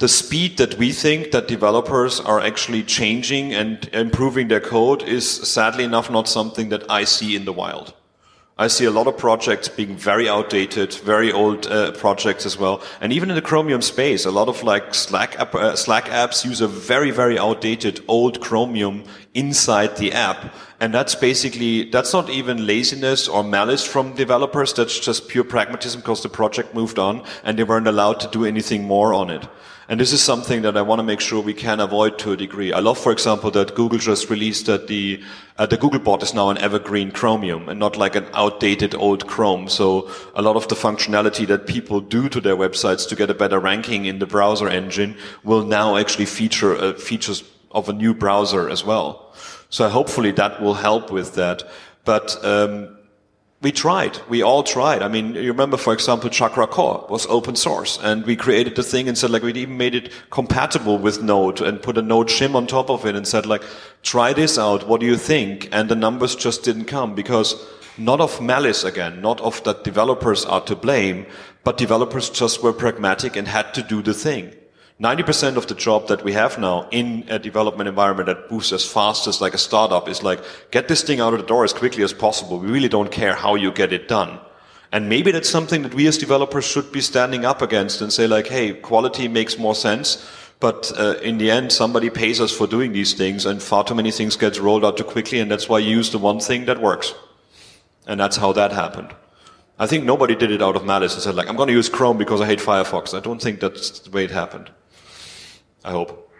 the 0.00 0.08
speed 0.08 0.56
that 0.56 0.78
we 0.78 0.92
think 0.92 1.30
that 1.30 1.46
developers 1.46 2.20
are 2.20 2.40
actually 2.40 2.82
changing 2.82 3.52
and 3.52 3.86
improving 3.92 4.48
their 4.48 4.60
code 4.60 5.02
is 5.02 5.28
sadly 5.28 5.84
enough 5.84 6.10
not 6.10 6.26
something 6.26 6.70
that 6.70 6.90
I 6.90 7.04
see 7.04 7.36
in 7.36 7.44
the 7.44 7.52
wild. 7.52 7.92
I 8.56 8.68
see 8.68 8.86
a 8.86 8.90
lot 8.90 9.06
of 9.06 9.18
projects 9.18 9.68
being 9.68 9.96
very 9.96 10.26
outdated, 10.26 10.94
very 10.94 11.30
old 11.30 11.66
uh, 11.66 11.92
projects 11.92 12.46
as 12.46 12.58
well. 12.58 12.82
And 13.02 13.12
even 13.12 13.28
in 13.28 13.34
the 13.34 13.42
Chromium 13.42 13.82
space, 13.82 14.24
a 14.24 14.30
lot 14.30 14.48
of 14.48 14.62
like 14.62 14.94
Slack, 14.94 15.38
app, 15.38 15.54
uh, 15.54 15.76
Slack 15.76 16.06
apps 16.06 16.46
use 16.46 16.62
a 16.62 16.68
very, 16.68 17.10
very 17.10 17.38
outdated 17.38 18.02
old 18.08 18.40
Chromium 18.40 19.04
inside 19.34 19.98
the 19.98 20.12
app. 20.12 20.54
And 20.80 20.94
that's 20.94 21.14
basically, 21.14 21.90
that's 21.90 22.14
not 22.14 22.30
even 22.30 22.66
laziness 22.66 23.28
or 23.28 23.44
malice 23.44 23.86
from 23.86 24.14
developers. 24.14 24.72
That's 24.72 24.98
just 24.98 25.28
pure 25.28 25.44
pragmatism 25.44 26.00
because 26.00 26.22
the 26.22 26.30
project 26.30 26.74
moved 26.74 26.98
on 26.98 27.22
and 27.44 27.58
they 27.58 27.64
weren't 27.64 27.86
allowed 27.88 28.20
to 28.20 28.28
do 28.28 28.46
anything 28.46 28.84
more 28.84 29.12
on 29.12 29.28
it. 29.28 29.46
And 29.90 29.98
this 29.98 30.12
is 30.12 30.22
something 30.22 30.62
that 30.62 30.76
I 30.76 30.82
want 30.82 31.00
to 31.00 31.02
make 31.02 31.18
sure 31.18 31.42
we 31.42 31.52
can 31.52 31.80
avoid 31.80 32.16
to 32.20 32.30
a 32.30 32.36
degree. 32.36 32.72
I 32.72 32.78
love, 32.78 32.96
for 32.96 33.10
example, 33.10 33.50
that 33.50 33.74
Google 33.74 33.98
just 33.98 34.30
released 34.30 34.66
that 34.66 34.86
the 34.86 35.20
uh, 35.58 35.66
the 35.66 35.76
Google 35.76 35.98
bot 35.98 36.22
is 36.22 36.32
now 36.32 36.48
an 36.48 36.58
evergreen 36.58 37.10
Chromium 37.10 37.68
and 37.68 37.80
not 37.80 37.96
like 37.96 38.14
an 38.14 38.26
outdated 38.32 38.94
old 38.94 39.26
Chrome. 39.26 39.68
So 39.68 40.08
a 40.36 40.42
lot 40.42 40.54
of 40.54 40.68
the 40.68 40.76
functionality 40.76 41.44
that 41.48 41.66
people 41.66 42.00
do 42.00 42.28
to 42.28 42.40
their 42.40 42.56
websites 42.56 43.08
to 43.08 43.16
get 43.16 43.30
a 43.30 43.34
better 43.34 43.58
ranking 43.58 44.04
in 44.04 44.20
the 44.20 44.26
browser 44.26 44.68
engine 44.68 45.16
will 45.42 45.64
now 45.64 45.96
actually 45.96 46.26
feature 46.26 46.76
uh, 46.76 46.92
features 46.92 47.42
of 47.72 47.88
a 47.88 47.92
new 47.92 48.14
browser 48.14 48.70
as 48.70 48.84
well. 48.84 49.34
So 49.70 49.88
hopefully 49.88 50.30
that 50.32 50.62
will 50.62 50.74
help 50.74 51.10
with 51.10 51.34
that. 51.34 51.64
But 52.04 52.38
um, 52.44 52.96
we 53.62 53.72
tried. 53.72 54.18
We 54.28 54.42
all 54.42 54.62
tried. 54.62 55.02
I 55.02 55.08
mean, 55.08 55.34
you 55.34 55.52
remember, 55.52 55.76
for 55.76 55.92
example, 55.92 56.30
Chakra 56.30 56.66
Core 56.66 57.06
was 57.10 57.26
open 57.26 57.56
source 57.56 57.98
and 58.02 58.24
we 58.24 58.34
created 58.34 58.74
the 58.74 58.82
thing 58.82 59.06
and 59.06 59.18
said 59.18 59.30
like, 59.30 59.42
we 59.42 59.52
even 59.52 59.76
made 59.76 59.94
it 59.94 60.10
compatible 60.30 60.96
with 60.96 61.22
Node 61.22 61.60
and 61.60 61.82
put 61.82 61.98
a 61.98 62.02
Node 62.02 62.28
shim 62.28 62.54
on 62.54 62.66
top 62.66 62.88
of 62.88 63.04
it 63.04 63.14
and 63.14 63.28
said 63.28 63.44
like, 63.44 63.62
try 64.02 64.32
this 64.32 64.58
out. 64.58 64.88
What 64.88 65.00
do 65.00 65.06
you 65.06 65.18
think? 65.18 65.68
And 65.72 65.90
the 65.90 65.94
numbers 65.94 66.34
just 66.34 66.62
didn't 66.64 66.86
come 66.86 67.14
because 67.14 67.54
not 67.98 68.22
of 68.22 68.40
malice 68.40 68.82
again, 68.82 69.20
not 69.20 69.42
of 69.42 69.62
that 69.64 69.84
developers 69.84 70.46
are 70.46 70.62
to 70.62 70.74
blame, 70.74 71.26
but 71.62 71.76
developers 71.76 72.30
just 72.30 72.62
were 72.62 72.72
pragmatic 72.72 73.36
and 73.36 73.46
had 73.46 73.74
to 73.74 73.82
do 73.82 74.00
the 74.00 74.14
thing. 74.14 74.54
90% 75.00 75.56
of 75.56 75.66
the 75.66 75.74
job 75.74 76.08
that 76.08 76.22
we 76.22 76.34
have 76.34 76.58
now 76.58 76.86
in 76.90 77.24
a 77.30 77.38
development 77.38 77.88
environment 77.88 78.26
that 78.26 78.50
moves 78.50 78.70
as 78.70 78.84
fast 78.84 79.26
as 79.26 79.40
like 79.40 79.54
a 79.54 79.58
startup 79.58 80.10
is 80.10 80.22
like, 80.22 80.40
get 80.70 80.88
this 80.88 81.02
thing 81.02 81.20
out 81.20 81.32
of 81.32 81.40
the 81.40 81.46
door 81.46 81.64
as 81.64 81.72
quickly 81.72 82.04
as 82.04 82.12
possible. 82.12 82.58
We 82.58 82.70
really 82.70 82.88
don't 82.90 83.10
care 83.10 83.34
how 83.34 83.54
you 83.54 83.72
get 83.72 83.94
it 83.94 84.08
done. 84.08 84.38
And 84.92 85.08
maybe 85.08 85.32
that's 85.32 85.48
something 85.48 85.82
that 85.82 85.94
we 85.94 86.06
as 86.06 86.18
developers 86.18 86.66
should 86.66 86.92
be 86.92 87.00
standing 87.00 87.46
up 87.46 87.62
against 87.62 88.02
and 88.02 88.12
say 88.12 88.26
like, 88.26 88.48
hey, 88.48 88.74
quality 88.74 89.26
makes 89.26 89.58
more 89.58 89.74
sense. 89.74 90.22
But 90.58 90.92
uh, 90.98 91.14
in 91.22 91.38
the 91.38 91.50
end, 91.50 91.72
somebody 91.72 92.10
pays 92.10 92.38
us 92.38 92.52
for 92.54 92.66
doing 92.66 92.92
these 92.92 93.14
things 93.14 93.46
and 93.46 93.62
far 93.62 93.84
too 93.84 93.94
many 93.94 94.10
things 94.10 94.36
gets 94.36 94.58
rolled 94.58 94.84
out 94.84 94.98
too 94.98 95.04
quickly. 95.04 95.40
And 95.40 95.50
that's 95.50 95.66
why 95.66 95.78
you 95.78 95.96
use 95.96 96.10
the 96.10 96.18
one 96.18 96.40
thing 96.40 96.66
that 96.66 96.78
works. 96.78 97.14
And 98.06 98.20
that's 98.20 98.36
how 98.36 98.52
that 98.52 98.72
happened. 98.72 99.14
I 99.78 99.86
think 99.86 100.04
nobody 100.04 100.34
did 100.34 100.50
it 100.50 100.60
out 100.60 100.76
of 100.76 100.84
malice 100.84 101.14
and 101.14 101.22
said 101.22 101.36
like, 101.36 101.48
I'm 101.48 101.56
going 101.56 101.68
to 101.68 101.72
use 101.72 101.88
Chrome 101.88 102.18
because 102.18 102.42
I 102.42 102.46
hate 102.46 102.58
Firefox. 102.58 103.16
I 103.16 103.20
don't 103.20 103.40
think 103.40 103.60
that's 103.60 104.00
the 104.00 104.10
way 104.10 104.24
it 104.24 104.30
happened. 104.30 104.70
I 105.84 105.90
hope. 105.90 106.30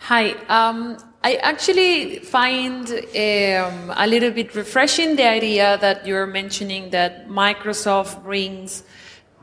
Hi. 0.00 0.32
Um, 0.48 0.96
I 1.24 1.34
actually 1.34 2.18
find 2.18 2.90
um, 2.90 3.92
a 3.96 4.06
little 4.06 4.32
bit 4.32 4.54
refreshing 4.54 5.14
the 5.14 5.28
idea 5.28 5.78
that 5.80 6.06
you're 6.06 6.26
mentioning 6.26 6.90
that 6.90 7.28
Microsoft 7.28 8.24
brings 8.24 8.82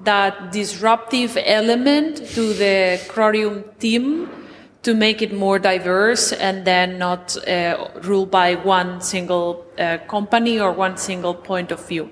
that 0.04 0.52
disruptive 0.52 1.38
element 1.46 2.18
to 2.36 2.54
the 2.54 3.00
Chromium 3.08 3.64
team 3.80 4.30
to 4.82 4.94
make 4.94 5.22
it 5.22 5.34
more 5.34 5.60
diverse 5.60 6.32
and 6.34 6.66
then 6.66 6.98
not 6.98 7.38
uh, 7.48 7.90
ruled 8.02 8.32
by 8.32 8.56
one 8.56 9.02
single 9.02 9.66
uh, 9.78 9.98
company 10.08 10.60
or 10.60 10.72
one 10.72 10.98
single 10.98 11.34
point 11.34 11.72
of 11.72 11.86
view 11.88 12.10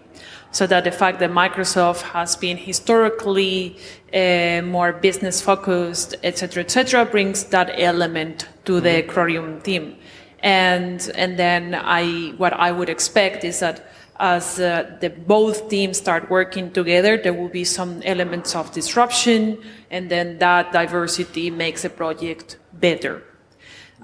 so 0.51 0.65
that 0.67 0.83
the 0.83 0.91
fact 0.91 1.19
that 1.19 1.31
Microsoft 1.31 2.01
has 2.01 2.35
been 2.35 2.57
historically 2.57 3.77
uh, 4.13 4.61
more 4.63 4.93
business 4.93 5.41
focused, 5.41 6.15
etc., 6.23 6.63
etc., 6.63 7.05
brings 7.05 7.43
that 7.45 7.71
element 7.77 8.47
to 8.65 8.79
the 8.79 8.89
mm-hmm. 8.89 9.09
Chromium 9.09 9.61
team. 9.61 9.95
And 10.39 11.11
and 11.15 11.37
then 11.37 11.75
I 11.75 12.33
what 12.37 12.53
I 12.53 12.71
would 12.71 12.89
expect 12.89 13.43
is 13.43 13.59
that 13.59 13.91
as 14.19 14.59
uh, 14.59 14.97
the 14.99 15.09
both 15.09 15.69
teams 15.69 15.97
start 15.97 16.29
working 16.29 16.71
together, 16.71 17.17
there 17.17 17.33
will 17.33 17.49
be 17.49 17.63
some 17.63 18.01
elements 18.03 18.55
of 18.55 18.71
disruption, 18.71 19.59
and 19.91 20.09
then 20.09 20.39
that 20.39 20.71
diversity 20.71 21.51
makes 21.51 21.85
a 21.85 21.89
project 21.89 22.57
better. 22.73 23.23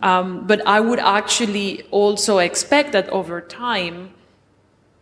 Um, 0.01 0.45
but 0.45 0.65
I 0.67 0.79
would 0.79 0.99
actually 0.99 1.83
also 1.91 2.39
expect 2.39 2.91
that 2.91 3.09
over 3.09 3.41
time 3.41 4.13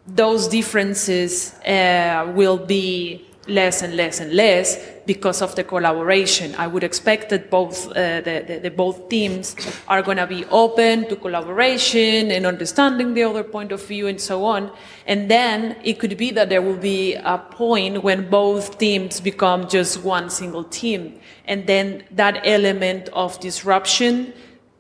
those 0.07 0.47
differences 0.47 1.53
uh, 1.65 2.31
will 2.35 2.57
be 2.57 3.25
less 3.47 3.81
and 3.81 3.95
less 3.95 4.19
and 4.19 4.33
less 4.33 4.77
because 5.05 5.41
of 5.41 5.55
the 5.55 5.63
collaboration. 5.63 6.53
I 6.55 6.67
would 6.67 6.83
expect 6.83 7.29
that 7.29 7.49
both 7.49 7.87
uh, 7.89 8.21
the, 8.21 8.45
the, 8.47 8.59
the, 8.59 8.71
both 8.71 9.09
teams 9.09 9.55
are 9.87 10.01
going 10.01 10.17
to 10.17 10.27
be 10.27 10.45
open 10.45 11.07
to 11.09 11.15
collaboration 11.15 12.31
and 12.31 12.45
understanding 12.45 13.13
the 13.13 13.23
other 13.23 13.43
point 13.43 13.71
of 13.71 13.85
view 13.85 14.07
and 14.07 14.21
so 14.21 14.45
on. 14.45 14.71
And 15.07 15.29
then 15.29 15.75
it 15.83 15.99
could 15.99 16.17
be 16.17 16.31
that 16.31 16.49
there 16.49 16.61
will 16.61 16.77
be 16.77 17.15
a 17.15 17.39
point 17.39 18.03
when 18.03 18.29
both 18.29 18.77
teams 18.77 19.19
become 19.19 19.67
just 19.67 20.03
one 20.03 20.29
single 20.29 20.63
team, 20.63 21.19
and 21.45 21.65
then 21.65 22.03
that 22.11 22.41
element 22.45 23.09
of 23.09 23.39
disruption 23.39 24.33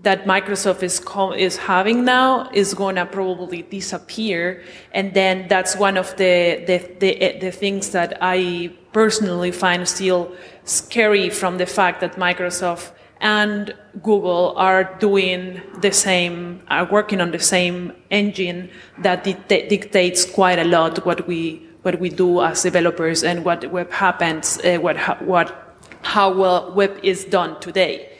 that 0.03 0.25
Microsoft 0.25 0.81
is 0.83 0.99
is 1.37 1.57
having 1.57 2.03
now 2.03 2.49
is 2.53 2.73
going 2.73 2.95
to 2.95 3.05
probably 3.05 3.61
disappear, 3.61 4.63
and 4.93 5.13
then 5.13 5.47
that's 5.47 5.75
one 5.75 5.97
of 5.97 6.15
the, 6.17 6.63
the 6.65 6.77
the, 6.99 7.37
the 7.39 7.51
things 7.51 7.91
that 7.91 8.17
I 8.21 8.71
personally 8.93 9.51
find 9.51 9.87
still 9.87 10.31
scary 10.63 11.29
from 11.29 11.57
the 11.57 11.65
fact 11.65 12.01
that 12.01 12.15
Microsoft 12.15 12.91
and 13.21 13.73
Google 14.01 14.53
are 14.57 14.95
doing 14.99 15.61
the 15.81 15.91
same, 15.91 16.63
are 16.69 16.85
working 16.85 17.21
on 17.21 17.31
the 17.31 17.39
same 17.39 17.93
engine 18.09 18.69
that 18.97 19.23
dictates 19.23 20.25
quite 20.25 20.57
a 20.57 20.63
lot 20.63 21.05
what 21.05 21.27
we 21.27 21.67
what 21.83 21.99
we 21.99 22.09
do 22.09 22.41
as 22.41 22.61
developers 22.63 23.23
and 23.23 23.43
what 23.45 23.71
web 23.71 23.91
happens, 23.91 24.59
uh, 24.59 24.77
what 24.77 24.97
what 25.21 25.75
how 26.01 26.33
well 26.33 26.73
web 26.73 26.97
is 27.03 27.25
done 27.25 27.59
today. 27.59 28.10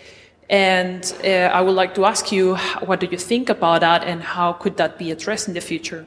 And 0.52 1.16
uh, 1.24 1.50
I 1.58 1.62
would 1.62 1.76
like 1.76 1.96
to 1.96 2.06
ask 2.06 2.30
you, 2.30 2.58
what 2.86 3.00
do 3.00 3.08
you 3.10 3.18
think 3.18 3.50
about 3.50 3.80
that, 3.82 4.04
and 4.04 4.22
how 4.22 4.52
could 4.52 4.76
that 4.78 4.98
be 4.98 5.10
addressed 5.10 5.48
in 5.48 5.54
the 5.54 5.62
future? 5.62 6.06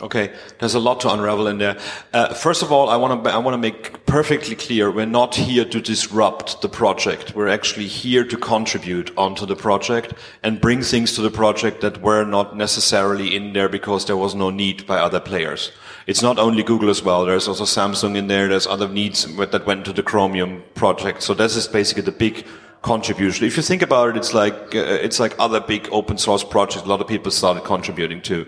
Okay, 0.00 0.32
there's 0.58 0.74
a 0.74 0.80
lot 0.80 0.98
to 1.00 1.12
unravel 1.12 1.46
in 1.46 1.58
there. 1.58 1.78
Uh, 2.12 2.32
first 2.34 2.62
of 2.62 2.72
all, 2.72 2.88
I 2.88 2.96
want 2.96 3.22
to 3.22 3.30
I 3.30 3.36
want 3.36 3.54
to 3.54 3.58
make 3.58 4.04
perfectly 4.06 4.56
clear 4.56 4.90
we're 4.90 5.06
not 5.06 5.34
here 5.34 5.64
to 5.66 5.80
disrupt 5.80 6.60
the 6.60 6.68
project. 6.68 7.36
We're 7.36 7.48
actually 7.48 7.86
here 7.86 8.24
to 8.24 8.36
contribute 8.36 9.16
onto 9.16 9.46
the 9.46 9.54
project 9.54 10.14
and 10.42 10.60
bring 10.60 10.82
things 10.82 11.12
to 11.16 11.22
the 11.22 11.30
project 11.30 11.82
that 11.82 12.00
were 12.02 12.24
not 12.24 12.56
necessarily 12.56 13.36
in 13.36 13.52
there 13.52 13.68
because 13.68 14.06
there 14.06 14.16
was 14.16 14.34
no 14.34 14.50
need 14.50 14.86
by 14.86 14.98
other 14.98 15.20
players. 15.20 15.70
It's 16.06 16.22
not 16.22 16.38
only 16.38 16.64
Google 16.64 16.90
as 16.90 17.04
well. 17.04 17.24
There's 17.24 17.46
also 17.46 17.64
Samsung 17.64 18.16
in 18.16 18.26
there. 18.26 18.48
There's 18.48 18.66
other 18.66 18.88
needs 18.88 19.24
that 19.36 19.66
went 19.66 19.84
to 19.84 19.92
the 19.92 20.02
Chromium 20.02 20.64
project. 20.74 21.22
So 21.22 21.34
this 21.34 21.54
is 21.54 21.68
basically 21.68 22.02
the 22.02 22.10
big 22.10 22.44
contribution. 22.82 23.46
If 23.46 23.56
you 23.56 23.62
think 23.62 23.82
about 23.82 24.10
it, 24.10 24.16
it's 24.16 24.34
like 24.34 24.74
uh, 24.74 25.06
it's 25.06 25.20
like 25.20 25.34
other 25.38 25.60
big 25.60 25.88
open 25.90 26.18
source 26.18 26.44
projects. 26.44 26.84
A 26.84 26.88
lot 26.88 27.00
of 27.00 27.06
people 27.06 27.30
started 27.30 27.64
contributing 27.64 28.20
to. 28.22 28.46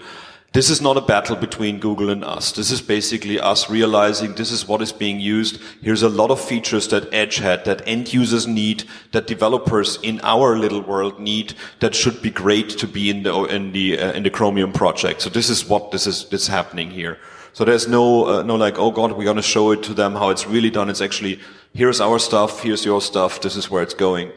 This 0.54 0.70
is 0.70 0.80
not 0.80 0.96
a 0.96 1.00
battle 1.00 1.34
between 1.34 1.80
Google 1.80 2.10
and 2.10 2.22
us. 2.22 2.52
This 2.52 2.70
is 2.70 2.80
basically 2.80 3.40
us 3.40 3.68
realizing 3.68 4.34
this 4.34 4.52
is 4.52 4.68
what 4.68 4.80
is 4.82 4.92
being 4.92 5.18
used. 5.18 5.60
Here's 5.82 6.04
a 6.04 6.08
lot 6.08 6.30
of 6.30 6.40
features 6.40 6.86
that 6.88 7.12
Edge 7.12 7.38
had, 7.38 7.64
that 7.64 7.82
end 7.88 8.14
users 8.14 8.46
need, 8.46 8.84
that 9.10 9.26
developers 9.26 9.98
in 10.04 10.20
our 10.22 10.56
little 10.56 10.80
world 10.80 11.18
need, 11.18 11.54
that 11.80 11.92
should 11.92 12.22
be 12.22 12.30
great 12.30 12.68
to 12.78 12.86
be 12.86 13.10
in 13.10 13.24
the 13.24 13.34
in 13.46 13.72
the 13.72 13.98
uh, 13.98 14.12
in 14.12 14.22
the 14.22 14.30
Chromium 14.30 14.72
project. 14.72 15.22
So 15.22 15.30
this 15.30 15.50
is 15.50 15.68
what 15.68 15.90
this 15.90 16.06
is 16.06 16.28
this 16.28 16.46
happening 16.46 16.88
here. 16.88 17.18
So 17.52 17.64
there's 17.64 17.88
no 17.88 18.26
uh, 18.26 18.42
no 18.44 18.54
like 18.54 18.78
oh 18.78 18.92
god 18.92 19.10
we're 19.10 19.24
going 19.24 19.36
to 19.36 19.42
show 19.42 19.72
it 19.72 19.82
to 19.84 19.94
them 19.94 20.14
how 20.14 20.30
it's 20.30 20.46
really 20.46 20.70
done. 20.70 20.88
It's 20.88 21.00
actually 21.00 21.40
here's 21.74 22.00
our 22.00 22.18
stuff, 22.18 22.62
here's 22.62 22.84
your 22.84 23.00
stuff, 23.00 23.40
this 23.40 23.56
is 23.56 23.68
where 23.68 23.82
it's 23.82 23.94
going. 23.94 24.32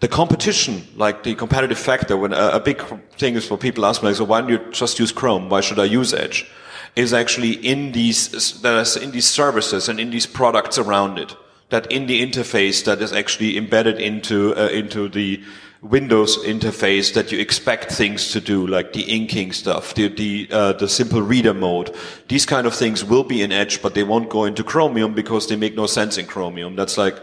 The 0.00 0.08
competition, 0.08 0.82
like 0.96 1.22
the 1.22 1.34
competitive 1.34 1.78
factor, 1.78 2.16
when 2.16 2.32
a, 2.32 2.48
a 2.54 2.60
big 2.60 2.82
thing 3.16 3.36
is 3.36 3.46
for 3.46 3.56
people 3.56 3.86
ask 3.86 4.02
me, 4.02 4.08
like, 4.08 4.16
so 4.16 4.24
why 4.24 4.40
don't 4.40 4.50
you 4.50 4.58
just 4.72 4.98
use 4.98 5.12
Chrome? 5.12 5.48
Why 5.48 5.60
should 5.60 5.78
I 5.78 5.84
use 5.84 6.12
Edge? 6.12 6.50
Is 6.96 7.12
actually 7.12 7.52
in 7.52 7.92
these, 7.92 8.60
that 8.62 8.80
is 8.80 8.96
in 8.96 9.12
these 9.12 9.28
services 9.28 9.88
and 9.88 10.00
in 10.00 10.10
these 10.10 10.26
products 10.26 10.76
around 10.76 11.18
it. 11.18 11.36
That 11.68 11.90
in 11.90 12.06
the 12.06 12.20
interface 12.20 12.84
that 12.84 13.00
is 13.00 13.12
actually 13.12 13.56
embedded 13.56 14.00
into, 14.00 14.54
uh, 14.56 14.68
into 14.68 15.08
the, 15.08 15.42
Windows 15.82 16.38
interface 16.44 17.12
that 17.14 17.32
you 17.32 17.40
expect 17.40 17.90
things 17.90 18.30
to 18.30 18.40
do, 18.40 18.64
like 18.68 18.92
the 18.92 19.02
inking 19.02 19.50
stuff, 19.50 19.94
the 19.94 20.06
the, 20.06 20.48
uh, 20.52 20.72
the 20.74 20.88
simple 20.88 21.20
reader 21.20 21.52
mode. 21.52 21.92
These 22.28 22.46
kind 22.46 22.68
of 22.68 22.74
things 22.74 23.04
will 23.04 23.24
be 23.24 23.42
in 23.42 23.50
Edge, 23.50 23.82
but 23.82 23.94
they 23.94 24.04
won't 24.04 24.30
go 24.30 24.44
into 24.44 24.62
Chromium 24.62 25.12
because 25.12 25.48
they 25.48 25.56
make 25.56 25.74
no 25.74 25.86
sense 25.86 26.18
in 26.18 26.26
Chromium. 26.26 26.76
That's 26.76 26.96
like 26.96 27.16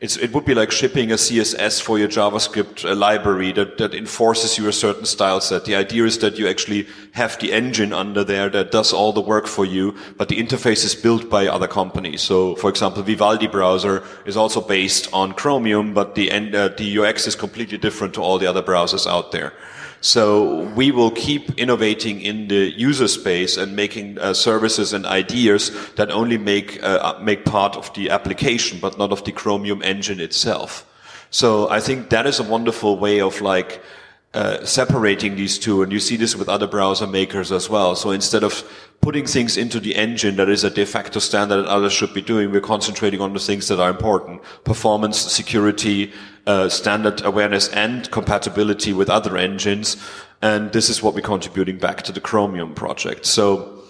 it 0.00 0.32
would 0.32 0.46
be 0.46 0.54
like 0.54 0.70
shipping 0.70 1.12
a 1.12 1.16
CSS 1.16 1.82
for 1.82 1.98
your 1.98 2.08
JavaScript 2.08 2.88
uh, 2.88 2.94
library 2.94 3.52
that, 3.52 3.76
that 3.76 3.94
enforces 3.94 4.56
you 4.56 4.66
a 4.66 4.72
certain 4.72 5.04
style 5.04 5.42
set. 5.42 5.66
The 5.66 5.74
idea 5.74 6.04
is 6.04 6.18
that 6.20 6.38
you 6.38 6.48
actually 6.48 6.86
have 7.12 7.38
the 7.38 7.52
engine 7.52 7.92
under 7.92 8.24
there 8.24 8.48
that 8.48 8.70
does 8.70 8.94
all 8.94 9.12
the 9.12 9.20
work 9.20 9.46
for 9.46 9.66
you, 9.66 9.94
but 10.16 10.28
the 10.28 10.38
interface 10.42 10.86
is 10.86 10.94
built 10.94 11.28
by 11.28 11.46
other 11.46 11.68
companies. 11.68 12.22
So, 12.22 12.56
for 12.56 12.70
example, 12.70 13.02
Vivaldi 13.02 13.46
browser 13.46 14.02
is 14.24 14.38
also 14.38 14.62
based 14.62 15.12
on 15.12 15.34
Chromium, 15.34 15.92
but 15.92 16.14
the, 16.14 16.30
uh, 16.30 16.68
the 16.68 16.98
UX 16.98 17.26
is 17.26 17.34
completely 17.34 17.76
different 17.76 18.14
to 18.14 18.22
all 18.22 18.38
the 18.38 18.46
other 18.46 18.62
browsers 18.62 19.06
out 19.06 19.32
there. 19.32 19.52
So 20.00 20.62
we 20.74 20.90
will 20.90 21.10
keep 21.10 21.58
innovating 21.58 22.22
in 22.22 22.48
the 22.48 22.72
user 22.74 23.06
space 23.08 23.58
and 23.58 23.76
making 23.76 24.18
uh, 24.18 24.32
services 24.32 24.94
and 24.94 25.04
ideas 25.04 25.70
that 25.96 26.10
only 26.10 26.38
make 26.38 26.82
uh, 26.82 27.18
make 27.20 27.44
part 27.44 27.76
of 27.76 27.92
the 27.92 28.08
application, 28.10 28.80
but 28.80 28.96
not 28.96 29.12
of 29.12 29.24
the 29.24 29.32
Chromium 29.32 29.82
engine 29.82 30.20
itself. 30.20 30.86
So 31.30 31.68
I 31.68 31.80
think 31.80 32.08
that 32.10 32.26
is 32.26 32.40
a 32.40 32.42
wonderful 32.42 32.98
way 32.98 33.20
of 33.20 33.40
like 33.42 33.82
uh, 34.32 34.64
separating 34.64 35.36
these 35.36 35.58
two, 35.58 35.82
and 35.82 35.92
you 35.92 36.00
see 36.00 36.16
this 36.16 36.34
with 36.34 36.48
other 36.48 36.66
browser 36.66 37.06
makers 37.06 37.52
as 37.52 37.68
well. 37.68 37.94
So 37.94 38.10
instead 38.10 38.42
of 38.42 38.64
putting 39.00 39.26
things 39.26 39.56
into 39.56 39.80
the 39.80 39.96
engine 39.96 40.36
that 40.36 40.48
is 40.48 40.64
a 40.64 40.70
de 40.70 40.86
facto 40.86 41.20
standard 41.20 41.56
that 41.56 41.66
others 41.66 41.92
should 41.92 42.14
be 42.14 42.22
doing, 42.22 42.52
we're 42.52 42.60
concentrating 42.60 43.20
on 43.20 43.32
the 43.32 43.40
things 43.40 43.68
that 43.68 43.78
are 43.80 43.90
important: 43.90 44.40
performance, 44.64 45.18
security, 45.18 46.12
uh, 46.50 46.68
standard 46.68 47.24
awareness, 47.24 47.68
and 47.68 48.10
compatibility 48.10 48.92
with 48.92 49.08
other 49.08 49.36
engines. 49.36 49.96
And 50.42 50.72
this 50.72 50.88
is 50.88 51.02
what 51.02 51.14
we're 51.14 51.30
contributing 51.34 51.78
back 51.78 52.02
to 52.02 52.12
the 52.12 52.20
Chromium 52.20 52.74
project. 52.74 53.26
So 53.26 53.80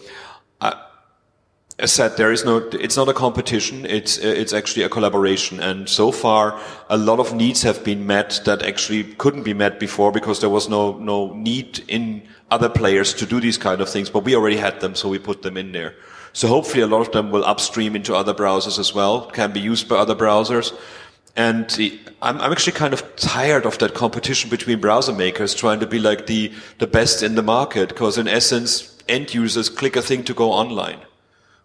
as 1.80 1.92
said, 1.92 2.16
there 2.16 2.30
is 2.30 2.44
no, 2.44 2.58
it's 2.72 2.96
not 2.96 3.08
a 3.08 3.14
competition. 3.14 3.86
It's, 3.86 4.18
it's 4.18 4.52
actually 4.52 4.82
a 4.82 4.88
collaboration. 4.88 5.60
And 5.60 5.88
so 5.88 6.12
far, 6.12 6.60
a 6.88 6.96
lot 6.96 7.18
of 7.18 7.34
needs 7.34 7.62
have 7.62 7.82
been 7.82 8.06
met 8.06 8.40
that 8.44 8.62
actually 8.62 9.04
couldn't 9.14 9.44
be 9.44 9.54
met 9.54 9.80
before 9.80 10.12
because 10.12 10.40
there 10.40 10.50
was 10.50 10.68
no, 10.68 10.98
no 10.98 11.32
need 11.34 11.82
in 11.88 12.22
other 12.50 12.68
players 12.68 13.14
to 13.14 13.26
do 13.26 13.40
these 13.40 13.58
kind 13.58 13.80
of 13.80 13.88
things. 13.88 14.10
But 14.10 14.24
we 14.24 14.36
already 14.36 14.56
had 14.56 14.80
them, 14.80 14.94
so 14.94 15.08
we 15.08 15.18
put 15.18 15.42
them 15.42 15.56
in 15.56 15.72
there. 15.72 15.94
So 16.32 16.48
hopefully 16.48 16.82
a 16.82 16.86
lot 16.86 17.00
of 17.00 17.12
them 17.12 17.30
will 17.30 17.44
upstream 17.44 17.96
into 17.96 18.14
other 18.14 18.34
browsers 18.34 18.78
as 18.78 18.94
well, 18.94 19.26
can 19.30 19.52
be 19.52 19.60
used 19.60 19.88
by 19.88 19.96
other 19.96 20.14
browsers. 20.14 20.78
And 21.36 21.70
I'm, 22.20 22.40
I'm 22.40 22.52
actually 22.52 22.72
kind 22.72 22.92
of 22.92 23.16
tired 23.16 23.64
of 23.64 23.78
that 23.78 23.94
competition 23.94 24.50
between 24.50 24.80
browser 24.80 25.12
makers 25.12 25.54
trying 25.54 25.80
to 25.80 25.86
be 25.86 25.98
like 25.98 26.26
the, 26.26 26.52
the 26.78 26.86
best 26.86 27.22
in 27.22 27.34
the 27.34 27.42
market. 27.42 27.90
Because 27.90 28.18
in 28.18 28.28
essence, 28.28 28.96
end 29.08 29.32
users 29.32 29.68
click 29.68 29.96
a 29.96 30.02
thing 30.02 30.24
to 30.24 30.34
go 30.34 30.52
online 30.52 31.00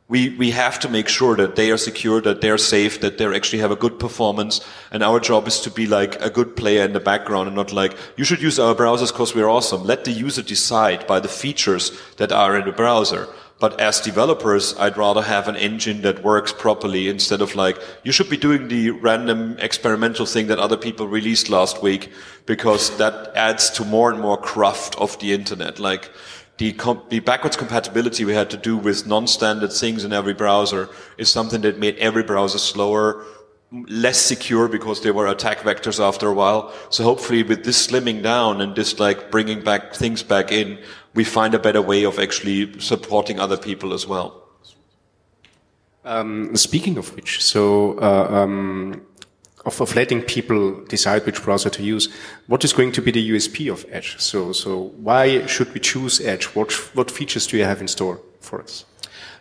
we, 0.08 0.30
we 0.38 0.52
have 0.52 0.80
to 0.82 0.90
make 0.90 1.08
sure 1.08 1.36
that 1.36 1.56
they 1.56 1.72
are 1.72 1.78
secure, 1.78 2.22
that 2.22 2.42
they're 2.42 2.60
safe, 2.60 3.02
that 3.02 3.18
they 3.18 3.26
actually 3.26 3.60
have 3.60 3.72
a 3.72 3.76
good 3.76 3.98
performance. 4.00 4.62
And 4.92 5.02
our 5.02 5.20
job 5.20 5.48
is 5.48 5.60
to 5.62 5.72
be 5.72 5.88
like 5.88 6.22
a 6.22 6.30
good 6.30 6.56
player 6.56 6.86
in 6.86 6.94
the 6.94 7.00
background 7.00 7.48
and 7.48 7.56
not 7.56 7.74
like, 7.74 7.98
you 8.16 8.24
should 8.24 8.42
use 8.42 8.60
our 8.60 8.76
browsers 8.76 9.12
because 9.12 9.34
we're 9.34 9.50
awesome. 9.50 9.84
Let 9.84 10.06
the 10.06 10.12
user 10.12 10.44
decide 10.44 11.08
by 11.08 11.20
the 11.20 11.28
features 11.28 11.92
that 12.18 12.32
are 12.32 12.56
in 12.56 12.66
the 12.66 12.72
browser. 12.72 13.28
But 13.58 13.80
as 13.80 14.02
developers, 14.02 14.76
I'd 14.78 14.98
rather 14.98 15.22
have 15.22 15.48
an 15.48 15.56
engine 15.56 16.02
that 16.02 16.24
works 16.24 16.52
properly 16.52 17.08
instead 17.08 17.42
of 17.42 17.56
like, 17.56 17.82
you 18.04 18.12
should 18.12 18.30
be 18.30 18.36
doing 18.36 18.68
the 18.68 18.92
random 18.92 19.58
experimental 19.60 20.26
thing 20.26 20.48
that 20.48 20.60
other 20.60 20.76
people 20.76 21.08
released 21.08 21.50
last 21.50 21.82
week 21.82 22.12
because 22.46 22.98
that 22.98 23.32
adds 23.34 23.70
to 23.72 23.86
more 23.86 24.12
and 24.12 24.22
more 24.22 24.38
cruft 24.38 24.96
of 24.98 25.18
the 25.20 25.34
internet. 25.34 25.80
Like, 25.80 26.12
the, 26.58 26.72
the, 27.10 27.20
backwards 27.20 27.58
compatibility 27.58 28.24
we 28.24 28.34
had 28.34 28.50
to 28.50 28.58
do 28.58 28.78
with 28.78 29.06
non-standard 29.06 29.74
things 29.74 30.06
in 30.06 30.14
every 30.14 30.34
browser 30.34 30.90
is 31.18 31.30
something 31.30 31.62
that 31.62 31.80
made 31.80 31.98
every 31.98 32.24
browser 32.24 32.60
slower, 32.60 33.26
less 33.72 34.18
secure 34.18 34.70
because 34.70 35.02
they 35.02 35.12
were 35.12 35.28
attack 35.28 35.60
vectors 35.60 36.00
after 36.00 36.30
a 36.30 36.34
while. 36.34 36.74
So 36.90 37.04
hopefully 37.04 37.44
with 37.44 37.66
this 37.66 37.88
slimming 37.88 38.24
down 38.24 38.62
and 38.62 38.74
this 38.74 39.00
like 39.00 39.32
bringing 39.32 39.64
back 39.64 39.94
things 39.94 40.24
back 40.24 40.52
in, 40.52 40.80
we 41.16 41.24
find 41.24 41.54
a 41.54 41.60
better 41.60 41.82
way 41.82 42.04
of 42.06 42.20
actually 42.20 42.80
supporting 42.80 43.40
other 43.40 43.58
people 43.58 43.94
as 43.94 44.06
well. 44.08 44.42
Um, 46.04 46.56
speaking 46.56 46.98
of 46.98 47.16
which, 47.16 47.44
so 47.44 47.98
uh, 48.00 48.28
um, 48.30 49.02
of, 49.66 49.82
of 49.82 49.96
letting 49.96 50.22
people 50.22 50.84
decide 50.86 51.26
which 51.26 51.42
browser 51.42 51.70
to 51.72 51.84
use. 51.84 52.10
What 52.48 52.64
is 52.64 52.74
going 52.74 52.92
to 52.94 53.02
be 53.02 53.12
the 53.12 53.32
USP 53.32 53.72
of 53.72 53.86
Edge? 53.90 54.20
So, 54.20 54.54
so 54.54 54.94
why 54.98 55.46
should 55.48 55.74
we 55.74 55.80
choose 55.80 56.22
Edge? 56.22 56.46
What, 56.56 56.72
what 56.96 57.10
features 57.10 57.48
do 57.48 57.58
you 57.58 57.64
have 57.64 57.82
in 57.82 57.88
store 57.88 58.20
for 58.40 58.62
us? 58.62 58.86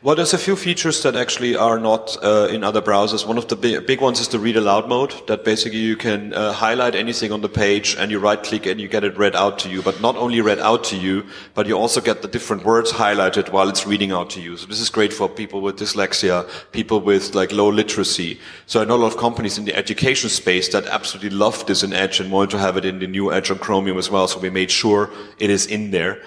Well, 0.05 0.17
there's 0.17 0.35
a 0.35 0.39
few 0.39 0.55
features 0.55 1.03
that 1.05 1.17
actually 1.17 1.57
are 1.57 1.79
not 1.79 2.23
uh, 2.23 2.49
in 2.51 2.63
other 2.63 2.83
browsers. 2.83 3.27
One 3.27 3.39
of 3.39 3.49
the 3.49 3.57
big, 3.57 3.87
big, 3.87 4.03
ones 4.03 4.21
is 4.21 4.29
the 4.29 4.39
read 4.39 4.55
aloud 4.55 4.87
mode, 4.87 5.15
that 5.29 5.47
basically 5.47 5.79
you 5.79 5.97
can 5.97 6.35
uh, 6.35 6.53
highlight 6.53 6.95
anything 6.95 7.33
on 7.33 7.41
the 7.41 7.49
page 7.49 7.97
and 7.97 8.11
you 8.11 8.19
right 8.19 8.43
click 8.43 8.67
and 8.67 8.79
you 8.79 8.87
get 8.87 9.03
it 9.03 9.17
read 9.17 9.35
out 9.35 9.59
to 9.61 9.71
you. 9.71 9.81
But 9.81 10.03
not 10.03 10.15
only 10.17 10.43
read 10.43 10.59
out 10.59 10.85
to 10.85 10.99
you, 10.99 11.25
but 11.55 11.67
you 11.67 11.79
also 11.79 12.03
get 12.03 12.21
the 12.21 12.29
different 12.29 12.67
words 12.67 12.93
highlighted 12.93 13.51
while 13.51 13.71
it's 13.71 13.87
reading 13.87 14.13
out 14.13 14.29
to 14.31 14.43
you. 14.43 14.59
So 14.59 14.67
this 14.67 14.79
is 14.79 14.91
great 14.91 15.11
for 15.11 15.27
people 15.27 15.63
with 15.63 15.77
dyslexia, 15.77 16.47
people 16.73 17.01
with 17.01 17.35
like 17.35 17.51
low 17.51 17.71
literacy. 17.71 18.39
So 18.67 18.83
I 18.83 18.85
know 18.85 18.97
a 18.97 19.03
lot 19.05 19.15
of 19.15 19.17
companies 19.17 19.57
in 19.57 19.65
the 19.65 19.75
education 19.75 20.29
space 20.29 20.69
that 20.75 20.85
absolutely 20.85 21.31
love 21.31 21.65
this 21.65 21.83
in 21.83 21.95
Edge 21.95 22.21
and 22.21 22.31
wanted 22.31 22.51
to 22.51 22.59
have 22.59 22.77
it 22.77 22.85
in 22.85 22.99
the 22.99 23.07
new 23.07 23.33
Edge 23.33 23.51
on 23.51 23.59
Chromium 23.59 23.97
as 23.97 24.11
well. 24.11 24.29
So 24.29 24.39
we 24.39 24.51
made 24.51 24.71
sure 24.71 25.09
it 25.39 25.49
is 25.49 25.65
in 25.65 25.93
there. 25.93 26.21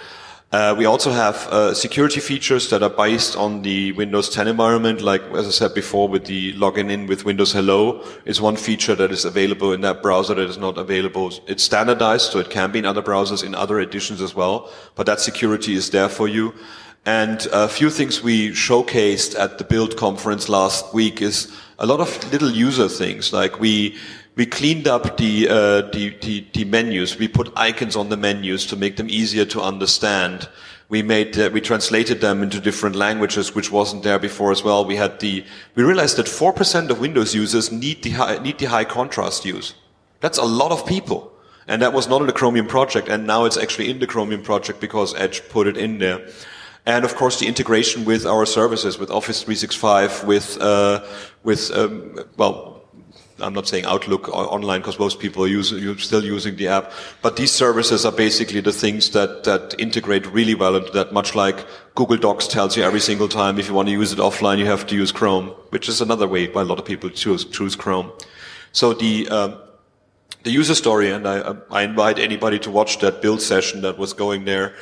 Uh, 0.49 0.73
we 0.77 0.85
also 0.85 1.11
have 1.11 1.35
uh, 1.47 1.73
security 1.73 2.21
features 2.21 2.69
that 2.69 2.81
are 2.81 2.89
based 2.89 3.35
on 3.35 3.61
the 3.63 3.91
Windows 3.93 4.29
10 4.29 4.47
environment, 4.47 5.01
like 5.01 5.21
as 5.33 5.45
I 5.45 5.49
said 5.49 5.73
before, 5.73 6.07
with 6.07 6.23
the 6.23 6.53
login 6.53 6.89
in 6.89 7.05
with 7.05 7.25
Windows 7.25 7.51
Hello 7.51 8.01
is 8.23 8.39
one 8.39 8.55
feature 8.55 8.95
that 8.95 9.11
is 9.11 9.25
available 9.25 9.73
in 9.73 9.81
that 9.81 10.01
browser 10.01 10.33
that 10.35 10.49
is 10.49 10.57
not 10.57 10.77
available. 10.77 11.33
It's 11.47 11.63
standardized, 11.63 12.31
so 12.31 12.39
it 12.39 12.49
can 12.49 12.71
be 12.71 12.79
in 12.79 12.85
other 12.85 13.01
browsers, 13.01 13.43
in 13.43 13.55
other 13.55 13.81
editions 13.81 14.21
as 14.21 14.35
well, 14.35 14.71
but 14.95 15.05
that 15.07 15.19
security 15.19 15.75
is 15.75 15.89
there 15.89 16.07
for 16.07 16.29
you. 16.29 16.53
And 17.05 17.45
a 17.51 17.67
few 17.67 17.89
things 17.89 18.23
we 18.23 18.51
showcased 18.51 19.37
at 19.37 19.57
the 19.57 19.65
Build 19.65 19.97
conference 19.97 20.47
last 20.47 20.93
week 20.93 21.21
is 21.21 21.53
a 21.77 21.85
lot 21.85 21.99
of 21.99 22.31
little 22.31 22.51
user 22.51 22.87
things, 22.87 23.33
like 23.33 23.59
we 23.59 23.97
we 24.37 24.45
cleaned 24.45 24.87
up 24.87 25.17
the, 25.17 25.49
uh, 25.49 25.81
the, 25.89 26.15
the, 26.21 26.45
the, 26.53 26.63
menus. 26.63 27.17
We 27.17 27.27
put 27.27 27.51
icons 27.55 27.95
on 27.95 28.09
the 28.09 28.17
menus 28.17 28.67
to 28.67 28.75
make 28.75 28.95
them 28.95 29.09
easier 29.09 29.45
to 29.45 29.61
understand. 29.61 30.47
We 30.89 31.01
made, 31.01 31.37
uh, 31.39 31.49
we 31.51 31.59
translated 31.59 32.21
them 32.21 32.43
into 32.43 32.61
different 32.61 32.95
languages, 32.95 33.55
which 33.55 33.71
wasn't 33.71 34.03
there 34.03 34.19
before 34.19 34.51
as 34.51 34.63
well. 34.63 34.85
We 34.85 34.95
had 34.95 35.19
the, 35.19 35.43
we 35.73 35.83
realized 35.83 36.17
that 36.17 36.27
4% 36.27 36.89
of 36.91 36.99
Windows 36.99 37.33
users 37.33 37.71
need 37.71 38.03
the 38.03 38.11
high, 38.11 38.37
need 38.37 38.59
the 38.59 38.65
high 38.65 38.85
contrast 38.85 39.43
use. 39.43 39.73
That's 40.19 40.37
a 40.37 40.45
lot 40.45 40.71
of 40.71 40.85
people. 40.85 41.33
And 41.67 41.81
that 41.81 41.91
was 41.91 42.07
not 42.07 42.21
in 42.21 42.27
the 42.27 42.33
Chromium 42.33 42.67
project. 42.67 43.09
And 43.09 43.25
now 43.25 43.45
it's 43.45 43.57
actually 43.57 43.89
in 43.89 43.97
the 43.97 44.07
Chromium 44.07 44.43
project 44.43 44.79
because 44.79 45.15
Edge 45.15 45.49
put 45.49 45.65
it 45.65 45.77
in 45.77 45.97
there. 45.97 46.25
And 46.85 47.03
of 47.03 47.15
course, 47.15 47.39
the 47.39 47.47
integration 47.47 48.05
with 48.05 48.25
our 48.27 48.45
services, 48.45 48.99
with 48.99 49.09
Office 49.09 49.41
365, 49.41 50.25
with, 50.25 50.57
uh, 50.61 51.03
with, 51.43 51.75
um, 51.75 52.19
well, 52.37 52.76
I'm 53.39 53.53
not 53.53 53.67
saying 53.67 53.85
Outlook 53.85 54.29
online 54.29 54.81
because 54.81 54.97
most 54.97 55.19
people 55.19 55.43
are, 55.43 55.47
use, 55.47 55.71
are 55.71 55.97
still 55.99 56.23
using 56.23 56.55
the 56.55 56.67
app, 56.67 56.91
but 57.21 57.35
these 57.35 57.51
services 57.51 58.05
are 58.05 58.11
basically 58.11 58.61
the 58.61 58.73
things 58.73 59.11
that, 59.11 59.43
that 59.43 59.75
integrate 59.77 60.25
really 60.27 60.55
well 60.55 60.75
into 60.75 60.91
that, 60.91 61.13
much 61.13 61.35
like 61.35 61.65
Google 61.95 62.17
Docs 62.17 62.47
tells 62.47 62.75
you 62.75 62.83
every 62.83 62.99
single 62.99 63.27
time 63.27 63.59
if 63.59 63.67
you 63.67 63.73
want 63.73 63.87
to 63.87 63.91
use 63.91 64.11
it 64.11 64.19
offline, 64.19 64.57
you 64.57 64.65
have 64.65 64.87
to 64.87 64.95
use 64.95 65.11
Chrome, 65.11 65.49
which 65.69 65.87
is 65.87 66.01
another 66.01 66.27
way 66.27 66.47
why 66.47 66.61
a 66.61 66.65
lot 66.65 66.79
of 66.79 66.85
people 66.85 67.09
choose, 67.09 67.45
choose 67.45 67.75
Chrome. 67.75 68.11
So 68.71 68.93
the, 68.93 69.27
um, 69.29 69.57
the 70.43 70.51
user 70.51 70.75
story, 70.75 71.11
and 71.11 71.27
I, 71.27 71.55
I 71.69 71.83
invite 71.83 72.19
anybody 72.19 72.57
to 72.59 72.71
watch 72.71 72.99
that 72.99 73.21
build 73.21 73.41
session 73.41 73.81
that 73.81 73.97
was 73.97 74.13
going 74.13 74.45
there. 74.45 74.75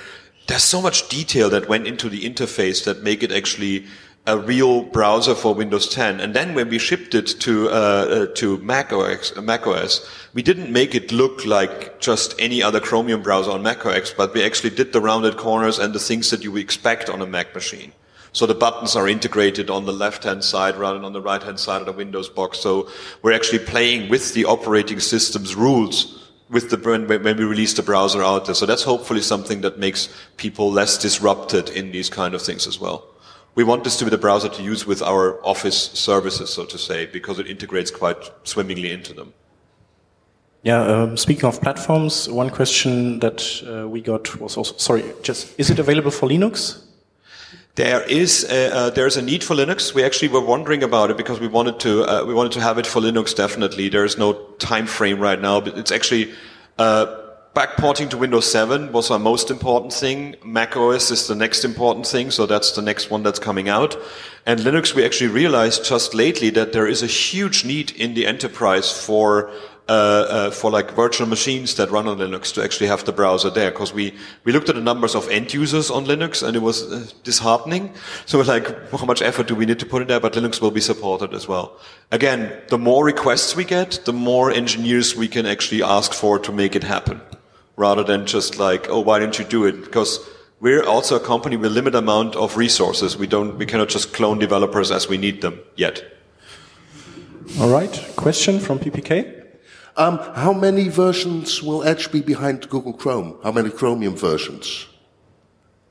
There's 0.47 0.63
so 0.63 0.81
much 0.81 1.09
detail 1.09 1.49
that 1.49 1.67
went 1.67 1.87
into 1.87 2.07
the 2.07 2.23
interface 2.23 2.85
that 2.85 3.03
make 3.03 3.23
it 3.23 3.31
actually 3.31 3.85
a 4.27 4.37
real 4.37 4.81
browser 4.81 5.35
for 5.35 5.53
Windows 5.53 5.87
10. 5.87 6.19
And 6.19 6.33
then 6.33 6.55
when 6.55 6.69
we 6.69 6.79
shipped 6.79 7.13
it 7.13 7.27
to 7.41 7.69
uh, 7.69 7.71
uh, 7.71 8.25
to 8.35 8.57
Mac 8.57 8.91
OS, 8.91 9.35
Mac 9.35 9.67
OS, 9.67 10.07
we 10.33 10.41
didn't 10.41 10.71
make 10.71 10.95
it 10.95 11.11
look 11.11 11.45
like 11.45 11.99
just 11.99 12.33
any 12.39 12.63
other 12.63 12.79
Chromium 12.79 13.21
browser 13.21 13.51
on 13.51 13.61
Mac 13.61 13.85
OS, 13.85 14.11
but 14.11 14.33
we 14.33 14.43
actually 14.43 14.71
did 14.71 14.93
the 14.93 15.01
rounded 15.01 15.37
corners 15.37 15.77
and 15.77 15.93
the 15.93 15.99
things 15.99 16.31
that 16.31 16.43
you 16.43 16.51
would 16.51 16.63
expect 16.63 17.09
on 17.09 17.21
a 17.21 17.27
Mac 17.27 17.53
machine. 17.53 17.91
So 18.31 18.45
the 18.45 18.55
buttons 18.55 18.95
are 18.95 19.07
integrated 19.07 19.69
on 19.69 19.85
the 19.85 19.93
left-hand 19.93 20.43
side 20.43 20.75
rather 20.75 20.97
than 20.97 21.05
on 21.05 21.13
the 21.13 21.21
right-hand 21.21 21.57
side 21.57 21.79
of 21.79 21.85
the 21.85 21.93
Windows 21.93 22.27
box. 22.27 22.59
So 22.59 22.89
we're 23.21 23.31
actually 23.31 23.59
playing 23.59 24.09
with 24.09 24.33
the 24.33 24.43
operating 24.45 24.99
system's 24.99 25.55
rules 25.55 26.21
with 26.49 26.69
the 26.69 26.77
when 26.77 27.23
we 27.23 27.43
release 27.45 27.73
the 27.73 27.81
browser 27.81 28.21
out 28.21 28.45
there. 28.45 28.55
So 28.55 28.65
that's 28.65 28.83
hopefully 28.83 29.21
something 29.21 29.61
that 29.61 29.79
makes 29.79 30.09
people 30.35 30.69
less 30.69 30.97
disrupted 30.97 31.69
in 31.69 31.91
these 31.91 32.09
kind 32.09 32.33
of 32.33 32.41
things 32.41 32.67
as 32.67 32.79
well 32.79 33.05
we 33.55 33.63
want 33.63 33.83
this 33.83 33.97
to 33.97 34.03
be 34.05 34.11
the 34.11 34.17
browser 34.17 34.49
to 34.49 34.61
use 34.61 34.85
with 34.85 35.01
our 35.01 35.43
office 35.45 35.77
services, 35.93 36.53
so 36.53 36.65
to 36.65 36.77
say, 36.77 37.05
because 37.05 37.39
it 37.39 37.47
integrates 37.47 37.89
quite 37.89 38.31
swimmingly 38.43 38.91
into 38.91 39.13
them. 39.13 39.33
Yeah, 40.63 40.81
um, 40.81 41.17
speaking 41.17 41.45
of 41.45 41.61
platforms, 41.61 42.27
one 42.27 42.49
question 42.49 43.19
that 43.19 43.63
uh, 43.67 43.87
we 43.87 44.01
got 44.01 44.35
was 44.39 44.57
also, 44.57 44.75
sorry, 44.77 45.03
just, 45.21 45.57
is 45.59 45.69
it 45.69 45.79
available 45.79 46.11
for 46.11 46.27
Linux? 46.27 46.81
There 47.75 48.01
is 48.03 48.45
a, 48.49 48.73
uh, 48.73 48.89
there's 48.89 49.17
a 49.17 49.21
need 49.21 49.43
for 49.43 49.53
Linux. 49.53 49.93
We 49.93 50.03
actually 50.03 50.29
were 50.29 50.41
wondering 50.41 50.81
about 50.81 51.11
it 51.11 51.17
because 51.17 51.39
we 51.39 51.47
wanted 51.47 51.77
to 51.81 52.03
uh, 52.05 52.23
we 52.25 52.33
wanted 52.33 52.53
to 52.53 52.61
have 52.61 52.77
it 52.77 52.87
for 52.87 53.01
Linux. 53.01 53.35
Definitely, 53.35 53.89
there 53.89 54.05
is 54.05 54.17
no 54.17 54.31
time 54.59 54.87
frame 54.87 55.19
right 55.19 55.41
now, 55.41 55.59
but 55.59 55.77
it's 55.77 55.91
actually 55.91 56.33
uh, 56.77 57.24
backporting 57.55 58.09
to 58.09 58.17
Windows 58.17 58.51
7 58.51 58.91
was 58.91 59.09
our 59.09 59.17
most 59.17 59.49
important 59.49 59.93
thing. 59.93 60.35
Mac 60.43 60.75
OS 60.75 61.09
is 61.09 61.27
the 61.27 61.35
next 61.35 61.63
important 61.63 62.05
thing, 62.05 62.29
so 62.29 62.45
that's 62.45 62.73
the 62.73 62.81
next 62.81 63.09
one 63.09 63.23
that's 63.23 63.39
coming 63.39 63.69
out. 63.69 63.95
And 64.45 64.59
Linux, 64.59 64.93
we 64.93 65.05
actually 65.05 65.29
realized 65.29 65.85
just 65.85 66.13
lately 66.13 66.49
that 66.51 66.73
there 66.73 66.85
is 66.85 67.01
a 67.01 67.07
huge 67.07 67.63
need 67.63 67.91
in 67.91 68.13
the 68.13 68.27
enterprise 68.27 68.91
for 68.91 69.49
uh, 69.87 69.91
uh, 69.91 70.49
for 70.49 70.71
like 70.71 70.89
virtual 70.93 71.27
machines 71.27 71.75
that 71.75 71.91
run 71.91 72.07
on 72.07 72.17
Linux 72.17 72.51
to 72.51 72.63
actually 72.63 72.87
have 72.87 73.05
the 73.05 73.11
browser 73.11 73.51
there. 73.51 73.69
Because 73.69 73.93
we, 73.93 74.15
we 74.43 74.51
looked 74.51 74.67
at 74.67 74.73
the 74.73 74.81
numbers 74.81 75.13
of 75.13 75.29
end 75.29 75.53
users 75.53 75.91
on 75.91 76.05
Linux 76.05 76.41
and 76.41 76.55
it 76.55 76.63
was 76.63 76.91
uh, 76.91 77.05
disheartening. 77.23 77.93
So 78.25 78.41
like, 78.41 78.67
how 78.89 79.05
much 79.05 79.21
effort 79.21 79.45
do 79.45 79.53
we 79.53 79.67
need 79.67 79.77
to 79.77 79.85
put 79.85 80.01
in 80.01 80.07
there? 80.07 80.19
But 80.19 80.33
Linux 80.33 80.59
will 80.59 80.71
be 80.71 80.81
supported 80.81 81.35
as 81.35 81.47
well. 81.47 81.77
Again, 82.11 82.51
the 82.69 82.79
more 82.79 83.05
requests 83.05 83.55
we 83.55 83.63
get, 83.63 83.99
the 84.05 84.13
more 84.13 84.49
engineers 84.49 85.15
we 85.15 85.27
can 85.27 85.45
actually 85.45 85.83
ask 85.83 86.13
for 86.13 86.39
to 86.39 86.51
make 86.51 86.75
it 86.75 86.83
happen 86.83 87.21
rather 87.75 88.03
than 88.03 88.25
just 88.25 88.57
like, 88.57 88.89
oh, 88.89 88.99
why 88.99 89.19
didn't 89.19 89.39
you 89.39 89.45
do 89.45 89.65
it? 89.65 89.83
Because 89.83 90.19
we're 90.59 90.83
also 90.83 91.15
a 91.15 91.19
company 91.19 91.57
with 91.57 91.71
a 91.71 91.73
limited 91.73 91.97
amount 91.97 92.35
of 92.35 92.57
resources. 92.57 93.17
We 93.17 93.27
don't, 93.27 93.57
we 93.57 93.65
cannot 93.65 93.89
just 93.89 94.13
clone 94.13 94.39
developers 94.39 94.91
as 94.91 95.07
we 95.09 95.17
need 95.17 95.41
them 95.41 95.59
yet. 95.75 96.03
All 97.59 97.69
right. 97.69 98.11
Question 98.15 98.59
from 98.59 98.79
PPK. 98.79 99.43
Um, 99.97 100.17
how 100.35 100.51
many 100.51 100.89
versions 100.89 101.63
will 101.63 101.83
Edge 101.83 102.11
be 102.11 102.21
behind 102.21 102.69
Google 102.69 102.93
Chrome? 102.93 103.37
How 103.43 103.51
many 103.51 103.69
Chromium 103.69 104.15
versions? 104.15 104.87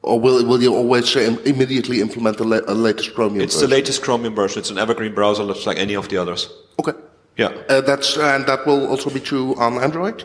or 0.04 0.20
will 0.20 0.44
will 0.44 0.62
you 0.62 0.74
always 0.74 1.08
say 1.08 1.26
immediately 1.44 2.00
implement 2.00 2.36
the 2.36 2.44
la 2.44 2.58
latest 2.72 3.14
Chromium? 3.14 3.42
It's 3.42 3.54
version? 3.54 3.70
the 3.70 3.76
latest 3.76 4.02
Chromium 4.02 4.34
version. 4.34 4.60
It's 4.60 4.70
an 4.70 4.78
evergreen 4.78 5.14
browser, 5.14 5.46
just 5.46 5.66
like 5.66 5.78
any 5.78 5.94
of 5.94 6.08
the 6.08 6.18
others. 6.18 6.50
Okay. 6.78 6.92
Yeah. 7.36 7.48
Uh, 7.68 7.80
that's 7.80 8.16
and 8.16 8.46
that 8.46 8.66
will 8.66 8.86
also 8.86 9.10
be 9.10 9.20
true 9.20 9.54
on 9.56 9.82
Android. 9.82 10.24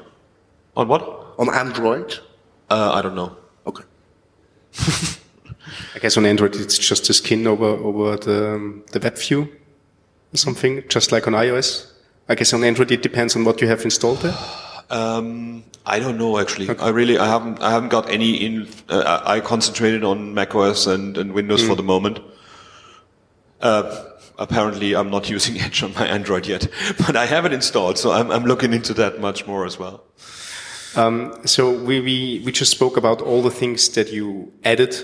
On 0.75 0.87
what? 0.87 1.18
On 1.39 1.49
Android. 1.53 2.19
Uh, 2.69 2.91
I 2.93 3.01
don't 3.01 3.15
know. 3.15 3.35
Okay. 3.65 3.83
I 5.95 5.99
guess 5.99 6.17
on 6.17 6.25
Android 6.25 6.55
it's 6.55 6.77
just 6.77 7.09
a 7.09 7.13
skin 7.13 7.47
over 7.47 7.65
over 7.65 8.17
the 8.17 8.53
um, 8.55 8.83
the 8.91 8.99
web 8.99 9.17
view, 9.17 9.49
or 10.33 10.37
something, 10.37 10.83
just 10.87 11.11
like 11.11 11.25
on 11.25 11.33
iOS. 11.33 11.91
I 12.27 12.35
guess 12.35 12.53
on 12.53 12.63
Android 12.63 12.91
it 12.91 13.01
depends 13.01 13.35
on 13.35 13.43
what 13.45 13.61
you 13.61 13.67
have 13.67 13.83
installed 13.83 14.19
there. 14.19 14.37
Um, 14.89 15.63
I 15.85 15.99
don't 15.99 16.17
know 16.17 16.37
actually. 16.37 16.69
Okay. 16.69 16.83
I 16.83 16.89
really 16.89 17.17
I 17.17 17.27
haven't 17.27 17.61
I 17.61 17.71
haven't 17.71 17.89
got 17.89 18.09
any 18.09 18.35
in. 18.35 18.67
Uh, 18.89 19.21
I 19.25 19.39
concentrated 19.39 20.03
on 20.03 20.33
macOS 20.33 20.87
and, 20.87 21.17
and 21.17 21.33
Windows 21.33 21.63
mm. 21.63 21.67
for 21.67 21.75
the 21.75 21.83
moment. 21.83 22.19
Uh, 23.61 24.05
apparently, 24.37 24.95
I'm 24.95 25.09
not 25.09 25.29
using 25.35 25.59
Edge 25.59 25.83
on 25.83 25.93
my 25.93 26.05
Android 26.05 26.47
yet, 26.47 26.67
but 27.05 27.15
I 27.15 27.25
have 27.25 27.45
it 27.45 27.53
installed, 27.53 27.97
so 27.97 28.11
I'm, 28.11 28.29
I'm 28.29 28.43
looking 28.43 28.73
into 28.73 28.93
that 28.95 29.19
much 29.19 29.47
more 29.47 29.65
as 29.65 29.79
well. 29.79 30.03
Um, 30.95 31.35
so 31.45 31.71
we, 31.71 31.99
we 31.99 32.41
we 32.45 32.51
just 32.51 32.71
spoke 32.71 32.97
about 32.97 33.21
all 33.21 33.41
the 33.41 33.51
things 33.51 33.89
that 33.89 34.11
you 34.11 34.51
added 34.63 34.95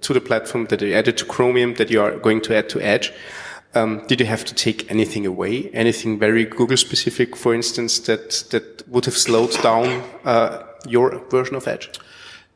to 0.00 0.12
the 0.12 0.20
platform, 0.20 0.66
that 0.66 0.80
you 0.80 0.94
added 0.94 1.18
to 1.18 1.24
Chromium, 1.24 1.74
that 1.74 1.90
you 1.90 2.00
are 2.00 2.16
going 2.16 2.40
to 2.42 2.56
add 2.56 2.68
to 2.70 2.80
Edge. 2.80 3.12
Um, 3.74 4.06
did 4.06 4.20
you 4.20 4.26
have 4.26 4.44
to 4.44 4.54
take 4.54 4.90
anything 4.90 5.26
away? 5.26 5.70
Anything 5.72 6.18
very 6.18 6.44
Google 6.44 6.76
specific, 6.76 7.36
for 7.36 7.54
instance, 7.54 7.98
that 8.00 8.44
that 8.50 8.88
would 8.88 9.04
have 9.04 9.16
slowed 9.16 9.52
down 9.62 10.02
uh, 10.24 10.62
your 10.86 11.18
version 11.28 11.56
of 11.56 11.66
Edge? 11.66 11.90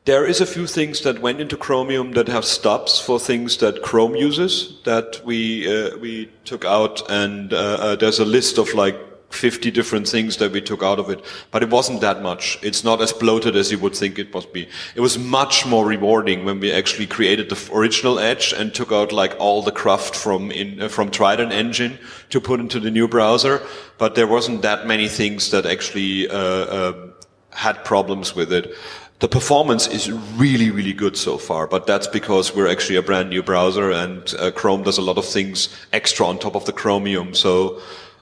There 0.05 0.25
is 0.25 0.41
a 0.41 0.45
few 0.45 0.65
things 0.65 1.01
that 1.01 1.19
went 1.19 1.41
into 1.41 1.57
Chromium 1.57 2.13
that 2.13 2.29
have 2.29 2.45
stops 2.45 2.99
for 2.99 3.19
things 3.19 3.57
that 3.57 3.83
Chrome 3.83 4.15
uses 4.15 4.79
that 4.85 5.21
we 5.25 5.67
uh, 5.67 5.97
we 5.97 6.31
took 6.45 6.65
out, 6.65 7.01
and 7.09 7.53
uh, 7.53 7.57
uh 7.57 7.95
there's 7.95 8.19
a 8.19 8.25
list 8.25 8.57
of 8.57 8.73
like 8.73 8.97
50 9.29 9.71
different 9.71 10.07
things 10.07 10.37
that 10.37 10.51
we 10.51 10.61
took 10.61 10.81
out 10.83 10.99
of 10.99 11.09
it, 11.09 11.23
but 11.51 11.61
it 11.61 11.69
wasn't 11.69 12.01
that 12.01 12.21
much. 12.21 12.57
It's 12.61 12.83
not 12.83 13.01
as 13.01 13.13
bloated 13.13 13.55
as 13.55 13.71
you 13.71 13.79
would 13.79 13.95
think 13.95 14.17
it 14.17 14.33
must 14.33 14.51
be. 14.51 14.67
It 14.95 15.01
was 15.01 15.17
much 15.17 15.65
more 15.65 15.85
rewarding 15.85 16.45
when 16.45 16.59
we 16.59 16.71
actually 16.71 17.07
created 17.07 17.49
the 17.49 17.69
original 17.73 18.19
Edge 18.19 18.53
and 18.53 18.73
took 18.73 18.91
out 18.91 19.11
like 19.11 19.35
all 19.39 19.61
the 19.61 19.71
craft 19.71 20.15
from 20.15 20.51
in, 20.51 20.81
uh, 20.81 20.87
from 20.87 21.11
Trident 21.11 21.51
engine 21.51 21.99
to 22.29 22.41
put 22.41 22.59
into 22.59 22.79
the 22.79 22.91
new 22.91 23.07
browser. 23.07 23.61
But 23.97 24.15
there 24.15 24.27
wasn't 24.27 24.61
that 24.63 24.87
many 24.87 25.07
things 25.07 25.51
that 25.51 25.65
actually 25.65 26.27
uh, 26.29 26.37
uh, 26.37 27.07
had 27.51 27.83
problems 27.85 28.35
with 28.35 28.51
it. 28.51 28.73
The 29.19 29.27
performance 29.27 29.85
is 29.85 30.09
really, 30.37 30.71
really 30.71 30.93
good 30.93 31.17
so 31.17 31.37
far, 31.37 31.67
but 31.67 31.85
that's 31.85 32.07
because 32.07 32.55
we're 32.55 32.69
actually 32.69 32.95
a 32.95 33.01
brand 33.01 33.29
new 33.29 33.43
browser 33.43 33.91
and 33.91 34.33
uh, 34.39 34.49
Chrome 34.51 34.83
does 34.83 34.97
a 34.97 35.01
lot 35.01 35.17
of 35.17 35.25
things 35.25 35.67
extra 35.91 36.25
on 36.25 36.39
top 36.39 36.55
of 36.55 36.63
the 36.63 36.71
Chromium. 36.71 37.33
So 37.33 37.81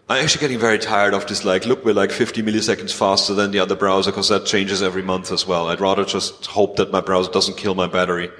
I'm 0.10 0.24
actually 0.24 0.40
getting 0.40 0.60
very 0.60 0.80
tired 0.80 1.14
of 1.14 1.28
this, 1.28 1.44
like, 1.44 1.66
look, 1.66 1.84
we're 1.84 1.94
like 1.94 2.12
50 2.12 2.42
milliseconds 2.42 2.94
faster 2.94 3.34
than 3.34 3.52
the 3.52 3.60
other 3.60 3.76
browser 3.76 4.10
because 4.10 4.30
that 4.30 4.46
changes 4.46 4.82
every 4.82 5.02
month 5.02 5.34
as 5.34 5.46
well. 5.46 5.68
I'd 5.68 5.82
rather 5.82 6.06
just 6.06 6.46
hope 6.46 6.78
that 6.78 6.92
my 6.92 7.02
browser 7.02 7.30
doesn't 7.30 7.58
kill 7.58 7.76
my 7.76 7.88
battery. 7.88 8.32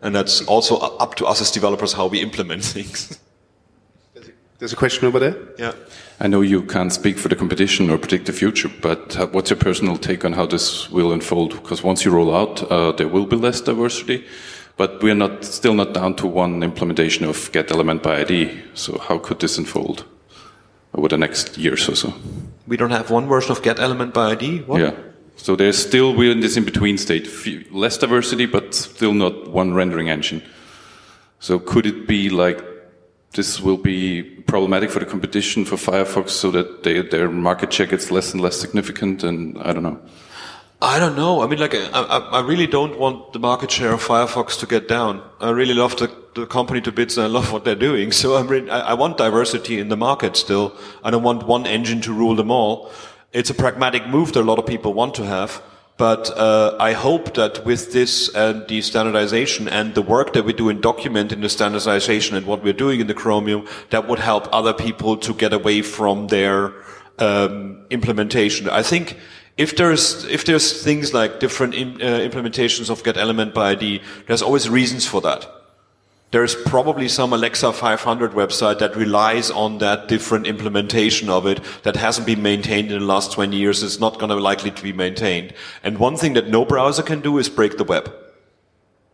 And 0.00 0.14
that's 0.14 0.40
also 0.46 0.76
up 0.76 1.16
to 1.16 1.26
us 1.26 1.42
as 1.42 1.50
developers 1.50 1.92
how 1.92 2.06
we 2.06 2.20
implement 2.22 2.64
things. 2.76 3.18
There's 4.58 4.72
a 4.72 4.76
question 4.76 5.06
over 5.06 5.18
there. 5.18 5.36
Yeah. 5.58 5.72
I 6.20 6.26
know 6.26 6.40
you 6.40 6.62
can't 6.62 6.92
speak 6.92 7.18
for 7.18 7.28
the 7.28 7.36
competition 7.36 7.90
or 7.90 7.98
predict 7.98 8.24
the 8.24 8.32
future, 8.32 8.70
but 8.80 9.16
uh, 9.18 9.26
what's 9.26 9.50
your 9.50 9.58
personal 9.58 9.98
take 9.98 10.24
on 10.24 10.32
how 10.32 10.46
this 10.46 10.90
will 10.90 11.12
unfold? 11.12 11.52
Because 11.52 11.82
once 11.82 12.04
you 12.04 12.12
roll 12.12 12.34
out, 12.34 12.62
uh, 12.70 12.92
there 12.92 13.08
will 13.08 13.26
be 13.26 13.36
less 13.36 13.60
diversity, 13.60 14.26
but 14.78 15.02
we're 15.02 15.14
not 15.14 15.44
still 15.44 15.74
not 15.74 15.92
down 15.92 16.14
to 16.16 16.26
one 16.26 16.62
implementation 16.62 17.26
of 17.26 17.52
get 17.52 17.70
element 17.70 18.02
by 18.02 18.20
ID. 18.20 18.58
So 18.72 18.98
how 18.98 19.18
could 19.18 19.40
this 19.40 19.58
unfold? 19.58 20.04
Over 20.94 21.08
the 21.08 21.18
next 21.18 21.58
years 21.58 21.88
or 21.88 21.94
so. 21.94 22.12
We 22.66 22.76
don't 22.76 22.90
have 22.90 23.10
one 23.10 23.26
version 23.26 23.52
of 23.52 23.62
get 23.62 23.78
element 23.78 24.14
by 24.14 24.32
ID? 24.32 24.62
What? 24.62 24.80
Yeah. 24.80 24.94
So 25.36 25.56
there's 25.56 25.78
still, 25.78 26.14
we're 26.14 26.32
in 26.32 26.40
this 26.40 26.56
in 26.56 26.64
between 26.64 26.98
state. 26.98 27.26
Less 27.72 27.96
diversity, 27.96 28.46
but 28.46 28.74
still 28.74 29.14
not 29.14 29.48
one 29.48 29.72
rendering 29.72 30.10
engine. 30.10 30.42
So 31.38 31.58
could 31.58 31.86
it 31.86 32.06
be 32.06 32.28
like 32.28 32.62
this 33.32 33.60
will 33.60 33.78
be 33.78 34.22
problematic 34.22 34.90
for 34.90 34.98
the 34.98 35.06
competition 35.06 35.64
for 35.64 35.76
Firefox 35.76 36.30
so 36.30 36.50
that 36.50 36.82
they, 36.82 37.00
their 37.00 37.30
market 37.30 37.72
share 37.72 37.86
gets 37.86 38.10
less 38.10 38.32
and 38.32 38.42
less 38.42 38.60
significant? 38.60 39.24
And 39.24 39.56
I 39.62 39.72
don't 39.72 39.82
know. 39.82 39.98
I 40.82 40.98
don't 40.98 41.14
know. 41.14 41.42
I 41.42 41.46
mean, 41.46 41.58
like, 41.58 41.74
I, 41.74 41.88
I, 42.32 42.40
really 42.40 42.66
don't 42.66 42.98
want 42.98 43.34
the 43.34 43.38
market 43.38 43.70
share 43.70 43.92
of 43.92 44.02
Firefox 44.02 44.58
to 44.60 44.66
get 44.66 44.88
down. 44.88 45.22
I 45.38 45.50
really 45.50 45.74
love 45.74 45.94
the, 45.98 46.10
the 46.34 46.46
company 46.46 46.80
to 46.80 46.90
bits 46.90 47.18
and 47.18 47.24
I 47.24 47.28
love 47.28 47.52
what 47.52 47.66
they're 47.66 47.74
doing. 47.74 48.12
So 48.20 48.36
I'm 48.36 48.50
I, 48.70 48.80
I 48.80 48.94
want 48.94 49.18
diversity 49.18 49.78
in 49.78 49.88
the 49.88 49.96
market 49.96 50.36
still. 50.36 50.74
I 51.04 51.10
don't 51.10 51.22
want 51.22 51.46
one 51.46 51.66
engine 51.66 52.00
to 52.02 52.14
rule 52.14 52.34
them 52.34 52.50
all. 52.50 52.90
It's 53.32 53.50
a 53.50 53.54
pragmatic 53.54 54.06
move 54.08 54.32
that 54.32 54.40
a 54.40 54.48
lot 54.48 54.58
of 54.58 54.66
people 54.66 54.94
want 54.94 55.14
to 55.16 55.26
have. 55.26 55.62
But 55.98 56.30
uh, 56.30 56.78
I 56.80 56.94
hope 56.94 57.34
that 57.34 57.62
with 57.66 57.92
this 57.92 58.34
and 58.34 58.66
the 58.66 58.80
standardization 58.80 59.68
and 59.68 59.94
the 59.94 60.00
work 60.00 60.32
that 60.32 60.46
we 60.46 60.54
do 60.54 60.70
in 60.70 60.80
documenting 60.80 61.42
the 61.42 61.50
standardization 61.50 62.38
and 62.38 62.46
what 62.46 62.64
we're 62.64 62.72
doing 62.72 63.00
in 63.00 63.06
the 63.06 63.12
Chromium, 63.12 63.66
that 63.90 64.08
would 64.08 64.18
help 64.18 64.48
other 64.50 64.72
people 64.72 65.18
to 65.18 65.34
get 65.34 65.52
away 65.52 65.82
from 65.82 66.28
their 66.28 66.72
um, 67.18 67.84
implementation. 67.90 68.70
I 68.70 68.82
think 68.82 69.18
if 69.60 69.76
there's 69.76 70.24
if 70.24 70.46
there's 70.46 70.82
things 70.82 71.12
like 71.12 71.38
different 71.38 71.74
in, 71.74 72.00
uh, 72.00 72.28
implementations 72.28 72.88
of 72.88 73.04
get 73.04 73.18
element 73.18 73.52
by 73.52 73.72
ID, 73.72 74.00
there's 74.26 74.40
always 74.40 74.70
reasons 74.70 75.06
for 75.06 75.20
that. 75.20 75.46
There's 76.30 76.54
probably 76.54 77.08
some 77.08 77.34
Alexa 77.34 77.72
500 77.72 78.32
website 78.32 78.78
that 78.78 78.96
relies 78.96 79.50
on 79.50 79.78
that 79.78 80.08
different 80.08 80.46
implementation 80.46 81.28
of 81.28 81.44
it 81.44 81.60
that 81.82 81.96
hasn't 81.96 82.26
been 82.26 82.40
maintained 82.40 82.90
in 82.90 83.00
the 83.00 83.04
last 83.04 83.32
20 83.32 83.54
years. 83.54 83.82
It's 83.82 84.00
not 84.00 84.18
going 84.18 84.30
to 84.30 84.36
likely 84.36 84.70
to 84.70 84.82
be 84.82 84.92
maintained. 84.92 85.52
And 85.82 85.98
one 85.98 86.16
thing 86.16 86.34
that 86.34 86.48
no 86.48 86.64
browser 86.64 87.02
can 87.02 87.20
do 87.20 87.36
is 87.36 87.48
break 87.48 87.76
the 87.76 87.84
web. 87.84 88.14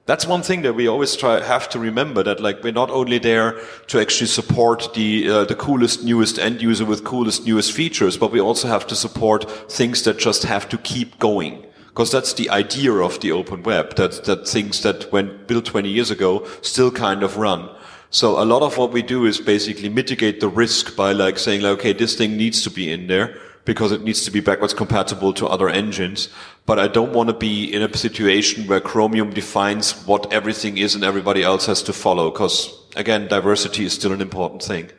That's 0.07 0.25
one 0.25 0.43
thing 0.43 0.63
that 0.63 0.75
we 0.75 0.87
always 0.87 1.17
try 1.17 1.43
have 1.43 1.69
to 1.71 1.81
remember 1.81 2.23
that 2.23 2.39
like 2.39 2.63
we're 2.63 2.73
not 2.73 2.91
only 2.91 3.19
there 3.19 3.61
to 3.89 4.01
actually 4.01 4.29
support 4.29 4.95
the 4.95 5.29
uh, 5.29 5.45
the 5.45 5.57
coolest 5.57 6.05
newest 6.05 6.39
end 6.39 6.63
user 6.63 6.85
with 6.85 7.03
coolest 7.03 7.45
newest 7.45 7.73
features, 7.73 8.17
but 8.17 8.31
we 8.31 8.41
also 8.41 8.69
have 8.69 8.87
to 8.87 8.95
support 8.95 9.51
things 9.69 10.03
that 10.03 10.17
just 10.17 10.45
have 10.45 10.69
to 10.69 10.79
keep 10.79 11.19
going 11.19 11.67
because 11.89 12.13
that's 12.13 12.35
the 12.35 12.49
idea 12.51 12.93
of 12.93 13.19
the 13.19 13.33
open 13.33 13.65
web. 13.65 13.97
That 13.97 14.25
that 14.27 14.47
things 14.47 14.83
that 14.83 15.11
when 15.11 15.45
built 15.49 15.65
20 15.65 15.89
years 15.89 16.13
ago 16.13 16.47
still 16.63 16.93
kind 16.93 17.25
of 17.25 17.37
run. 17.37 17.69
So 18.11 18.41
a 18.41 18.47
lot 18.47 18.63
of 18.63 18.79
what 18.79 18.93
we 18.93 19.03
do 19.03 19.27
is 19.27 19.41
basically 19.41 19.89
mitigate 19.89 20.39
the 20.39 20.49
risk 20.49 20.95
by 20.95 21.11
like 21.11 21.37
saying 21.37 21.63
like, 21.63 21.79
okay, 21.81 21.93
this 21.93 22.15
thing 22.15 22.37
needs 22.37 22.63
to 22.63 22.71
be 22.71 22.93
in 22.93 23.09
there 23.09 23.41
because 23.67 23.93
it 23.93 24.03
needs 24.03 24.25
to 24.25 24.31
be 24.31 24.41
backwards 24.41 24.73
compatible 24.73 25.35
to 25.35 25.47
other 25.47 25.69
engines. 25.69 26.31
But 26.65 26.79
I 26.79 26.89
don't 26.89 27.13
want 27.13 27.29
to 27.29 27.35
be 27.35 27.71
in 27.71 27.83
a 27.83 27.95
situation 27.95 28.67
where 28.67 28.81
Chromium 28.81 29.31
defines 29.31 30.07
what 30.07 30.33
everything 30.33 30.79
is 30.79 30.95
and 30.95 31.05
everybody 31.05 31.43
else 31.43 31.67
has 31.67 31.83
to 31.83 31.93
follow. 31.93 32.31
Because 32.31 32.75
again, 32.97 33.29
diversity 33.29 33.85
is 33.85 33.93
still 33.93 34.13
an 34.13 34.23
important 34.23 34.63
thing. 34.63 34.91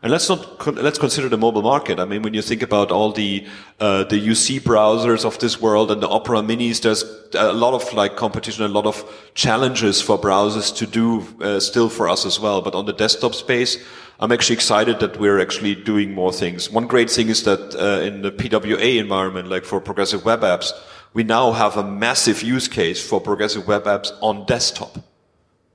And 0.00 0.12
let's 0.12 0.28
not 0.28 0.64
let's 0.76 0.98
consider 0.98 1.28
the 1.28 1.36
mobile 1.36 1.62
market. 1.62 1.98
I 1.98 2.04
mean, 2.04 2.22
when 2.22 2.32
you 2.32 2.42
think 2.42 2.62
about 2.62 2.92
all 2.92 3.10
the 3.10 3.44
uh, 3.80 4.04
the 4.04 4.28
UC 4.28 4.60
browsers 4.60 5.24
of 5.24 5.40
this 5.40 5.60
world 5.60 5.90
and 5.90 6.00
the 6.00 6.08
Opera 6.08 6.38
Minis, 6.40 6.82
there's 6.82 7.02
a 7.34 7.52
lot 7.52 7.74
of 7.74 7.92
like 7.92 8.14
competition, 8.14 8.64
a 8.64 8.68
lot 8.68 8.86
of 8.86 9.04
challenges 9.34 10.00
for 10.00 10.16
browsers 10.16 10.74
to 10.76 10.86
do 10.86 11.26
uh, 11.42 11.58
still 11.58 11.88
for 11.88 12.08
us 12.08 12.24
as 12.24 12.38
well. 12.38 12.62
But 12.62 12.76
on 12.76 12.86
the 12.86 12.92
desktop 12.92 13.34
space, 13.34 13.76
I'm 14.20 14.30
actually 14.30 14.54
excited 14.54 15.00
that 15.00 15.18
we're 15.18 15.40
actually 15.40 15.74
doing 15.74 16.14
more 16.14 16.32
things. 16.32 16.70
One 16.70 16.86
great 16.86 17.10
thing 17.10 17.28
is 17.28 17.42
that 17.42 17.74
uh, 17.74 18.00
in 18.02 18.22
the 18.22 18.30
PWA 18.30 18.98
environment, 18.98 19.48
like 19.48 19.64
for 19.64 19.80
progressive 19.80 20.24
web 20.24 20.42
apps, 20.42 20.72
we 21.12 21.24
now 21.24 21.50
have 21.50 21.76
a 21.76 21.82
massive 21.82 22.42
use 22.42 22.68
case 22.68 23.04
for 23.04 23.20
progressive 23.20 23.66
web 23.66 23.84
apps 23.84 24.12
on 24.20 24.46
desktop. 24.46 24.98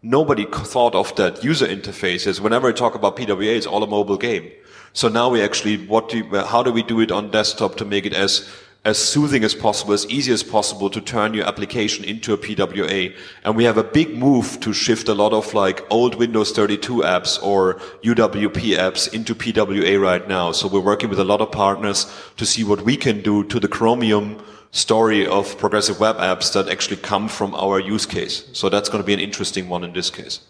Nobody 0.06 0.46
thought 0.46 0.96
of 0.96 1.16
that 1.16 1.46
user 1.46 1.66
interface 1.66 2.38
whenever 2.42 2.68
I 2.68 2.74
talk 2.74 2.94
about 2.94 3.16
PWA, 3.16 3.56
it's 3.56 3.66
all 3.66 3.84
a 3.84 3.88
mobile 3.88 4.18
game. 4.18 4.52
So 4.92 5.08
now 5.08 5.30
we 5.30 5.42
actually, 5.42 5.78
what 5.88 6.10
do, 6.10 6.24
how 6.42 6.62
do 6.62 6.74
we 6.74 6.84
do 6.84 7.00
it 7.00 7.10
on 7.10 7.32
desktop 7.32 7.78
to 7.78 7.86
make 7.86 8.06
it 8.06 8.14
as 8.14 8.50
as 8.86 8.98
soothing 8.98 9.46
as 9.46 9.56
possible, 9.56 9.94
as 9.94 10.06
easy 10.10 10.34
as 10.34 10.44
possible 10.44 10.90
to 10.90 11.00
turn 11.00 11.34
your 11.34 11.46
application 11.46 12.04
into 12.04 12.34
a 12.34 12.38
PWA. 12.38 13.16
And 13.46 13.56
we 13.56 13.64
have 13.64 13.78
a 13.78 13.84
big 13.84 14.18
move 14.18 14.60
to 14.60 14.74
shift 14.74 15.08
a 15.08 15.14
lot 15.14 15.32
of 15.32 15.54
like 15.54 15.90
old 15.90 16.16
Windows 16.16 16.52
32 16.52 16.96
apps 16.98 17.42
or 17.42 17.76
UWP 18.04 18.78
apps 18.78 19.14
into 19.14 19.34
PWA 19.36 20.02
right 20.02 20.28
now. 20.28 20.52
So 20.52 20.68
we're 20.68 20.82
working 20.82 21.10
with 21.10 21.20
a 21.20 21.24
lot 21.24 21.40
of 21.40 21.50
partners 21.52 22.12
to 22.36 22.46
see 22.46 22.66
what 22.66 22.82
we 22.82 22.98
can 22.98 23.22
do 23.22 23.46
to 23.46 23.58
the 23.58 23.70
Chromium 23.70 24.44
story 24.74 25.26
of 25.26 25.58
progressive 25.58 26.00
web 26.00 26.18
apps 26.18 26.52
that 26.54 26.68
actually 26.68 26.98
come 26.98 27.30
from 27.30 27.56
our 27.56 27.80
use 27.80 28.06
case. 28.06 28.44
So 28.52 28.68
that's 28.68 28.90
going 28.90 29.02
to 29.02 29.08
be 29.08 29.14
an 29.14 29.22
interesting 29.22 29.70
one 29.70 29.86
in 29.86 29.94
this 29.94 30.10
case. 30.10 30.42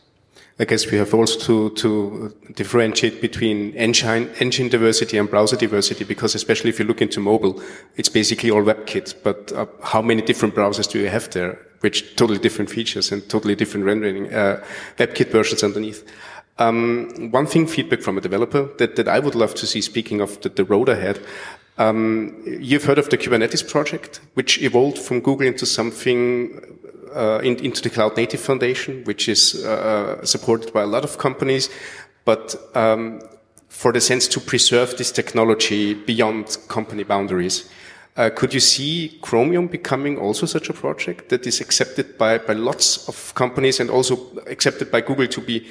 I 0.59 0.65
guess 0.65 0.89
we 0.89 0.97
have 0.97 1.13
also 1.13 1.39
to, 1.39 1.69
to 1.75 2.35
differentiate 2.55 3.21
between 3.21 3.73
engine, 3.75 4.29
engine 4.39 4.69
diversity 4.69 5.17
and 5.17 5.29
browser 5.29 5.57
diversity, 5.57 6.03
because 6.03 6.35
especially 6.35 6.69
if 6.69 6.79
you 6.79 6.85
look 6.85 7.01
into 7.01 7.19
mobile, 7.19 7.61
it's 7.95 8.09
basically 8.09 8.49
all 8.49 8.63
WebKit. 8.63 9.15
But 9.23 9.51
uh, 9.51 9.65
how 9.83 10.01
many 10.01 10.21
different 10.21 10.55
browsers 10.55 10.89
do 10.91 10.99
you 10.99 11.09
have 11.09 11.29
there? 11.31 11.59
which 11.83 12.15
totally 12.15 12.39
different 12.39 12.69
features 12.69 13.11
and 13.11 13.27
totally 13.29 13.55
different 13.55 13.85
rendering 13.85 14.33
uh, 14.33 14.63
WebKit 14.97 15.29
versions 15.31 15.63
underneath. 15.63 16.09
Um, 16.57 17.29
one 17.29 17.45
thing, 17.45 17.67
feedback 17.67 18.01
from 18.01 18.17
a 18.17 18.21
developer 18.21 18.69
that, 18.77 18.95
that 18.95 19.09
I 19.09 19.19
would 19.19 19.35
love 19.35 19.53
to 19.55 19.67
see. 19.67 19.81
Speaking 19.81 20.21
of 20.21 20.39
the, 20.41 20.47
the 20.47 20.63
road 20.63 20.87
ahead, 20.87 21.19
um, 21.77 22.41
you've 22.45 22.83
heard 22.83 22.99
of 22.99 23.09
the 23.09 23.17
Kubernetes 23.17 23.67
project, 23.69 24.21
which 24.35 24.61
evolved 24.61 24.97
from 24.97 25.21
Google 25.21 25.47
into 25.47 25.65
something 25.65 26.79
uh, 27.15 27.39
in, 27.43 27.57
into 27.57 27.81
the 27.81 27.89
Cloud 27.89 28.17
Native 28.17 28.39
Foundation, 28.39 29.03
which 29.05 29.27
is 29.27 29.63
uh, 29.65 30.23
supported 30.25 30.73
by 30.73 30.81
a 30.81 30.87
lot 30.87 31.03
of 31.03 31.17
companies, 31.17 31.69
but 32.25 32.55
um, 32.75 33.21
for 33.69 33.91
the 33.91 34.01
sense 34.01 34.27
to 34.27 34.39
preserve 34.39 34.97
this 34.97 35.11
technology 35.11 35.93
beyond 35.93 36.57
company 36.67 37.03
boundaries. 37.03 37.69
Uh, 38.15 38.29
could 38.29 38.53
you 38.53 38.59
see 38.59 39.17
Chromium 39.21 39.67
becoming 39.67 40.19
also 40.19 40.45
such 40.45 40.69
a 40.69 40.73
project 40.73 41.29
that 41.29 41.47
is 41.47 41.59
accepted 41.59 42.15
by, 42.17 42.37
by 42.37 42.53
lots 42.53 43.09
of 43.09 43.33
companies 43.33 43.79
and 43.79 43.89
also 43.89 44.15
accepted 44.45 44.91
by 44.91 45.01
Google 45.01 45.27
to 45.27 45.41
be, 45.41 45.67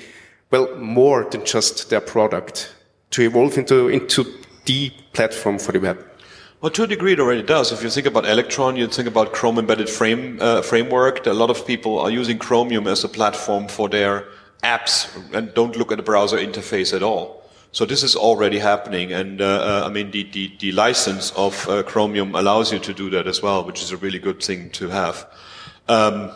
well, 0.51 0.77
more 0.77 1.25
than 1.31 1.45
just 1.45 1.91
their 1.91 2.01
product, 2.01 2.75
to 3.11 3.23
evolve 3.23 3.57
into, 3.57 3.89
into 3.89 4.25
the 4.65 4.91
platform 5.13 5.59
for 5.59 5.73
the 5.73 5.81
web? 5.81 6.09
Well, 6.61 6.71
to 6.71 6.85
a 6.85 6.87
degree, 6.87 7.15
it 7.15 7.21
already 7.21 7.43
does. 7.43 7.73
If 7.73 7.83
you 7.83 7.91
think 7.91 8.07
about 8.07 8.25
Electron, 8.25 8.77
you 8.77 8.87
think 8.87 9.09
about 9.09 9.33
Chrome 9.33 9.59
embedded 9.59 9.89
frame 9.89 10.39
uh, 10.41 10.63
framework. 10.63 11.27
A 11.27 11.33
lot 11.33 11.51
of 11.51 11.67
people 11.67 11.99
are 11.99 12.11
using 12.11 12.39
Chromium 12.39 12.87
as 12.87 13.03
a 13.03 13.09
platform 13.09 13.67
for 13.67 13.89
their 13.89 14.29
apps 14.63 15.11
and 15.35 15.53
don't 15.55 15.77
look 15.77 15.91
at 15.91 15.97
the 15.97 16.05
browser 16.05 16.39
interface 16.39 16.95
at 16.95 17.03
all. 17.03 17.43
So 17.73 17.85
this 17.85 18.03
is 18.03 18.15
already 18.15 18.59
happening, 18.59 19.13
and 19.13 19.41
uh, 19.41 19.45
uh, 19.45 19.87
I 19.87 19.89
mean 19.89 20.11
the, 20.11 20.25
the, 20.31 20.53
the 20.59 20.73
license 20.73 21.33
of 21.33 21.69
uh, 21.69 21.83
Chromium 21.83 22.35
allows 22.35 22.71
you 22.71 22.79
to 22.79 22.93
do 22.93 23.09
that 23.11 23.27
as 23.27 23.43
well, 23.43 23.65
which 23.65 23.83
is 23.83 23.91
a 23.91 23.97
really 23.97 24.19
good 24.19 24.43
thing 24.43 24.71
to 24.73 24.89
have. 24.89 25.27
Um, 25.89 26.31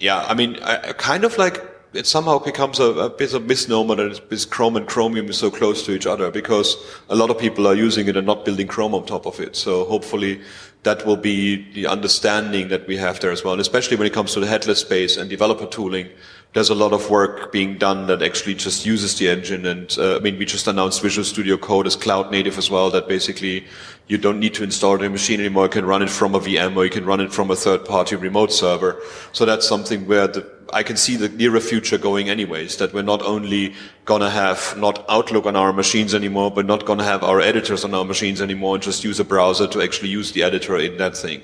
yeah, 0.00 0.24
I 0.24 0.34
mean, 0.34 0.58
I, 0.62 0.94
kind 0.94 1.22
of 1.22 1.36
like 1.36 1.62
it 1.94 2.06
somehow 2.06 2.38
becomes 2.38 2.80
a, 2.80 2.84
a 2.84 3.08
bit 3.08 3.34
of 3.34 3.46
misnomer 3.46 3.94
that 3.96 4.20
it's, 4.30 4.44
Chrome 4.44 4.76
and 4.76 4.86
Chromium 4.86 5.28
is 5.28 5.38
so 5.38 5.50
close 5.50 5.84
to 5.86 5.92
each 5.92 6.06
other 6.06 6.30
because 6.30 6.76
a 7.08 7.14
lot 7.14 7.30
of 7.30 7.38
people 7.38 7.66
are 7.66 7.74
using 7.74 8.08
it 8.08 8.16
and 8.16 8.26
not 8.26 8.44
building 8.44 8.66
Chrome 8.66 8.94
on 8.94 9.06
top 9.06 9.26
of 9.26 9.40
it. 9.40 9.56
So 9.56 9.84
hopefully 9.84 10.40
that 10.82 11.06
will 11.06 11.16
be 11.16 11.72
the 11.72 11.86
understanding 11.86 12.68
that 12.68 12.86
we 12.86 12.96
have 12.96 13.20
there 13.20 13.30
as 13.30 13.44
well. 13.44 13.54
And 13.54 13.60
especially 13.60 13.96
when 13.96 14.06
it 14.06 14.12
comes 14.12 14.34
to 14.34 14.40
the 14.40 14.46
headless 14.46 14.80
space 14.80 15.16
and 15.16 15.30
developer 15.30 15.66
tooling, 15.66 16.08
there's 16.54 16.70
a 16.70 16.74
lot 16.74 16.92
of 16.92 17.10
work 17.10 17.50
being 17.50 17.76
done 17.78 18.06
that 18.06 18.22
actually 18.22 18.54
just 18.54 18.86
uses 18.86 19.18
the 19.18 19.28
engine. 19.28 19.66
And 19.66 19.94
uh, 19.98 20.16
I 20.16 20.18
mean, 20.20 20.38
we 20.38 20.44
just 20.44 20.68
announced 20.68 21.02
Visual 21.02 21.24
Studio 21.24 21.56
Code 21.56 21.88
as 21.88 21.96
cloud 21.96 22.30
native 22.30 22.56
as 22.58 22.70
well. 22.70 22.90
That 22.90 23.08
basically 23.08 23.66
you 24.06 24.18
don't 24.18 24.38
need 24.38 24.54
to 24.54 24.62
install 24.62 24.96
the 24.96 25.10
machine 25.10 25.40
anymore. 25.40 25.64
You 25.64 25.70
can 25.70 25.84
run 25.84 26.02
it 26.02 26.10
from 26.10 26.36
a 26.36 26.40
VM 26.40 26.76
or 26.76 26.84
you 26.84 26.92
can 26.92 27.04
run 27.04 27.20
it 27.20 27.32
from 27.32 27.50
a 27.50 27.56
third 27.56 27.84
party 27.84 28.14
remote 28.14 28.52
server. 28.52 29.00
So 29.32 29.44
that's 29.44 29.66
something 29.66 30.06
where 30.06 30.28
the, 30.28 30.48
I 30.72 30.84
can 30.84 30.96
see 30.96 31.16
the 31.16 31.28
nearer 31.28 31.58
future 31.58 31.98
going 31.98 32.30
anyways, 32.30 32.76
that 32.76 32.94
we're 32.94 33.02
not 33.02 33.22
only 33.22 33.74
gonna 34.04 34.30
have 34.30 34.76
not 34.78 35.04
Outlook 35.08 35.46
on 35.46 35.56
our 35.56 35.72
machines 35.72 36.14
anymore, 36.14 36.52
but 36.52 36.66
not 36.66 36.86
gonna 36.86 37.04
have 37.04 37.24
our 37.24 37.40
editors 37.40 37.84
on 37.84 37.94
our 37.94 38.04
machines 38.04 38.40
anymore 38.40 38.76
and 38.76 38.82
just 38.82 39.02
use 39.02 39.18
a 39.18 39.24
browser 39.24 39.66
to 39.66 39.82
actually 39.82 40.10
use 40.10 40.30
the 40.30 40.44
editor 40.44 40.76
in 40.76 40.98
that 40.98 41.16
thing. 41.16 41.42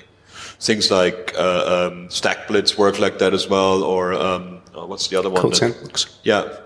Things 0.59 0.89
like 0.89 1.33
uh, 1.37 1.89
um, 1.91 2.07
StackBlitz 2.07 2.77
work 2.77 2.99
like 2.99 3.19
that 3.19 3.33
as 3.33 3.49
well, 3.49 3.83
or 3.83 4.13
um, 4.13 4.60
uh, 4.77 4.85
what's 4.85 5.07
the 5.07 5.17
other 5.17 5.29
one? 5.29 5.41
Code 5.41 5.55
Sandbox. 5.55 6.19
Yeah. 6.23 6.57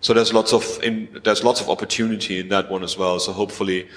So 0.00 0.14
there's 0.14 0.32
lots 0.32 0.52
of 0.52 0.82
in, 0.82 1.20
there's 1.24 1.42
lots 1.42 1.60
of 1.60 1.68
opportunity 1.68 2.38
in 2.40 2.48
that 2.48 2.70
one 2.70 2.82
as 2.84 2.96
well. 2.96 3.18
So 3.18 3.32
hopefully, 3.32 3.88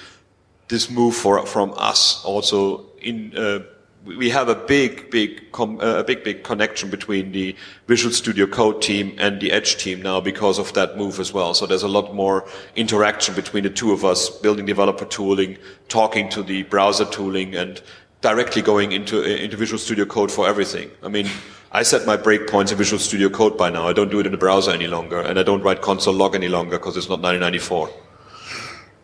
this 0.68 0.90
move 0.90 1.16
for 1.16 1.46
from 1.46 1.74
us 1.78 2.24
also 2.24 2.86
in 3.02 3.36
uh, 3.38 3.60
we 4.06 4.30
have 4.30 4.48
a 4.48 4.56
big 4.56 5.12
big 5.12 5.52
com, 5.52 5.80
uh, 5.80 6.00
a 6.00 6.04
big 6.04 6.24
big 6.24 6.44
connection 6.44 6.90
between 6.90 7.32
the 7.32 7.56
Visual 7.88 8.14
Studio 8.14 8.48
Code 8.48 8.82
team 8.82 9.14
and 9.18 9.42
the 9.42 9.52
Edge 9.52 9.78
team 9.78 10.02
now 10.02 10.22
because 10.22 10.58
of 10.58 10.74
that 10.74 10.98
move 10.98 11.20
as 11.20 11.34
well. 11.34 11.54
So 11.54 11.66
there's 11.66 11.84
a 11.84 11.88
lot 11.88 12.16
more 12.16 12.48
interaction 12.76 13.36
between 13.36 13.64
the 13.64 13.70
two 13.70 13.92
of 13.92 14.06
us, 14.06 14.30
building 14.30 14.66
developer 14.66 15.06
tooling, 15.06 15.58
talking 15.90 16.30
to 16.30 16.44
the 16.44 16.64
browser 16.64 17.06
tooling, 17.06 17.56
and 17.56 17.82
directly 18.22 18.62
going 18.62 18.94
into 18.94 19.22
into 19.22 19.58
Visual 19.58 19.80
Studio 19.80 20.06
Code 20.06 20.32
for 20.32 20.48
everything. 20.48 20.90
I 21.04 21.10
mean. 21.10 21.28
I 21.72 21.84
set 21.84 22.08
my 22.08 22.18
breakpoints 22.18 22.72
in 22.72 22.78
Visual 22.78 23.00
Studio 23.00 23.30
Code 23.30 23.56
by 23.56 23.70
now. 23.70 23.88
I 23.88 23.94
don't 23.94 24.10
do 24.10 24.20
it 24.20 24.26
in 24.26 24.32
the 24.32 24.40
browser 24.40 24.72
any 24.72 24.88
longer, 24.88 25.22
and 25.22 25.38
I 25.38 25.44
don't 25.44 25.62
write 25.62 25.82
console 25.82 26.16
log 26.16 26.34
any 26.34 26.48
longer 26.48 26.80
because 26.80 26.98
it's 26.98 27.10
not 27.10 27.22
1994. 27.22 27.90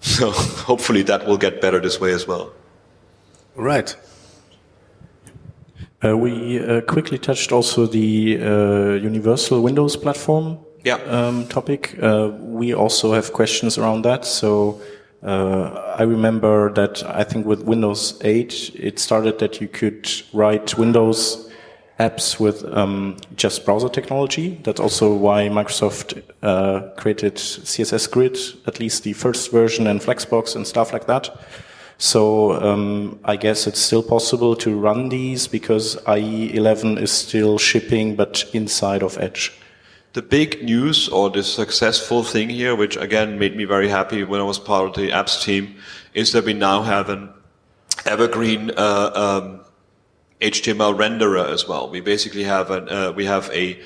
So 0.02 0.30
hopefully 0.30 1.02
that 1.04 1.26
will 1.26 1.38
get 1.38 1.62
better 1.62 1.80
this 1.80 2.00
way 2.00 2.12
as 2.12 2.28
well. 2.28 2.54
Right. 3.56 3.96
Uh, 6.04 6.16
we 6.16 6.60
uh, 6.60 6.82
quickly 6.82 7.18
touched 7.18 7.52
also 7.52 7.88
the 7.88 8.38
uh, 8.40 9.04
universal 9.04 9.62
Windows 9.64 9.96
platform 9.96 10.60
yeah. 10.84 10.98
um, 11.08 11.48
topic. 11.48 11.98
Uh, 12.00 12.30
we 12.40 12.76
also 12.76 13.14
have 13.14 13.34
questions 13.34 13.80
around 13.80 14.04
that. 14.04 14.26
So 14.26 14.80
uh, 15.24 15.96
I 15.98 16.04
remember 16.04 16.72
that 16.74 17.04
I 17.04 17.24
think 17.24 17.48
with 17.48 17.64
Windows 17.64 18.20
8, 18.24 18.76
it 18.76 19.00
started 19.00 19.40
that 19.40 19.60
you 19.60 19.68
could 19.68 20.08
write 20.34 20.78
Windows 20.78 21.45
apps 22.00 22.40
with 22.40 22.66
um, 22.76 23.18
just 23.36 23.66
browser 23.66 23.90
technology. 23.90 24.60
That's 24.64 24.80
also 24.80 25.14
why 25.14 25.48
Microsoft 25.48 26.22
uh, 26.42 26.90
created 26.98 27.36
CSS 27.36 28.12
Grid, 28.12 28.38
at 28.68 28.80
least 28.80 29.04
the 29.04 29.14
first 29.14 29.52
version, 29.52 29.88
and 29.88 30.02
Flexbox 30.02 30.56
and 30.56 30.68
stuff 30.68 30.92
like 30.92 31.08
that. 31.08 31.30
So 31.98 32.62
um, 32.62 33.20
I 33.24 33.38
guess 33.38 33.68
it's 33.68 33.80
still 33.80 34.04
possible 34.04 34.56
to 34.58 34.78
run 34.78 35.10
these 35.10 35.48
because 35.48 35.98
IE 36.08 36.54
11 36.54 36.98
is 36.98 37.12
still 37.12 37.58
shipping, 37.58 38.16
but 38.16 38.44
inside 38.54 39.02
of 39.02 39.18
Edge. 39.18 39.54
The 40.12 40.22
big 40.22 40.64
news 40.64 41.10
or 41.10 41.30
the 41.30 41.44
successful 41.44 42.24
thing 42.24 42.50
here, 42.50 42.76
which 42.76 42.98
again 42.98 43.40
made 43.40 43.56
me 43.56 43.66
very 43.66 43.88
happy 43.88 44.24
when 44.24 44.40
I 44.40 44.44
was 44.44 44.60
part 44.60 44.90
of 44.90 44.96
the 44.96 45.10
apps 45.12 45.42
team, 45.42 45.76
is 46.14 46.32
that 46.34 46.46
we 46.46 46.54
now 46.54 46.82
have 46.82 47.10
an 47.10 47.30
evergreen 48.06 48.72
uh, 48.78 49.12
um, 49.14 49.65
HTML 50.42 50.96
renderer 50.96 51.50
as 51.52 51.68
well. 51.68 51.90
We 51.90 52.02
basically 52.02 52.44
have 52.44 52.72
an 52.72 52.90
uh, 52.90 53.12
we 53.14 53.26
have 53.26 53.50
a 53.52 53.80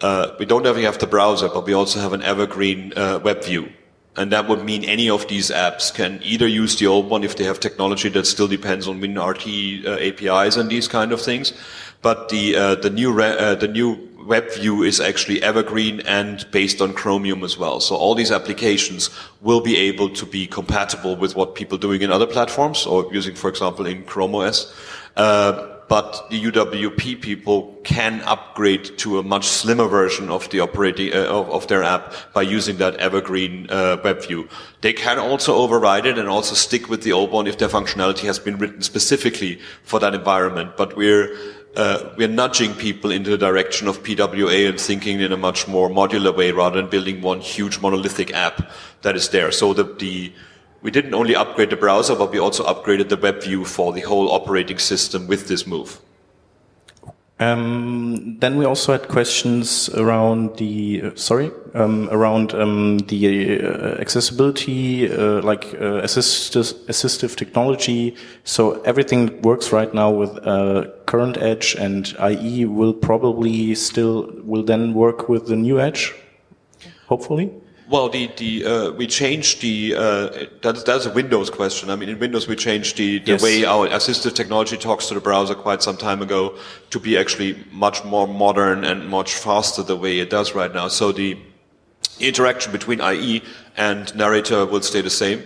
uh, 0.00 0.34
we 0.38 0.46
don't 0.46 0.66
only 0.66 0.84
have 0.84 0.98
the 0.98 1.06
browser, 1.06 1.48
but 1.48 1.66
we 1.66 1.74
also 1.74 2.00
have 2.00 2.12
an 2.12 2.22
evergreen 2.22 2.92
uh, 2.96 3.20
web 3.22 3.44
view. 3.44 3.70
And 4.16 4.32
that 4.32 4.48
would 4.48 4.64
mean 4.64 4.84
any 4.84 5.08
of 5.08 5.28
these 5.28 5.50
apps 5.50 5.94
can 5.94 6.20
either 6.22 6.46
use 6.46 6.76
the 6.76 6.86
old 6.86 7.08
one 7.08 7.22
if 7.22 7.36
they 7.36 7.44
have 7.44 7.60
technology 7.60 8.08
that 8.10 8.26
still 8.26 8.48
depends 8.48 8.88
on 8.88 9.00
WinRT 9.00 9.86
uh, 9.86 9.90
APIs 10.00 10.56
and 10.56 10.68
these 10.68 10.88
kind 10.88 11.12
of 11.12 11.20
things. 11.20 11.52
But 12.02 12.28
the 12.28 12.56
uh, 12.56 12.74
the 12.76 12.90
new 12.90 13.20
uh, 13.20 13.54
the 13.54 13.68
new 13.68 14.08
web 14.26 14.50
view 14.52 14.82
is 14.82 15.00
actually 15.00 15.42
evergreen 15.42 16.00
and 16.00 16.46
based 16.50 16.80
on 16.80 16.92
Chromium 16.92 17.42
as 17.44 17.58
well. 17.58 17.80
So 17.80 17.94
all 17.96 18.14
these 18.14 18.30
applications 18.30 19.10
will 19.40 19.60
be 19.60 19.76
able 19.76 20.10
to 20.10 20.26
be 20.26 20.46
compatible 20.46 21.16
with 21.16 21.36
what 21.36 21.54
people 21.54 21.78
doing 21.78 22.02
in 22.02 22.10
other 22.10 22.26
platforms 22.26 22.86
or 22.86 23.12
using, 23.12 23.34
for 23.34 23.48
example, 23.48 23.86
in 23.86 24.04
Chrome 24.04 24.34
OS. 24.34 24.72
Uh, 25.16 25.79
but 25.90 26.30
the 26.30 26.40
UWP 26.40 27.20
people 27.20 27.76
can 27.82 28.20
upgrade 28.20 28.96
to 28.98 29.18
a 29.18 29.24
much 29.24 29.48
slimmer 29.48 29.88
version 29.88 30.30
of 30.30 30.48
the 30.50 30.60
operating 30.60 31.12
uh, 31.12 31.24
of, 31.24 31.50
of, 31.50 31.66
their 31.66 31.82
app 31.82 32.14
by 32.32 32.42
using 32.42 32.76
that 32.76 32.94
evergreen 32.98 33.68
uh, 33.70 33.96
web 34.04 34.22
view. 34.22 34.48
They 34.82 34.92
can 34.92 35.18
also 35.18 35.56
override 35.56 36.06
it 36.06 36.16
and 36.16 36.28
also 36.28 36.54
stick 36.54 36.88
with 36.88 37.02
the 37.02 37.10
old 37.10 37.32
one 37.32 37.48
if 37.48 37.58
their 37.58 37.68
functionality 37.68 38.24
has 38.26 38.38
been 38.38 38.56
written 38.56 38.82
specifically 38.82 39.58
for 39.82 39.98
that 39.98 40.14
environment. 40.14 40.76
But 40.76 40.96
we're 40.96 41.36
uh, 41.74 42.14
we're 42.16 42.28
nudging 42.28 42.74
people 42.74 43.10
into 43.10 43.30
the 43.30 43.38
direction 43.38 43.88
of 43.88 44.00
PWA 44.04 44.68
and 44.68 44.80
thinking 44.80 45.20
in 45.20 45.32
a 45.32 45.36
much 45.36 45.66
more 45.66 45.88
modular 45.88 46.36
way 46.36 46.52
rather 46.52 46.80
than 46.80 46.88
building 46.88 47.20
one 47.20 47.40
huge 47.40 47.80
monolithic 47.80 48.32
app 48.32 48.70
that 49.02 49.16
is 49.16 49.30
there. 49.30 49.50
So 49.50 49.74
the, 49.74 49.84
the 49.84 50.32
we 50.82 50.90
didn't 50.90 51.14
only 51.14 51.34
upgrade 51.34 51.70
the 51.70 51.76
browser, 51.76 52.14
but 52.16 52.32
we 52.32 52.38
also 52.38 52.64
upgraded 52.64 53.08
the 53.08 53.16
web 53.16 53.42
view 53.42 53.64
for 53.64 53.92
the 53.92 54.00
whole 54.00 54.30
operating 54.30 54.78
system 54.78 55.26
with 55.26 55.48
this 55.48 55.66
move. 55.66 56.00
Um, 57.40 58.36
then 58.38 58.58
we 58.58 58.66
also 58.66 58.92
had 58.92 59.08
questions 59.08 59.88
around 59.94 60.58
the 60.58 61.02
uh, 61.02 61.10
sorry 61.14 61.50
um, 61.72 62.10
around 62.10 62.52
um, 62.52 62.98
the 62.98 63.62
uh, 63.62 63.98
accessibility, 63.98 65.10
uh, 65.10 65.40
like 65.40 65.64
uh, 65.74 66.02
assistive, 66.02 66.74
assistive 66.84 67.36
technology. 67.36 68.14
So 68.44 68.82
everything 68.82 69.40
works 69.40 69.72
right 69.72 69.92
now 69.94 70.10
with 70.10 70.36
uh, 70.46 70.90
current 71.06 71.38
Edge, 71.38 71.74
and 71.76 72.14
IE 72.20 72.66
will 72.66 72.92
probably 72.92 73.74
still 73.74 74.30
will 74.44 74.62
then 74.62 74.92
work 74.92 75.30
with 75.30 75.46
the 75.46 75.56
new 75.56 75.80
Edge, 75.80 76.14
hopefully. 77.06 77.50
Well, 77.90 78.08
the 78.08 78.28
the 78.36 78.64
uh, 78.64 78.90
we 78.92 79.08
changed 79.08 79.62
the 79.62 79.96
uh, 79.96 80.46
that's 80.62 80.84
that's 80.84 81.06
a 81.06 81.12
Windows 81.12 81.50
question. 81.50 81.90
I 81.90 81.96
mean, 81.96 82.08
in 82.08 82.20
Windows 82.20 82.46
we 82.46 82.54
changed 82.54 82.96
the 82.98 83.18
the 83.18 83.32
yes. 83.32 83.42
way 83.42 83.64
our 83.64 83.88
assistive 83.88 84.34
technology 84.34 84.76
talks 84.76 85.08
to 85.08 85.14
the 85.14 85.20
browser 85.20 85.56
quite 85.56 85.82
some 85.82 85.96
time 85.96 86.22
ago 86.22 86.56
to 86.90 87.00
be 87.00 87.18
actually 87.18 87.56
much 87.72 88.04
more 88.04 88.28
modern 88.28 88.84
and 88.84 89.08
much 89.08 89.34
faster 89.34 89.82
the 89.82 89.96
way 89.96 90.20
it 90.20 90.30
does 90.30 90.54
right 90.54 90.72
now. 90.72 90.86
So 90.86 91.10
the 91.10 91.36
interaction 92.20 92.70
between 92.70 93.00
IE 93.00 93.42
and 93.76 94.14
narrator 94.14 94.66
will 94.66 94.82
stay 94.82 95.00
the 95.00 95.10
same. 95.10 95.42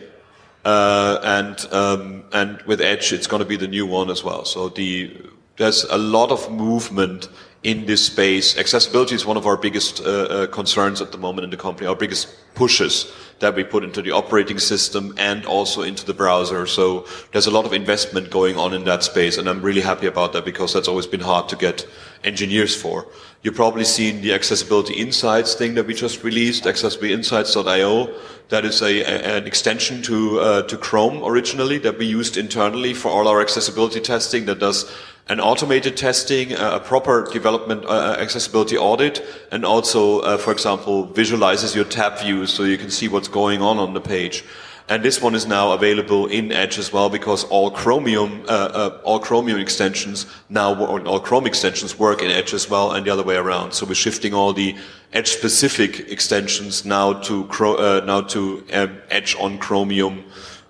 Uh, 0.66 1.20
and 1.24 1.72
um, 1.72 2.24
and 2.34 2.61
with 2.66 2.82
Edge, 2.82 3.14
it's 3.14 3.26
going 3.26 3.40
to 3.40 3.49
be 3.49 3.57
the 3.57 3.68
new 3.68 3.86
one 3.86 4.11
as 4.11 4.22
well. 4.22 4.45
So 4.45 4.68
the 4.68 5.16
there's 5.57 5.84
a 5.84 5.97
lot 5.97 6.30
of 6.30 6.51
movement 6.51 7.30
in 7.64 7.86
this 7.86 8.06
space. 8.06 8.56
Accessibility 8.58 9.14
is 9.14 9.24
one 9.24 9.38
of 9.38 9.46
our 9.46 9.56
biggest 9.56 10.00
uh, 10.00 10.04
uh, 10.04 10.46
concerns 10.46 11.00
at 11.00 11.12
the 11.12 11.18
moment 11.18 11.44
in 11.44 11.50
the 11.50 11.56
company, 11.56 11.86
our 11.86 11.96
biggest 11.96 12.28
pushes 12.54 13.10
that 13.40 13.56
we 13.56 13.64
put 13.64 13.82
into 13.82 14.00
the 14.00 14.12
operating 14.12 14.58
system 14.58 15.12
and 15.18 15.44
also 15.44 15.82
into 15.82 16.06
the 16.06 16.14
browser. 16.14 16.66
So 16.66 17.06
there's 17.32 17.46
a 17.46 17.50
lot 17.50 17.64
of 17.64 17.72
investment 17.72 18.30
going 18.30 18.56
on 18.56 18.72
in 18.74 18.84
that 18.84 19.02
space, 19.02 19.38
and 19.38 19.48
I'm 19.48 19.60
really 19.60 19.80
happy 19.80 20.06
about 20.06 20.32
that 20.34 20.44
because 20.44 20.72
that's 20.72 20.88
always 20.88 21.06
been 21.06 21.20
hard 21.20 21.48
to 21.48 21.56
get 21.56 21.86
engineers 22.22 22.76
for. 22.76 23.06
You've 23.42 23.56
probably 23.56 23.84
seen 23.84 24.22
the 24.22 24.32
Accessibility 24.32 24.94
Insights 24.94 25.54
thing 25.54 25.74
that 25.74 25.86
we 25.86 25.94
just 25.94 26.22
released, 26.22 26.64
accessibilityinsights.io. 26.64 28.14
That 28.48 28.64
is 28.64 28.80
a, 28.82 29.00
a, 29.00 29.36
an 29.38 29.46
extension 29.46 30.00
to 30.02 30.40
uh, 30.40 30.62
to 30.62 30.76
Chrome 30.76 31.24
originally 31.24 31.78
that 31.78 31.98
we 31.98 32.06
used 32.06 32.36
internally 32.36 32.94
for 32.94 33.08
all 33.08 33.26
our 33.26 33.40
accessibility 33.40 34.00
testing 34.00 34.46
that 34.46 34.60
does 34.60 34.90
an 35.28 35.40
automated 35.40 35.96
testing, 35.96 36.52
a 36.52 36.78
proper 36.80 37.26
development 37.32 37.84
uh, 37.86 37.88
uh, 37.88 38.16
accessibility 38.18 38.76
audit, 38.76 39.24
and 39.50 39.64
also, 39.64 40.20
uh, 40.20 40.36
for 40.36 40.52
example, 40.52 41.06
visualizes 41.06 41.74
your 41.74 41.86
tab 41.86 42.18
views 42.18 42.52
so 42.52 42.64
you 42.64 42.76
can 42.76 42.90
see 42.90 43.08
what's 43.08 43.28
going 43.28 43.62
on 43.62 43.78
on 43.78 43.94
the 43.94 44.00
page. 44.00 44.44
And 44.86 45.02
this 45.02 45.22
one 45.22 45.34
is 45.34 45.46
now 45.46 45.72
available 45.72 46.26
in 46.26 46.52
Edge 46.52 46.78
as 46.78 46.92
well 46.92 47.08
because 47.08 47.44
all 47.44 47.70
Chromium, 47.70 48.42
uh, 48.46 48.52
uh, 48.52 49.00
all 49.02 49.18
Chromium 49.18 49.58
extensions 49.58 50.26
now, 50.50 50.74
all 50.84 51.20
Chrome 51.20 51.46
extensions 51.46 51.98
work 51.98 52.20
in 52.20 52.30
Edge 52.30 52.52
as 52.52 52.68
well, 52.68 52.92
and 52.92 53.06
the 53.06 53.10
other 53.10 53.22
way 53.22 53.36
around. 53.36 53.72
So 53.72 53.86
we're 53.86 53.94
shifting 53.94 54.34
all 54.34 54.52
the 54.52 54.76
Edge-specific 55.14 56.10
extensions 56.10 56.84
now 56.84 57.14
to 57.14 57.48
uh, 57.48 58.02
now 58.04 58.20
to 58.22 58.62
um, 58.74 58.98
Edge 59.08 59.36
on 59.40 59.58
Chromium 59.58 60.24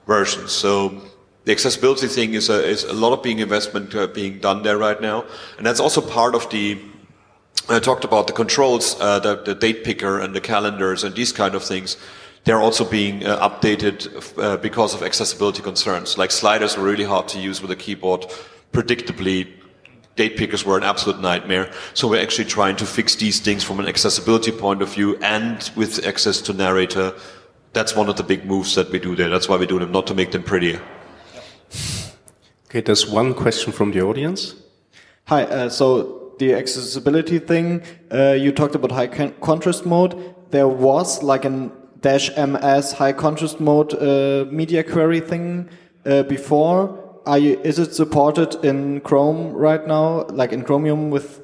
versions. 0.07 0.53
So 0.53 1.03
the 1.45 1.53
accessibility 1.53 2.07
thing 2.07 2.35
is 2.35 2.49
a, 2.49 2.65
is 2.65 2.85
a 2.85 2.93
lot 2.93 3.13
of 3.13 3.23
being 3.23 3.39
investment 3.39 3.95
uh, 3.95 4.07
being 4.07 4.39
done 4.39 4.63
there 4.63 4.79
right 4.79 5.01
now, 5.01 5.25
and 5.59 5.67
that's 5.67 5.81
also 5.81 6.01
part 6.01 6.35
of 6.35 6.49
the. 6.51 6.79
I 7.69 7.79
talked 7.79 8.05
about 8.05 8.27
the 8.27 8.35
controls, 8.35 9.01
uh, 9.01 9.21
the, 9.21 9.37
the, 9.37 9.55
date 9.55 9.85
picker 9.85 10.21
and 10.21 10.35
the 10.35 10.41
calendars 10.41 11.03
and 11.03 11.15
these 11.15 11.33
kind 11.33 11.55
of 11.55 11.65
things. 11.65 11.97
They're 12.45 12.61
also 12.61 12.85
being 12.85 13.25
uh, 13.25 13.49
updated 13.49 14.39
uh, 14.39 14.59
because 14.59 14.95
of 14.95 15.03
accessibility 15.03 15.63
concerns. 15.63 16.19
Like 16.19 16.31
sliders 16.31 16.77
were 16.77 16.85
really 16.85 17.05
hard 17.05 17.27
to 17.29 17.39
use 17.39 17.63
with 17.63 17.71
a 17.71 17.77
keyboard. 17.77 18.27
Predictably, 18.73 19.49
date 20.17 20.37
pickers 20.37 20.67
were 20.67 20.77
an 20.77 20.83
absolute 20.83 21.23
nightmare. 21.23 21.73
So 21.95 22.07
we're 22.07 22.23
actually 22.23 22.45
trying 22.51 22.77
to 22.77 22.85
fix 22.85 23.15
these 23.15 23.41
things 23.41 23.65
from 23.65 23.81
an 23.81 23.89
accessibility 23.89 24.53
point 24.53 24.83
of 24.83 24.93
view 24.93 25.17
and 25.23 25.71
with 25.75 26.05
access 26.07 26.43
to 26.43 26.53
narrator. 26.53 27.15
That's 27.73 27.97
one 27.97 28.11
of 28.11 28.17
the 28.17 28.25
big 28.25 28.45
moves 28.45 28.75
that 28.75 28.91
we 28.91 28.99
do 28.99 29.17
there. 29.17 29.31
That's 29.31 29.49
why 29.49 29.57
we 29.57 29.67
do 29.67 29.79
them, 29.79 29.91
not 29.91 30.07
to 30.09 30.15
make 30.15 30.33
them 30.33 30.43
prettier. 30.43 30.83
Okay, 32.67 32.81
there's 32.81 33.07
one 33.07 33.35
question 33.35 33.73
from 33.73 33.93
the 33.93 34.03
audience. 34.03 34.55
Hi, 35.27 35.45
uh, 35.45 35.69
so 35.69 36.33
the 36.39 36.55
accessibility 36.55 37.39
thing, 37.39 37.83
uh, 38.13 38.33
you 38.33 38.53
talked 38.53 38.75
about 38.75 38.91
high 38.93 39.07
contrast 39.07 39.87
mode. 39.87 40.35
There 40.51 40.69
was 40.69 41.23
like 41.23 41.45
an 41.45 41.73
dash 42.01 42.31
ms 42.37 42.93
high 42.93 43.13
contrast 43.13 43.61
mode 43.61 43.95
uh, 43.95 44.45
media 44.51 44.85
query 44.85 45.21
thing 45.21 45.69
uh, 46.05 46.23
before. 46.25 47.01
You, 47.27 47.59
is 47.61 47.79
it 47.79 47.95
supported 47.95 48.63
in 48.65 49.01
Chrome 49.01 49.53
right 49.53 49.87
now, 49.87 50.25
like 50.25 50.53
in 50.53 50.63
Chromium 50.63 51.11
with 51.11 51.41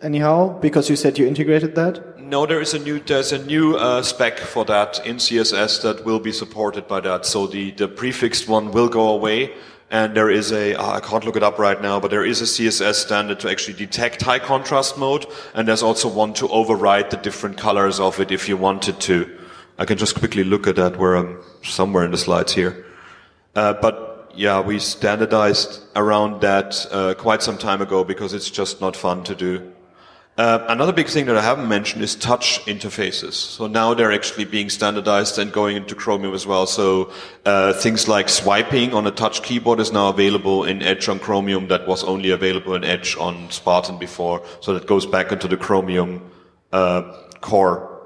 anyhow? 0.00 0.58
Because 0.60 0.88
you 0.88 0.96
said 0.96 1.18
you 1.18 1.26
integrated 1.26 1.74
that. 1.74 2.17
No, 2.28 2.44
there 2.44 2.60
is 2.60 2.74
a 2.74 2.78
new 2.78 3.00
there's 3.00 3.32
a 3.32 3.38
new 3.38 3.76
uh, 3.76 4.02
spec 4.02 4.38
for 4.38 4.66
that 4.66 5.06
in 5.06 5.16
CSS 5.16 5.80
that 5.80 6.04
will 6.04 6.20
be 6.20 6.30
supported 6.30 6.86
by 6.86 7.00
that. 7.00 7.24
So 7.24 7.46
the 7.46 7.70
the 7.70 7.88
prefixed 7.88 8.46
one 8.46 8.70
will 8.70 8.90
go 8.90 9.08
away 9.08 9.54
and 9.90 10.14
there 10.14 10.28
is 10.28 10.52
a 10.52 10.74
oh, 10.74 10.90
I 10.90 11.00
can't 11.00 11.24
look 11.24 11.36
it 11.36 11.42
up 11.42 11.58
right 11.58 11.80
now, 11.80 11.98
but 11.98 12.10
there 12.10 12.26
is 12.26 12.42
a 12.42 12.44
CSS 12.44 12.96
standard 12.96 13.40
to 13.40 13.50
actually 13.50 13.78
detect 13.78 14.20
high 14.20 14.40
contrast 14.40 14.98
mode, 14.98 15.24
and 15.54 15.66
there's 15.66 15.82
also 15.82 16.06
one 16.06 16.34
to 16.34 16.48
override 16.48 17.10
the 17.10 17.16
different 17.16 17.56
colors 17.56 17.98
of 17.98 18.20
it 18.20 18.30
if 18.30 18.46
you 18.46 18.58
wanted 18.58 19.00
to. 19.00 19.26
I 19.78 19.86
can 19.86 19.96
just 19.96 20.14
quickly 20.14 20.44
look 20.44 20.66
at 20.66 20.76
that 20.76 20.98
where 20.98 21.14
I'm 21.14 21.38
somewhere 21.62 22.04
in 22.04 22.10
the 22.10 22.18
slides 22.18 22.52
here. 22.52 22.84
Uh, 23.54 23.72
but 23.72 24.32
yeah, 24.34 24.60
we 24.60 24.80
standardized 24.80 25.82
around 25.96 26.42
that 26.42 26.86
uh, 26.92 27.14
quite 27.14 27.42
some 27.42 27.56
time 27.56 27.80
ago 27.80 28.04
because 28.04 28.34
it's 28.34 28.50
just 28.50 28.82
not 28.82 28.96
fun 28.96 29.24
to 29.24 29.34
do. 29.34 29.72
Uh, 30.38 30.64
another 30.68 30.92
big 30.92 31.08
thing 31.08 31.26
that 31.26 31.36
I 31.36 31.42
haven't 31.42 31.66
mentioned 31.66 32.00
is 32.04 32.14
touch 32.14 32.64
interfaces. 32.66 33.32
So 33.32 33.66
now 33.66 33.92
they're 33.92 34.12
actually 34.12 34.44
being 34.44 34.70
standardized 34.70 35.36
and 35.36 35.52
going 35.52 35.76
into 35.76 35.96
Chromium 35.96 36.32
as 36.32 36.46
well. 36.46 36.64
So 36.64 37.10
uh, 37.44 37.72
things 37.72 38.06
like 38.06 38.28
swiping 38.28 38.94
on 38.94 39.04
a 39.08 39.10
touch 39.10 39.42
keyboard 39.42 39.80
is 39.80 39.92
now 39.92 40.10
available 40.10 40.62
in 40.62 40.80
Edge 40.80 41.08
on 41.08 41.18
Chromium 41.18 41.66
that 41.68 41.88
was 41.88 42.04
only 42.04 42.30
available 42.30 42.76
in 42.76 42.84
Edge 42.84 43.16
on 43.16 43.50
Spartan 43.50 43.98
before. 43.98 44.40
So 44.60 44.74
that 44.74 44.86
goes 44.86 45.06
back 45.06 45.32
into 45.32 45.48
the 45.48 45.56
Chromium 45.56 46.30
uh, 46.72 47.02
core. 47.40 47.96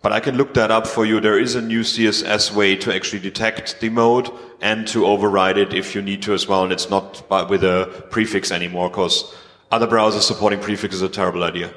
But 0.00 0.12
I 0.12 0.20
can 0.20 0.36
look 0.36 0.54
that 0.54 0.70
up 0.70 0.86
for 0.86 1.04
you. 1.04 1.18
There 1.18 1.40
is 1.40 1.56
a 1.56 1.60
new 1.60 1.80
CSS 1.80 2.54
way 2.54 2.76
to 2.76 2.94
actually 2.94 3.18
detect 3.18 3.80
the 3.80 3.88
mode 3.88 4.30
and 4.60 4.86
to 4.88 5.06
override 5.06 5.58
it 5.58 5.74
if 5.74 5.96
you 5.96 6.02
need 6.02 6.22
to 6.22 6.34
as 6.34 6.46
well. 6.46 6.62
And 6.62 6.72
it's 6.72 6.88
not 6.88 7.28
with 7.50 7.64
a 7.64 8.06
prefix 8.10 8.52
anymore 8.52 8.90
because 8.90 9.34
other 9.70 9.86
browsers 9.86 10.22
supporting 10.22 10.60
prefixes 10.60 11.02
is 11.02 11.08
a 11.08 11.08
terrible 11.08 11.44
idea. 11.44 11.72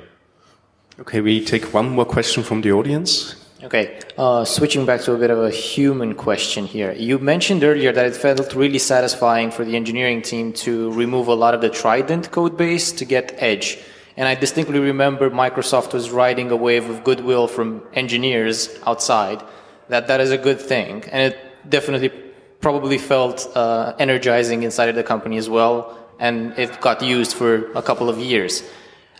Okay, 0.99 1.21
we 1.21 1.43
take 1.43 1.73
one 1.73 1.89
more 1.89 2.05
question 2.05 2.43
from 2.43 2.61
the 2.61 2.71
audience. 2.71 3.35
Okay, 3.63 3.99
uh, 4.17 4.43
switching 4.43 4.85
back 4.85 5.01
to 5.01 5.13
a 5.13 5.17
bit 5.17 5.31
of 5.31 5.39
a 5.39 5.49
human 5.49 6.15
question 6.15 6.65
here. 6.65 6.91
You 6.91 7.17
mentioned 7.17 7.63
earlier 7.63 7.93
that 7.93 8.05
it 8.05 8.15
felt 8.15 8.53
really 8.53 8.77
satisfying 8.77 9.51
for 9.51 9.63
the 9.63 9.75
engineering 9.75 10.21
team 10.21 10.51
to 10.53 10.91
remove 10.91 11.27
a 11.27 11.33
lot 11.33 11.53
of 11.53 11.61
the 11.61 11.69
Trident 11.69 12.29
code 12.31 12.57
base 12.57 12.91
to 12.91 13.05
get 13.05 13.33
Edge. 13.37 13.79
And 14.17 14.27
I 14.27 14.35
distinctly 14.35 14.79
remember 14.79 15.29
Microsoft 15.29 15.93
was 15.93 16.11
riding 16.11 16.51
a 16.51 16.57
wave 16.57 16.89
of 16.89 17.03
goodwill 17.03 17.47
from 17.47 17.81
engineers 17.93 18.77
outside 18.85 19.41
that 19.87 20.07
that 20.07 20.19
is 20.19 20.31
a 20.31 20.37
good 20.37 20.59
thing. 20.59 21.03
And 21.09 21.33
it 21.33 21.69
definitely 21.69 22.11
probably 22.59 22.97
felt 22.97 23.49
uh, 23.55 23.93
energizing 23.97 24.63
inside 24.63 24.89
of 24.89 24.95
the 24.95 25.03
company 25.03 25.37
as 25.37 25.49
well. 25.49 25.97
And 26.23 26.35
it 26.57 26.71
got 26.79 26.97
used 27.01 27.33
for 27.39 27.51
a 27.73 27.83
couple 27.89 28.07
of 28.13 28.17
years. 28.17 28.63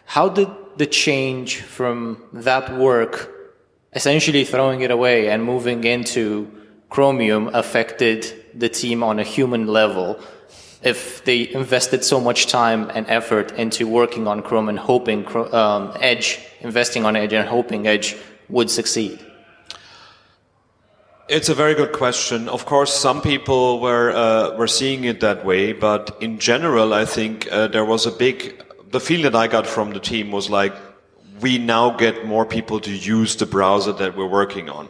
How 0.06 0.30
did 0.30 0.50
the 0.78 0.88
change 1.06 1.50
from 1.78 1.96
that 2.48 2.66
work, 2.88 3.14
essentially 4.00 4.44
throwing 4.46 4.80
it 4.86 4.92
away 4.98 5.18
and 5.32 5.44
moving 5.44 5.84
into 5.84 6.24
Chromium, 6.90 7.44
affected 7.54 8.20
the 8.64 8.70
team 8.70 9.04
on 9.04 9.20
a 9.20 9.24
human 9.36 9.68
level? 9.68 10.08
If 10.82 11.24
they 11.28 11.40
invested 11.64 12.04
so 12.04 12.18
much 12.20 12.48
time 12.48 12.90
and 12.96 13.06
effort 13.20 13.48
into 13.64 13.88
working 14.02 14.28
on 14.32 14.42
Chrome 14.42 14.70
and 14.70 14.80
hoping 14.80 15.22
um, 15.54 15.92
Edge, 16.00 16.40
investing 16.62 17.04
on 17.06 17.16
Edge 17.16 17.34
and 17.34 17.48
hoping 17.48 17.86
Edge 17.86 18.16
would 18.50 18.70
succeed? 18.70 19.20
It's 21.30 21.48
a 21.48 21.56
very 21.56 21.74
good 21.74 21.94
question. 21.94 22.50
Of 22.50 22.66
course, 22.66 22.94
some 22.94 23.22
people 23.22 23.80
were 23.80 24.12
uh, 24.12 24.58
were 24.58 24.68
seeing 24.68 25.06
it 25.06 25.22
that 25.22 25.46
way, 25.46 25.72
but 25.72 26.18
in 26.20 26.38
general, 26.38 26.94
I 26.94 27.06
think 27.06 27.48
uh, 27.50 27.68
there 27.68 27.86
was 27.86 28.06
a 28.06 28.12
big 28.12 28.62
the 28.92 29.00
feeling 29.00 29.24
that 29.24 29.36
I 29.36 29.48
got 29.48 29.66
from 29.66 29.92
the 29.92 30.00
team 30.00 30.32
was 30.32 30.50
like, 30.50 30.74
we 31.40 31.58
now 31.58 31.92
get 31.92 32.26
more 32.26 32.46
people 32.46 32.80
to 32.82 32.92
use 32.92 33.38
the 33.38 33.46
browser 33.46 33.94
that 33.94 34.18
we're 34.18 34.28
working 34.28 34.70
on. 34.70 34.90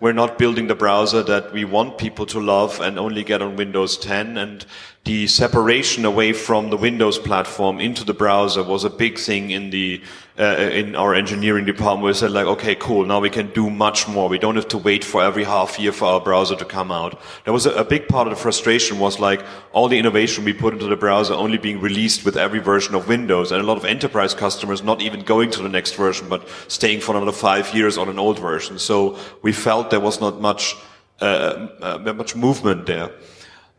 We're 0.00 0.14
not 0.14 0.38
building 0.38 0.68
the 0.68 0.74
browser 0.74 1.22
that 1.24 1.52
we 1.52 1.64
want 1.64 1.98
people 1.98 2.26
to 2.26 2.40
love 2.40 2.80
and 2.80 2.98
only 2.98 3.22
get 3.22 3.42
on 3.42 3.56
Windows 3.56 3.96
10. 3.98 4.38
And 4.38 4.66
the 5.04 5.26
separation 5.26 6.04
away 6.04 6.32
from 6.32 6.70
the 6.70 6.76
Windows 6.76 7.18
platform 7.18 7.80
into 7.80 8.04
the 8.04 8.12
browser 8.12 8.62
was 8.62 8.84
a 8.84 8.90
big 8.90 9.18
thing 9.18 9.50
in 9.50 9.70
the 9.70 10.02
uh, 10.38 10.70
in 10.72 10.94
our 10.94 11.14
engineering 11.14 11.64
department. 11.64 12.06
We 12.06 12.12
said 12.12 12.30
like, 12.30 12.46
okay, 12.46 12.74
cool, 12.74 13.04
now 13.06 13.18
we 13.18 13.30
can 13.30 13.50
do 13.52 13.70
much 13.70 14.06
more. 14.06 14.28
We 14.28 14.38
don't 14.38 14.54
have 14.54 14.68
to 14.68 14.78
wait 14.78 15.02
for 15.02 15.22
every 15.22 15.44
half 15.44 15.78
year 15.78 15.92
for 15.92 16.04
our 16.04 16.20
browser 16.20 16.54
to 16.56 16.64
come 16.64 16.92
out. 16.92 17.18
That 17.44 17.52
was 17.52 17.66
a, 17.66 17.72
a 17.72 17.84
big 17.84 18.06
part 18.06 18.28
of 18.28 18.34
the 18.34 18.40
frustration 18.40 18.98
was 18.98 19.18
like 19.18 19.44
all 19.72 19.88
the 19.88 19.98
innovation 19.98 20.44
we 20.44 20.52
put 20.52 20.74
into 20.74 20.86
the 20.86 20.96
browser 20.96 21.34
only 21.34 21.58
being 21.58 21.80
released 21.80 22.24
with 22.24 22.36
every 22.36 22.60
version 22.60 22.94
of 22.94 23.08
Windows, 23.08 23.50
and 23.50 23.60
a 23.60 23.64
lot 23.64 23.78
of 23.78 23.84
enterprise 23.84 24.34
customers 24.34 24.82
not 24.82 25.00
even 25.00 25.22
going 25.22 25.50
to 25.50 25.62
the 25.62 25.68
next 25.68 25.94
version, 25.94 26.28
but 26.28 26.46
staying 26.68 27.00
for 27.00 27.16
another 27.16 27.32
five 27.32 27.74
years 27.74 27.98
on 27.98 28.08
an 28.08 28.18
old 28.18 28.38
version. 28.38 28.78
So 28.78 29.18
we 29.42 29.52
felt 29.52 29.90
there 29.90 30.00
was 30.00 30.20
not 30.20 30.40
much 30.40 30.76
uh, 31.20 31.68
uh, 31.80 32.12
much 32.14 32.36
movement 32.36 32.86
there. 32.86 33.10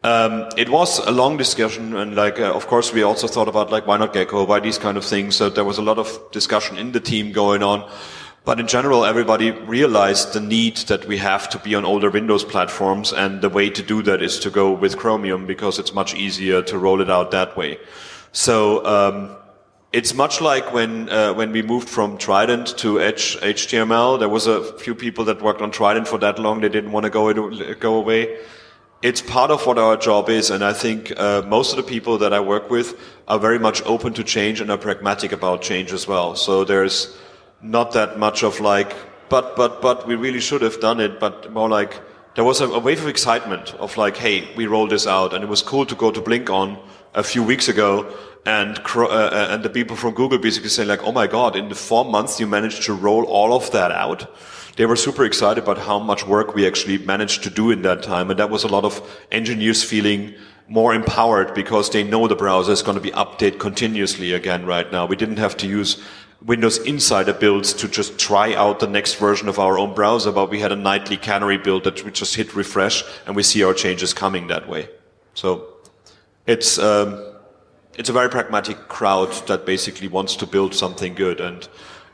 Um, 0.02 0.48
it 0.56 0.70
was 0.70 1.00
a 1.00 1.12
long 1.12 1.36
discussion, 1.36 1.94
and 1.98 2.16
like, 2.16 2.40
uh, 2.40 2.54
of 2.54 2.68
course, 2.68 2.94
we 2.94 3.04
also 3.04 3.28
thought 3.28 3.50
about 3.50 3.70
like, 3.70 3.86
why 3.86 3.98
not 3.98 4.14
Gecko? 4.14 4.46
Why 4.46 4.62
these 4.62 4.78
kind 4.78 4.98
of 4.98 5.04
things? 5.04 5.36
So 5.36 5.50
there 5.50 5.66
was 5.66 5.78
a 5.78 5.82
lot 5.82 5.98
of 5.98 6.32
discussion 6.32 6.78
in 6.78 6.94
the 6.94 7.02
team 7.02 7.34
going 7.34 7.64
on. 7.64 7.90
But 8.46 8.62
in 8.62 8.68
general, 8.68 9.04
everybody 9.04 9.52
realized 9.52 10.32
the 10.32 10.40
need 10.40 10.78
that 10.88 11.06
we 11.06 11.18
have 11.18 11.50
to 11.50 11.60
be 11.60 11.76
on 11.76 11.84
older 11.84 12.10
Windows 12.10 12.46
platforms, 12.46 13.12
and 13.12 13.42
the 13.42 13.50
way 13.50 13.70
to 13.70 13.84
do 13.84 14.02
that 14.04 14.22
is 14.22 14.40
to 14.40 14.50
go 14.50 14.72
with 14.72 14.98
Chromium 14.98 15.46
because 15.46 15.80
it's 15.80 15.94
much 15.94 16.16
easier 16.16 16.62
to 16.62 16.78
roll 16.78 17.02
it 17.02 17.10
out 17.10 17.32
that 17.32 17.58
way. 17.58 17.78
So 18.32 18.86
um, 18.86 19.36
it's 19.92 20.14
much 20.14 20.40
like 20.40 20.72
when 20.72 21.10
uh, 21.10 21.34
when 21.34 21.52
we 21.52 21.62
moved 21.62 21.90
from 21.90 22.18
Trident 22.18 22.78
to 22.78 23.02
Edge 23.02 23.38
HTML. 23.42 24.18
There 24.18 24.30
was 24.30 24.48
a 24.48 24.64
few 24.80 24.96
people 24.96 25.26
that 25.26 25.42
worked 25.42 25.62
on 25.62 25.72
Trident 25.72 26.08
for 26.08 26.20
that 26.20 26.40
long; 26.40 26.62
they 26.62 26.70
didn't 26.70 26.94
want 26.94 27.04
to 27.04 27.10
go 27.10 27.34
go 27.76 27.96
away 27.96 28.38
it's 29.02 29.22
part 29.22 29.50
of 29.50 29.66
what 29.66 29.78
our 29.78 29.96
job 29.96 30.30
is, 30.30 30.50
and 30.50 30.64
I 30.64 30.74
think 30.74 31.18
uh, 31.18 31.42
most 31.48 31.72
of 31.72 31.78
the 31.78 31.84
people 31.84 32.18
that 32.18 32.34
I 32.34 32.42
work 32.42 32.70
with 32.70 33.00
are 33.28 33.40
very 33.40 33.58
much 33.58 33.82
open 33.84 34.14
to 34.14 34.24
change 34.24 34.60
and 34.60 34.70
are 34.70 34.78
pragmatic 34.78 35.32
about 35.32 35.62
change 35.62 35.94
as 35.94 36.08
well. 36.08 36.36
So 36.36 36.66
there's 36.66 37.18
not 37.62 37.94
that 37.94 38.20
much 38.20 38.44
of 38.44 38.60
like, 38.60 38.94
but, 39.30 39.56
but, 39.56 39.82
but, 39.82 40.08
we 40.08 40.16
really 40.16 40.40
should 40.40 40.62
have 40.62 40.82
done 40.82 41.00
it, 41.00 41.20
but 41.20 41.54
more 41.54 41.70
like, 41.70 42.02
there 42.36 42.44
was 42.44 42.60
a, 42.62 42.66
a 42.66 42.80
wave 42.80 43.02
of 43.02 43.08
excitement 43.08 43.74
of 43.76 43.96
like, 43.96 44.18
hey, 44.18 44.48
we 44.56 44.68
rolled 44.68 44.90
this 44.90 45.08
out, 45.08 45.34
and 45.34 45.44
it 45.44 45.48
was 45.48 45.62
cool 45.62 45.86
to 45.86 45.96
go 45.96 46.12
to 46.12 46.22
BlinkOn 46.22 46.78
a 47.14 47.24
few 47.24 47.44
weeks 47.44 47.70
ago, 47.70 48.14
and 48.46 48.82
uh, 48.96 49.06
uh, 49.06 49.48
and 49.52 49.64
the 49.64 49.70
people 49.70 49.96
from 49.96 50.14
Google 50.14 50.40
basically 50.40 50.70
saying 50.70 50.90
like, 50.90 51.04
oh 51.04 51.12
my 51.12 51.28
god, 51.28 51.56
in 51.56 51.70
the 51.70 51.76
four 51.76 52.04
months 52.04 52.40
you 52.40 52.48
managed 52.48 52.84
to 52.84 52.94
roll 52.94 53.24
all 53.26 53.54
of 53.54 53.72
that 53.72 53.92
out 53.92 54.28
they 54.80 54.86
were 54.86 54.96
super 54.96 55.26
excited 55.26 55.62
about 55.62 55.78
how 55.78 56.00
much 56.00 56.26
work 56.26 56.56
we 56.56 56.66
actually 56.66 56.98
managed 57.00 57.44
to 57.44 57.50
do 57.50 57.70
in 57.70 57.82
that 57.82 58.02
time. 58.02 58.30
And 58.30 58.40
that 58.40 58.50
was 58.50 58.64
a 58.64 58.70
lot 58.70 58.86
of 58.86 59.02
engineers 59.30 59.84
feeling 59.84 60.34
more 60.70 60.94
empowered 60.94 61.54
because 61.54 61.90
they 61.90 62.02
know 62.02 62.30
the 62.30 62.36
browser 62.38 62.72
is 62.72 62.82
going 62.82 62.96
to 62.96 63.04
be 63.04 63.12
updated 63.12 63.60
continuously 63.60 64.32
again 64.32 64.66
right 64.66 64.90
now. 64.90 65.06
We 65.06 65.18
didn't 65.18 65.36
have 65.36 65.58
to 65.58 65.68
use 65.68 66.02
Windows 66.46 66.78
Insider 66.78 67.34
builds 67.34 67.74
to 67.74 67.90
just 67.90 68.18
try 68.18 68.54
out 68.56 68.80
the 68.80 68.88
next 68.88 69.16
version 69.16 69.50
of 69.50 69.60
our 69.60 69.78
own 69.78 69.94
browser, 69.94 70.32
but 70.32 70.50
we 70.50 70.62
had 70.62 70.72
a 70.72 70.78
nightly 70.78 71.18
canary 71.18 71.58
build 71.58 71.84
that 71.84 72.06
we 72.06 72.12
just 72.12 72.36
hit 72.36 72.56
refresh 72.56 73.04
and 73.26 73.36
we 73.36 73.44
see 73.44 73.66
our 73.66 73.74
changes 73.74 74.14
coming 74.14 74.48
that 74.48 74.70
way. 74.70 74.88
So 75.34 75.74
it's, 76.48 76.80
um, 76.80 77.34
it's 77.98 78.08
a 78.08 78.14
very 78.14 78.30
pragmatic 78.30 78.88
crowd 78.88 79.34
that 79.48 79.66
basically 79.66 80.08
wants 80.08 80.38
to 80.38 80.46
build 80.46 80.74
something 80.74 81.16
good. 81.16 81.42
And 81.42 81.68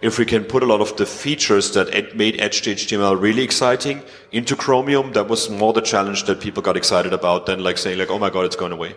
if 0.06 0.20
we 0.20 0.26
can 0.26 0.44
put 0.44 0.62
a 0.62 0.66
lot 0.66 0.82
of 0.82 0.96
the 0.98 1.06
features 1.06 1.72
that 1.72 2.16
made 2.16 2.40
Edge 2.40 2.62
to 2.64 2.74
HTML 2.74 3.20
really 3.20 3.44
exciting 3.44 4.04
into 4.32 4.56
Chromium, 4.56 5.14
that 5.14 5.28
was 5.28 5.50
more 5.50 5.74
the 5.74 5.82
challenge 5.82 6.26
that 6.26 6.40
people 6.40 6.62
got 6.62 6.78
excited 6.78 7.14
about 7.14 7.46
than 7.46 7.64
like 7.64 7.78
saying 7.78 7.98
like, 7.98 8.12
oh 8.12 8.20
my 8.20 8.30
god, 8.30 8.46
it's 8.46 8.56
going 8.56 8.72
away. 8.72 8.96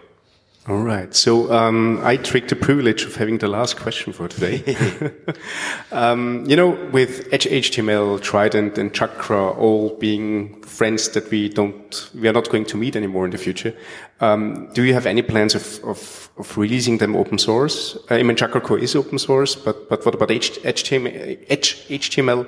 All 0.68 0.82
right. 0.82 1.14
So 1.14 1.50
um, 1.50 1.98
I 2.04 2.18
take 2.18 2.48
the 2.48 2.56
privilege 2.56 3.04
of 3.04 3.16
having 3.16 3.38
the 3.38 3.48
last 3.48 3.78
question 3.78 4.12
for 4.12 4.28
today. 4.28 4.76
um, 5.92 6.44
you 6.46 6.56
know, 6.56 6.68
with 6.92 7.30
HTML, 7.30 8.20
Trident, 8.20 8.76
and 8.76 8.92
Chakra 8.92 9.50
all 9.52 9.96
being 9.96 10.62
friends 10.64 11.08
that 11.10 11.30
we 11.30 11.48
don't, 11.48 12.10
we 12.14 12.28
are 12.28 12.34
not 12.34 12.50
going 12.50 12.66
to 12.66 12.76
meet 12.76 12.96
anymore 12.96 13.24
in 13.24 13.30
the 13.30 13.38
future. 13.38 13.74
Um, 14.20 14.68
do 14.74 14.82
you 14.82 14.92
have 14.92 15.06
any 15.06 15.22
plans 15.22 15.54
of, 15.54 15.82
of, 15.84 16.28
of, 16.36 16.58
releasing 16.58 16.98
them 16.98 17.16
open 17.16 17.38
source? 17.38 17.96
I 18.10 18.22
mean, 18.22 18.36
Chakra 18.36 18.60
Core 18.60 18.78
is 18.78 18.94
open 18.94 19.18
source, 19.18 19.54
but 19.54 19.88
but 19.88 20.04
what 20.04 20.14
about 20.14 20.28
HTML, 20.28 21.48
HTML, 21.48 22.46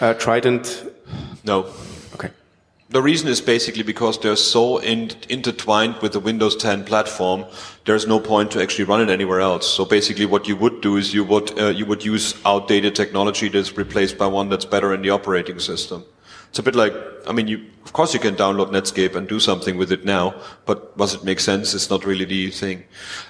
uh, 0.00 0.14
Trident? 0.14 0.90
No. 1.44 1.66
The 2.90 3.00
reason 3.00 3.28
is 3.28 3.40
basically 3.40 3.84
because 3.84 4.18
they're 4.18 4.34
so 4.34 4.78
in, 4.78 5.12
intertwined 5.28 5.98
with 6.02 6.12
the 6.12 6.18
Windows 6.18 6.56
10 6.56 6.84
platform. 6.84 7.44
There's 7.84 8.08
no 8.08 8.18
point 8.18 8.50
to 8.50 8.60
actually 8.60 8.86
run 8.86 9.00
it 9.00 9.08
anywhere 9.08 9.38
else. 9.38 9.72
So 9.72 9.84
basically, 9.84 10.26
what 10.26 10.48
you 10.48 10.56
would 10.56 10.80
do 10.80 10.96
is 10.96 11.14
you 11.14 11.22
would 11.22 11.56
uh, 11.56 11.68
you 11.68 11.86
would 11.86 12.04
use 12.04 12.34
outdated 12.44 12.96
technology 12.96 13.48
that's 13.48 13.76
replaced 13.76 14.18
by 14.18 14.26
one 14.26 14.48
that's 14.48 14.64
better 14.64 14.92
in 14.92 15.02
the 15.02 15.10
operating 15.10 15.60
system. 15.60 16.04
It's 16.50 16.58
a 16.58 16.64
bit 16.64 16.74
like, 16.74 16.92
I 17.28 17.32
mean, 17.32 17.46
you, 17.46 17.64
of 17.84 17.92
course 17.92 18.12
you 18.12 18.18
can 18.18 18.34
download 18.34 18.72
Netscape 18.72 19.14
and 19.14 19.28
do 19.28 19.38
something 19.38 19.76
with 19.76 19.92
it 19.92 20.04
now, 20.04 20.34
but 20.66 20.98
does 20.98 21.14
it 21.14 21.22
make 21.22 21.38
sense? 21.38 21.74
It's 21.74 21.88
not 21.88 22.04
really 22.04 22.24
the 22.24 22.50
thing. 22.50 22.82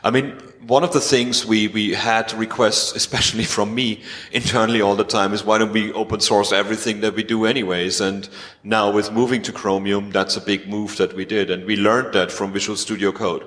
I 0.02 0.10
mean, 0.10 0.30
one 0.66 0.84
of 0.84 0.94
the 0.94 1.02
things 1.02 1.44
we, 1.44 1.68
we 1.68 1.92
had 1.92 2.32
requests, 2.32 2.92
especially 2.96 3.44
from 3.44 3.74
me 3.74 4.02
internally 4.32 4.80
all 4.80 4.96
the 4.96 5.04
time, 5.04 5.34
is 5.34 5.44
why 5.44 5.58
don't 5.58 5.72
we 5.72 5.92
open 5.92 6.20
source 6.20 6.50
everything 6.50 7.02
that 7.02 7.14
we 7.14 7.22
do 7.22 7.44
anyways? 7.44 8.00
And 8.00 8.26
now 8.64 8.90
with 8.90 9.12
moving 9.12 9.42
to 9.42 9.52
Chromium, 9.52 10.12
that's 10.12 10.38
a 10.38 10.40
big 10.40 10.66
move 10.66 10.96
that 10.96 11.12
we 11.14 11.26
did. 11.26 11.50
And 11.50 11.66
we 11.66 11.76
learned 11.76 12.14
that 12.14 12.32
from 12.32 12.54
Visual 12.54 12.78
Studio 12.78 13.12
Code. 13.12 13.46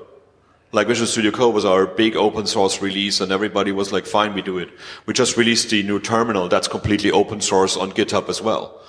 Like 0.71 0.86
Visual 0.86 1.07
Studio 1.07 1.32
Code 1.32 1.55
was 1.55 1.65
our 1.65 1.88
big 1.88 2.15
open 2.15 2.45
source 2.45 2.80
release 2.80 3.21
and 3.21 3.32
everybody 3.32 3.71
was 3.71 3.91
like, 3.91 4.05
fine, 4.05 4.36
we 4.36 4.43
do 4.43 4.59
it. 4.59 4.69
We 5.07 5.15
just 5.15 5.36
released 5.36 5.71
the 5.71 5.82
new 5.82 5.99
terminal 5.99 6.47
that's 6.47 6.67
completely 6.67 7.09
open 7.11 7.41
source 7.41 7.76
on 7.76 7.91
GitHub 7.91 8.30
as 8.30 8.39
well 8.39 8.80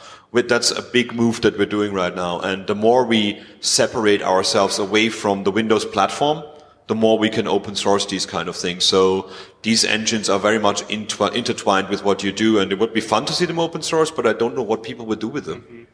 that's 0.43 0.71
a 0.71 0.83
big 0.83 1.15
move 1.15 1.41
that 1.43 1.57
we're 1.57 1.67
doing 1.67 1.93
right 1.93 2.15
now. 2.15 2.41
And 2.41 2.67
the 2.67 2.75
more 2.75 3.05
we 3.05 3.41
separate 3.61 4.23
ourselves 4.23 4.79
away 4.79 5.09
from 5.09 5.45
the 5.45 5.51
Windows 5.51 5.85
platform, 5.85 6.43
the 6.87 6.95
more 6.95 7.19
we 7.19 7.31
can 7.31 7.47
open 7.47 7.75
source 7.75 8.05
these 8.07 8.27
kind 8.27 8.49
of 8.49 8.57
things. 8.57 8.85
So 8.85 9.31
these 9.63 9.85
engines 9.85 10.29
are 10.29 10.39
very 10.39 10.59
much 10.59 10.83
intertwined 10.91 11.89
with 11.89 12.05
what 12.05 12.23
you 12.23 12.33
do, 12.33 12.59
and 12.59 12.73
it 12.73 12.79
would 12.79 12.93
be 12.93 13.01
fun 13.01 13.25
to 13.27 13.33
see 13.33 13.47
them 13.47 13.59
open 13.59 13.81
source, 13.83 14.11
but 14.11 14.27
I 14.27 14.33
don't 14.33 14.55
know 14.55 14.63
what 14.63 14.83
people 14.83 15.07
would 15.07 15.21
do 15.21 15.29
with 15.29 15.45
them. 15.45 15.87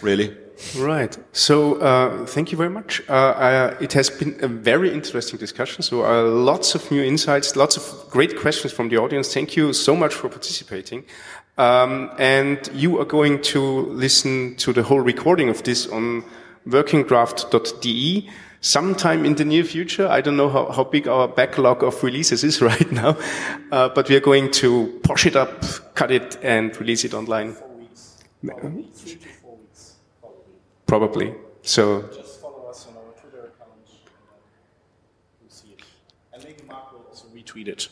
Really. 0.00 0.36
Right. 0.76 1.18
So 1.32 1.74
uh, 1.80 2.26
thank 2.26 2.52
you 2.52 2.56
very 2.56 2.70
much. 2.70 3.02
Uh, 3.08 3.12
uh, 3.12 3.76
it 3.80 3.92
has 3.94 4.08
been 4.08 4.38
a 4.40 4.48
very 4.48 4.92
interesting 4.92 5.38
discussion. 5.38 5.82
So 5.82 6.04
uh, 6.04 6.22
lots 6.22 6.74
of 6.74 6.88
new 6.90 7.02
insights, 7.02 7.56
lots 7.56 7.76
of 7.76 8.08
great 8.10 8.38
questions 8.38 8.72
from 8.72 8.88
the 8.88 8.96
audience. 8.98 9.34
Thank 9.34 9.56
you 9.56 9.72
so 9.72 9.96
much 9.96 10.14
for 10.14 10.28
participating. 10.28 11.04
Um, 11.56 12.10
and 12.18 12.68
you 12.72 13.00
are 13.00 13.04
going 13.04 13.40
to 13.42 13.60
listen 13.60 14.56
to 14.56 14.72
the 14.72 14.82
whole 14.82 15.00
recording 15.00 15.48
of 15.48 15.62
this 15.62 15.86
on 15.86 16.24
workingdraft.de 16.66 18.30
sometime 18.60 19.24
in 19.24 19.34
the 19.34 19.44
near 19.44 19.62
future. 19.62 20.08
I 20.08 20.20
don't 20.20 20.36
know 20.36 20.48
how, 20.48 20.72
how 20.72 20.84
big 20.84 21.06
our 21.06 21.28
backlog 21.28 21.84
of 21.84 22.02
releases 22.02 22.42
is 22.42 22.60
right 22.70 22.90
now, 22.90 23.16
uh, 23.70 23.90
but 23.90 24.08
we 24.08 24.16
are 24.16 24.20
going 24.20 24.50
to 24.52 25.00
push 25.04 25.26
it 25.26 25.36
up, 25.36 25.94
cut 25.94 26.10
it, 26.10 26.38
and 26.42 26.76
release 26.80 27.04
it 27.04 27.14
online. 27.14 27.56
Probably. 30.86 31.34
So. 31.62 32.02
Just 32.02 32.40
follow 32.40 32.68
us 32.68 32.86
on 32.88 32.96
our 32.96 33.12
Twitter 33.20 33.46
account, 33.46 33.70
and 33.72 34.00
you'll 35.40 35.50
see 35.50 35.68
it. 35.78 35.84
And 36.32 36.44
maybe 36.44 36.62
Mark 36.68 36.92
will 36.92 37.06
also 37.08 37.26
retweet 37.28 37.68
it. 37.68 37.88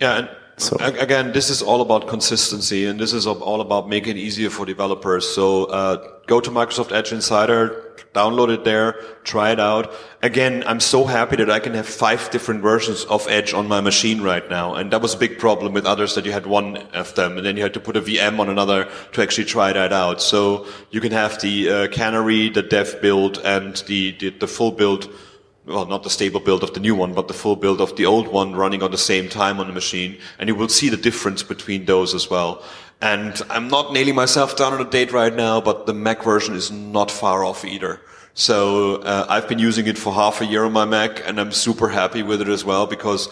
Yeah, 0.00 0.18
and 0.18 0.30
so 0.58 0.76
again, 0.80 1.32
this 1.32 1.50
is 1.50 1.62
all 1.62 1.80
about 1.80 2.08
consistency, 2.08 2.86
and 2.86 2.98
this 2.98 3.12
is 3.12 3.26
all 3.26 3.60
about 3.60 3.88
making 3.88 4.16
it 4.16 4.20
easier 4.20 4.50
for 4.50 4.66
developers. 4.66 5.26
So 5.26 5.64
uh, 5.66 6.18
go 6.26 6.40
to 6.40 6.50
Microsoft 6.50 6.92
Edge 6.92 7.12
Insider, 7.12 7.94
download 8.12 8.48
it 8.48 8.64
there, 8.64 9.00
try 9.24 9.52
it 9.52 9.60
out. 9.60 9.92
Again, 10.22 10.64
I'm 10.66 10.80
so 10.80 11.04
happy 11.04 11.36
that 11.36 11.50
I 11.50 11.60
can 11.60 11.74
have 11.74 11.86
five 11.86 12.30
different 12.30 12.62
versions 12.62 13.04
of 13.04 13.26
Edge 13.28 13.54
on 13.54 13.68
my 13.68 13.80
machine 13.80 14.20
right 14.20 14.48
now, 14.50 14.74
and 14.74 14.90
that 14.92 15.00
was 15.00 15.14
a 15.14 15.18
big 15.18 15.38
problem 15.38 15.72
with 15.72 15.86
others 15.86 16.14
that 16.16 16.24
you 16.24 16.32
had 16.32 16.46
one 16.46 16.76
of 16.92 17.14
them, 17.14 17.36
and 17.36 17.46
then 17.46 17.56
you 17.56 17.62
had 17.62 17.74
to 17.74 17.80
put 17.80 17.96
a 17.96 18.00
VM 18.00 18.40
on 18.40 18.48
another 18.48 18.88
to 19.12 19.22
actually 19.22 19.44
try 19.44 19.72
that 19.72 19.92
out. 19.92 20.20
So 20.20 20.66
you 20.90 21.00
can 21.00 21.12
have 21.12 21.40
the 21.40 21.70
uh, 21.70 21.88
Canary, 21.88 22.48
the 22.48 22.62
dev 22.62 23.00
build, 23.00 23.38
and 23.44 23.76
the, 23.86 24.16
the, 24.18 24.30
the 24.30 24.48
full 24.48 24.72
build 24.72 25.08
well, 25.68 25.86
not 25.86 26.02
the 26.02 26.10
stable 26.10 26.40
build 26.40 26.62
of 26.62 26.72
the 26.74 26.80
new 26.80 26.94
one, 26.94 27.14
but 27.14 27.28
the 27.28 27.34
full 27.34 27.56
build 27.56 27.80
of 27.80 27.94
the 27.96 28.06
old 28.06 28.28
one 28.28 28.54
running 28.54 28.82
on 28.82 28.90
the 28.90 28.98
same 28.98 29.28
time 29.28 29.60
on 29.60 29.66
the 29.66 29.72
machine. 29.72 30.18
And 30.38 30.48
you 30.48 30.54
will 30.54 30.68
see 30.68 30.88
the 30.88 30.96
difference 30.96 31.42
between 31.42 31.84
those 31.84 32.14
as 32.14 32.30
well. 32.30 32.62
And 33.00 33.40
I'm 33.50 33.68
not 33.68 33.92
nailing 33.92 34.14
myself 34.14 34.56
down 34.56 34.72
on 34.72 34.80
a 34.80 34.90
date 34.90 35.12
right 35.12 35.34
now, 35.34 35.60
but 35.60 35.86
the 35.86 35.94
Mac 35.94 36.22
version 36.22 36.54
is 36.54 36.70
not 36.70 37.10
far 37.10 37.44
off 37.44 37.64
either. 37.64 38.00
So 38.34 38.96
uh, 39.02 39.26
I've 39.28 39.48
been 39.48 39.58
using 39.58 39.86
it 39.86 39.98
for 39.98 40.12
half 40.12 40.40
a 40.40 40.46
year 40.46 40.64
on 40.64 40.72
my 40.72 40.84
Mac, 40.84 41.26
and 41.28 41.40
I'm 41.40 41.52
super 41.52 41.88
happy 41.88 42.22
with 42.22 42.40
it 42.40 42.48
as 42.48 42.64
well 42.64 42.86
because 42.86 43.28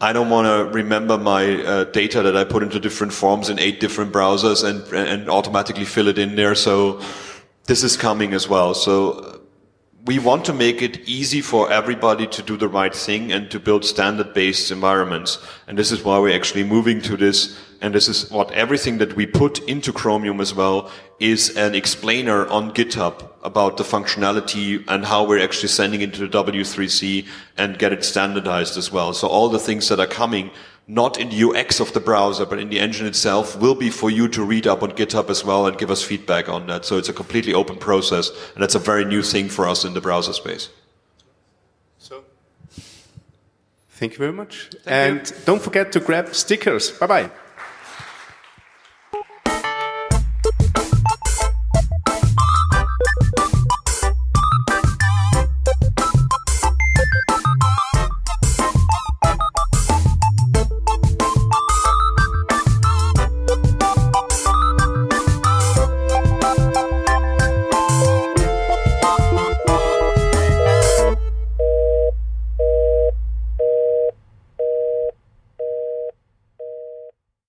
I 0.00 0.12
don't 0.12 0.30
want 0.30 0.46
to 0.46 0.72
remember 0.72 1.18
my 1.18 1.62
uh, 1.62 1.84
data 1.84 2.22
that 2.22 2.36
I 2.36 2.44
put 2.44 2.62
into 2.62 2.78
different 2.78 3.12
forms 3.12 3.48
in 3.48 3.58
eight 3.58 3.80
different 3.80 4.12
browsers 4.12 4.62
and 4.62 4.82
and 4.92 5.28
automatically 5.28 5.84
fill 5.84 6.06
it 6.08 6.18
in 6.18 6.36
there. 6.36 6.54
So 6.54 7.00
this 7.66 7.82
is 7.82 7.96
coming 7.96 8.32
as 8.32 8.48
well. 8.48 8.74
So 8.74 9.37
we 10.06 10.18
want 10.18 10.44
to 10.44 10.52
make 10.52 10.80
it 10.80 11.08
easy 11.08 11.40
for 11.40 11.70
everybody 11.70 12.26
to 12.26 12.42
do 12.42 12.56
the 12.56 12.68
right 12.68 12.94
thing 12.94 13.32
and 13.32 13.50
to 13.50 13.58
build 13.58 13.84
standard 13.84 14.32
based 14.32 14.70
environments. 14.70 15.38
And 15.66 15.76
this 15.76 15.90
is 15.90 16.04
why 16.04 16.18
we're 16.18 16.36
actually 16.36 16.64
moving 16.64 17.02
to 17.02 17.16
this. 17.16 17.58
And 17.80 17.94
this 17.94 18.08
is 18.08 18.30
what 18.30 18.50
everything 18.52 18.98
that 18.98 19.14
we 19.16 19.26
put 19.26 19.58
into 19.68 19.92
Chromium 19.92 20.40
as 20.40 20.54
well 20.54 20.90
is 21.20 21.56
an 21.56 21.74
explainer 21.74 22.46
on 22.46 22.72
GitHub 22.72 23.28
about 23.42 23.76
the 23.76 23.84
functionality 23.84 24.84
and 24.88 25.04
how 25.04 25.26
we're 25.26 25.42
actually 25.42 25.68
sending 25.68 26.00
it 26.00 26.14
to 26.14 26.26
the 26.26 26.44
W3C 26.44 27.26
and 27.56 27.78
get 27.78 27.92
it 27.92 28.04
standardized 28.04 28.76
as 28.76 28.90
well. 28.90 29.12
So 29.12 29.28
all 29.28 29.48
the 29.48 29.58
things 29.58 29.88
that 29.88 30.00
are 30.00 30.06
coming 30.06 30.50
not 30.88 31.20
in 31.20 31.28
the 31.28 31.44
UX 31.44 31.80
of 31.80 31.92
the 31.92 32.00
browser, 32.00 32.46
but 32.46 32.58
in 32.58 32.70
the 32.70 32.80
engine 32.80 33.06
itself, 33.06 33.56
will 33.60 33.74
be 33.74 33.90
for 33.90 34.10
you 34.10 34.26
to 34.28 34.42
read 34.42 34.66
up 34.66 34.82
on 34.82 34.92
GitHub 34.92 35.28
as 35.28 35.44
well 35.44 35.66
and 35.66 35.76
give 35.76 35.90
us 35.90 36.02
feedback 36.02 36.48
on 36.48 36.66
that. 36.66 36.86
So 36.86 36.96
it's 36.96 37.10
a 37.10 37.12
completely 37.12 37.52
open 37.52 37.76
process, 37.76 38.30
and 38.54 38.62
that's 38.62 38.74
a 38.74 38.78
very 38.78 39.04
new 39.04 39.22
thing 39.22 39.50
for 39.50 39.68
us 39.68 39.84
in 39.84 39.92
the 39.92 40.00
browser 40.00 40.32
space. 40.32 40.70
So, 41.98 42.24
thank 43.90 44.12
you 44.12 44.18
very 44.18 44.32
much. 44.32 44.70
Thank 44.82 45.18
and 45.18 45.30
you. 45.30 45.36
don't 45.44 45.60
forget 45.60 45.92
to 45.92 46.00
grab 46.00 46.34
stickers. 46.34 46.90
Bye 46.90 47.06
bye. 47.06 47.30